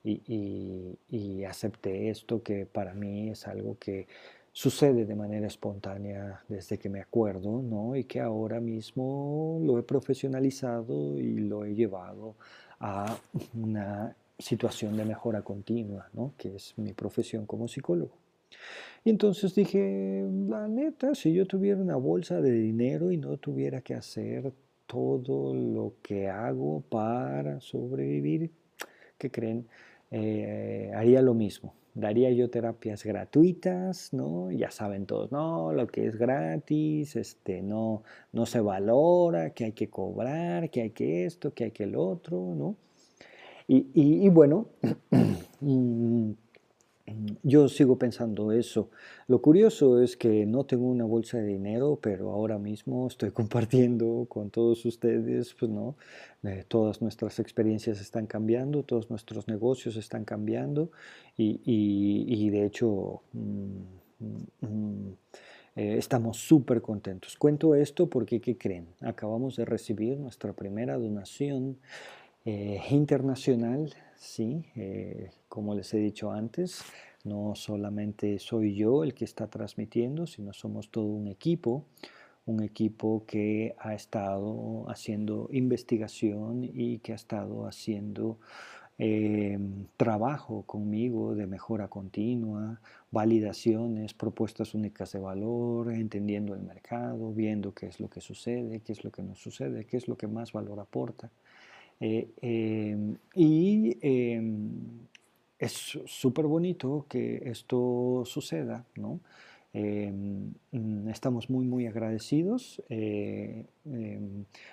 y, 0.05 0.99
y 1.11 1.45
acepté 1.45 2.11
esto 2.11 2.43
que 2.43 2.67
para 2.67 2.93
mí 2.95 3.31
es 3.31 3.47
algo 3.47 3.79
que 3.79 4.07
sucede 4.55 5.05
de 5.05 5.17
manera 5.17 5.49
espontánea 5.49 6.45
desde 6.49 6.79
que 6.79 6.89
me 6.89 7.01
acuerdo, 7.01 7.61
¿no? 7.61 7.97
Y 7.97 8.05
que 8.05 8.21
ahora 8.21 8.61
mismo 8.61 9.59
lo 9.63 9.79
he 9.79 9.83
profesionalizado 9.83 11.19
y 11.19 11.41
lo 11.41 11.65
he 11.65 11.75
llevado 11.75 12.37
a 12.79 13.19
una 13.55 14.17
situación 14.39 14.97
de 14.97 15.05
mejora 15.05 15.43
continua, 15.43 16.09
¿no? 16.13 16.35
Que 16.39 16.55
es 16.57 16.75
mi 16.79 16.93
profesión 16.93 17.47
como 17.47 17.67
psicólogo. 17.67 18.24
Y 19.05 19.11
entonces 19.11 19.55
dije, 19.55 20.25
la 20.49 20.67
neta, 20.69 21.15
si 21.15 21.33
yo 21.33 21.47
tuviera 21.47 21.81
una 21.81 21.97
bolsa 21.97 22.41
de 22.41 22.53
dinero 22.53 23.11
y 23.11 23.17
no 23.19 23.37
tuviera 23.37 23.81
que 23.83 23.95
hacer 23.95 24.53
todo 24.87 25.55
lo 25.55 25.95
que 26.03 26.29
hago 26.29 26.83
para 26.89 27.61
sobrevivir, 27.61 28.51
¿qué 29.19 29.31
creen? 29.31 29.67
Eh, 30.11 30.93
haría 30.95 31.23
lo 31.23 31.35
mismo 31.35 31.75
daría 31.95 32.31
yo 32.33 32.51
terapias 32.51 33.05
gratuitas, 33.05 34.13
¿no? 34.13 34.51
Ya 34.51 34.71
saben 34.71 35.07
todos, 35.07 35.31
no, 35.31 35.73
lo 35.73 35.87
que 35.87 36.07
es 36.07 36.17
gratis, 36.17 37.17
este, 37.17 37.63
no, 37.63 38.03
no 38.33 38.47
se 38.47 38.61
valora, 38.61 39.51
que 39.51 39.67
hay 39.67 39.73
que 39.73 39.89
cobrar, 39.89 40.71
que 40.71 40.83
hay 40.83 40.91
que 40.91 41.25
esto, 41.25 41.55
que 41.55 41.65
hay 41.65 41.71
que 41.71 41.85
el 41.85 41.97
otro, 41.97 42.55
¿no? 42.55 42.77
Y, 43.67 43.87
y 43.95 44.29
bueno, 44.29 44.67
mm, 45.61 46.33
yo 47.43 47.69
sigo 47.69 47.99
pensando 47.99 48.53
eso. 48.53 48.89
Lo 49.29 49.43
curioso 49.43 50.01
es 50.01 50.17
que 50.17 50.47
no 50.47 50.65
tengo 50.65 50.87
una 50.87 51.05
bolsa 51.05 51.39
de 51.39 51.47
dinero, 51.47 51.99
pero 52.01 52.31
ahora 52.31 52.59
mismo 52.59 53.07
estoy 53.07 53.31
compartiendo 53.33 54.27
con 54.29 54.51
todos 54.51 54.85
ustedes, 54.87 55.55
pues 55.55 55.71
no, 55.71 55.97
eh, 56.43 56.65
todas 56.67 57.03
nuestras 57.03 57.39
experiencias 57.39 58.01
están 58.01 58.27
cambiando, 58.27 58.83
todos 58.83 59.11
nuestros 59.11 59.49
negocios 59.49 59.97
están 59.97 60.25
cambiando 60.25 60.91
y, 61.37 62.51
de 62.51 62.65
hecho 62.65 63.23
mm, 63.33 64.67
mm, 64.67 65.13
eh, 65.77 65.97
estamos 65.99 66.39
súper 66.39 66.81
contentos. 66.81 67.37
Cuento 67.37 67.75
esto 67.75 68.09
porque, 68.09 68.41
¿qué 68.41 68.57
creen? 68.57 68.87
Acabamos 69.01 69.57
de 69.57 69.65
recibir 69.65 70.19
nuestra 70.19 70.53
primera 70.53 70.97
donación 70.97 71.79
eh, 72.47 72.81
internacional, 72.91 73.93
sí, 74.25 74.65
como 75.49 75.75
les 75.75 75.93
he 75.95 75.99
dicho 75.99 76.33
antes, 76.33 76.83
no 77.25 77.55
solamente 77.55 78.39
soy 78.39 78.75
yo 78.75 79.05
el 79.05 79.15
que 79.15 79.25
está 79.25 79.49
transmitiendo, 79.49 80.27
sino 80.27 80.53
somos 80.53 80.91
todo 80.91 81.07
un 81.07 81.29
equipo, 81.29 81.85
un 82.47 82.63
equipo 82.63 83.25
que 83.27 83.75
ha 83.79 83.95
estado 83.95 84.85
haciendo 84.89 85.49
investigación 85.51 86.65
y 86.65 86.99
que 86.99 87.13
ha 87.13 87.17
estado 87.17 87.67
haciendo 87.67 88.39
eh, 88.99 89.59
trabajo 89.97 90.63
conmigo 90.63 91.35
de 91.35 91.47
mejora 91.47 91.89
continua, 91.89 92.81
validaciones, 93.11 94.15
propuestas 94.15 94.75
únicas 94.75 95.13
de 95.13 95.19
valor, 95.19 95.93
entendiendo 95.93 96.55
el 96.55 96.63
mercado, 96.63 97.33
viendo 97.33 97.75
qué 97.75 97.87
es 97.87 97.99
lo 97.99 98.09
que 98.09 98.21
sucede, 98.21 98.81
qué 98.81 98.93
es 98.93 99.03
lo 99.03 99.11
que 99.11 99.23
no 99.23 99.35
sucede, 99.35 99.87
qué 99.87 99.97
es 99.97 100.07
lo 100.07 100.17
que 100.17 100.29
más 100.29 100.53
valor 100.53 100.79
aporta. 100.79 101.31
Eh, 102.01 102.29
em, 102.43 103.17
y 103.35 103.97
em, 104.03 105.07
es 105.59 105.99
súper 106.07 106.47
bonito 106.47 107.07
que 107.09 107.43
esto 107.47 108.23
suceda, 108.27 108.85
¿no? 108.97 109.21
Mm, 109.75 111.09
estamos 111.09 111.51
muy, 111.51 111.65
muy 111.67 111.87
agradecidos. 111.87 112.83
Eh, 112.89 113.67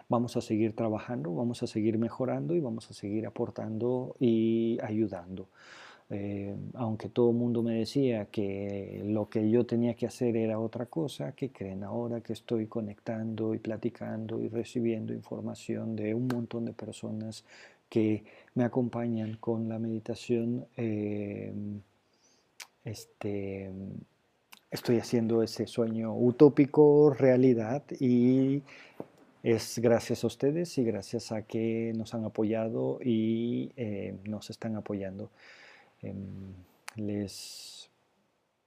vamos 0.10 0.38
a 0.38 0.42
seguir 0.42 0.74
trabajando, 0.76 1.34
vamos 1.34 1.64
a 1.64 1.68
seguir 1.68 1.98
mejorando 1.98 2.56
y 2.56 2.60
vamos 2.60 2.90
a 2.92 2.94
seguir 2.94 3.26
aportando 3.26 4.16
y 4.20 4.78
ayudando. 4.84 5.48
Eh, 6.14 6.54
aunque 6.74 7.08
todo 7.08 7.30
el 7.30 7.38
mundo 7.38 7.64
me 7.64 7.76
decía 7.76 8.26
que 8.26 9.02
lo 9.06 9.30
que 9.30 9.50
yo 9.50 9.66
tenía 9.66 9.94
que 9.94 10.06
hacer 10.06 10.36
era 10.36 10.60
otra 10.60 10.86
cosa, 10.86 11.32
que 11.32 11.52
creen 11.52 11.86
ahora 11.86 12.20
que 12.20 12.34
estoy 12.34 12.68
conectando 12.68 13.56
y 13.56 13.60
platicando 13.60 14.42
y 14.42 14.50
recibiendo 14.50 15.14
información 15.14 15.96
de 15.96 16.14
un 16.14 16.28
montón 16.28 16.66
de 16.66 16.74
personas 16.74 17.46
que 17.88 18.26
me 18.56 18.66
acompañan 18.66 19.38
con 19.38 19.70
la 19.70 19.80
meditación. 19.80 20.66
Eh, 20.76 21.54
este, 22.84 23.72
estoy 24.70 24.98
haciendo 24.98 25.44
ese 25.44 25.66
sueño 25.66 26.14
utópico 26.14 27.14
realidad 27.18 27.84
y 28.02 28.64
es 29.44 29.80
gracias 29.80 30.24
a 30.26 30.28
ustedes 30.28 30.78
y 30.78 30.84
gracias 30.84 31.32
a 31.32 31.44
que 31.44 31.94
nos 31.96 32.14
han 32.14 32.26
apoyado 32.26 33.00
y 33.02 33.72
eh, 33.78 34.16
nos 34.26 34.50
están 34.50 34.76
apoyando. 34.76 35.30
Em, 36.02 36.54
les 36.96 37.90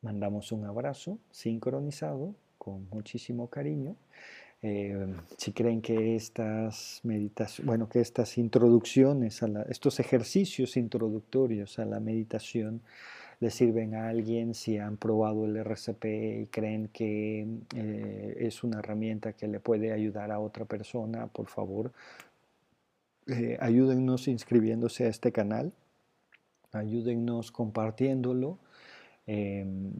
mandamos 0.02 0.52
un 0.52 0.64
abrazo 0.64 1.18
sincronizado 1.30 2.34
con 2.58 2.88
muchísimo 2.90 3.48
cariño. 3.48 3.96
Em, 4.62 5.16
si 5.36 5.52
creen 5.52 5.82
que 5.82 6.16
estas 6.16 7.00
bueno, 7.64 7.88
que 7.88 8.00
estas 8.00 8.38
introducciones, 8.38 9.42
a 9.42 9.62
estos 9.68 10.00
ejercicios 10.00 10.76
introductorios 10.76 11.78
a 11.78 11.84
la 11.84 12.00
meditación 12.00 12.80
les 13.40 13.54
sirven 13.54 13.94
a 13.94 14.08
alguien, 14.08 14.54
si 14.54 14.78
han 14.78 14.96
probado 14.96 15.44
el 15.44 15.56
RCP 15.56 16.04
y 16.42 16.46
creen 16.46 16.88
que 16.88 17.46
eh, 17.76 18.36
es 18.40 18.64
una 18.64 18.78
herramienta 18.78 19.34
que 19.34 19.48
le 19.48 19.60
puede 19.60 19.92
ayudar 19.92 20.30
a 20.30 20.38
otra 20.38 20.64
persona, 20.64 21.26
por 21.26 21.48
favor, 21.48 21.92
eh, 23.26 23.58
ayúdennos 23.60 24.28
inscribiéndose 24.28 25.04
a 25.04 25.08
este 25.08 25.32
canal 25.32 25.72
ayúdennos 26.74 27.50
compartiéndolo. 27.52 28.58
Em, 29.26 29.92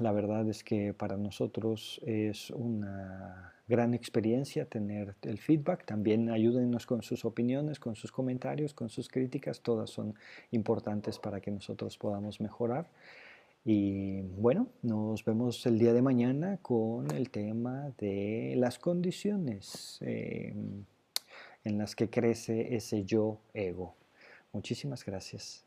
la 0.00 0.12
verdad 0.12 0.48
es 0.48 0.64
que 0.64 0.92
para 0.92 1.16
nosotros 1.16 2.00
es 2.04 2.50
una 2.50 3.52
gran 3.68 3.94
experiencia 3.94 4.66
tener 4.66 5.14
el 5.22 5.38
feedback. 5.38 5.84
También 5.84 6.30
ayúdennos 6.30 6.86
con 6.86 7.02
sus 7.02 7.24
opiniones, 7.24 7.78
con 7.78 7.96
sus 7.96 8.12
comentarios, 8.12 8.74
con 8.74 8.88
sus 8.88 9.08
críticas. 9.08 9.60
Todas 9.60 9.90
son 9.90 10.14
importantes 10.50 11.18
para 11.18 11.40
que 11.40 11.50
nosotros 11.50 11.96
podamos 11.98 12.40
mejorar. 12.40 12.90
Y 13.64 14.20
bueno, 14.20 14.68
nos 14.82 15.24
vemos 15.24 15.66
el 15.66 15.78
día 15.78 15.92
de 15.92 16.00
mañana 16.00 16.58
con 16.62 17.10
el 17.10 17.30
tema 17.30 17.92
de 17.98 18.54
las 18.56 18.78
condiciones 18.78 19.98
em, 20.02 20.84
en 21.64 21.78
las 21.78 21.96
que 21.96 22.08
crece 22.08 22.76
ese 22.76 23.04
yo 23.04 23.40
ego. 23.54 23.96
Muchísimas 24.52 25.04
gracias. 25.04 25.65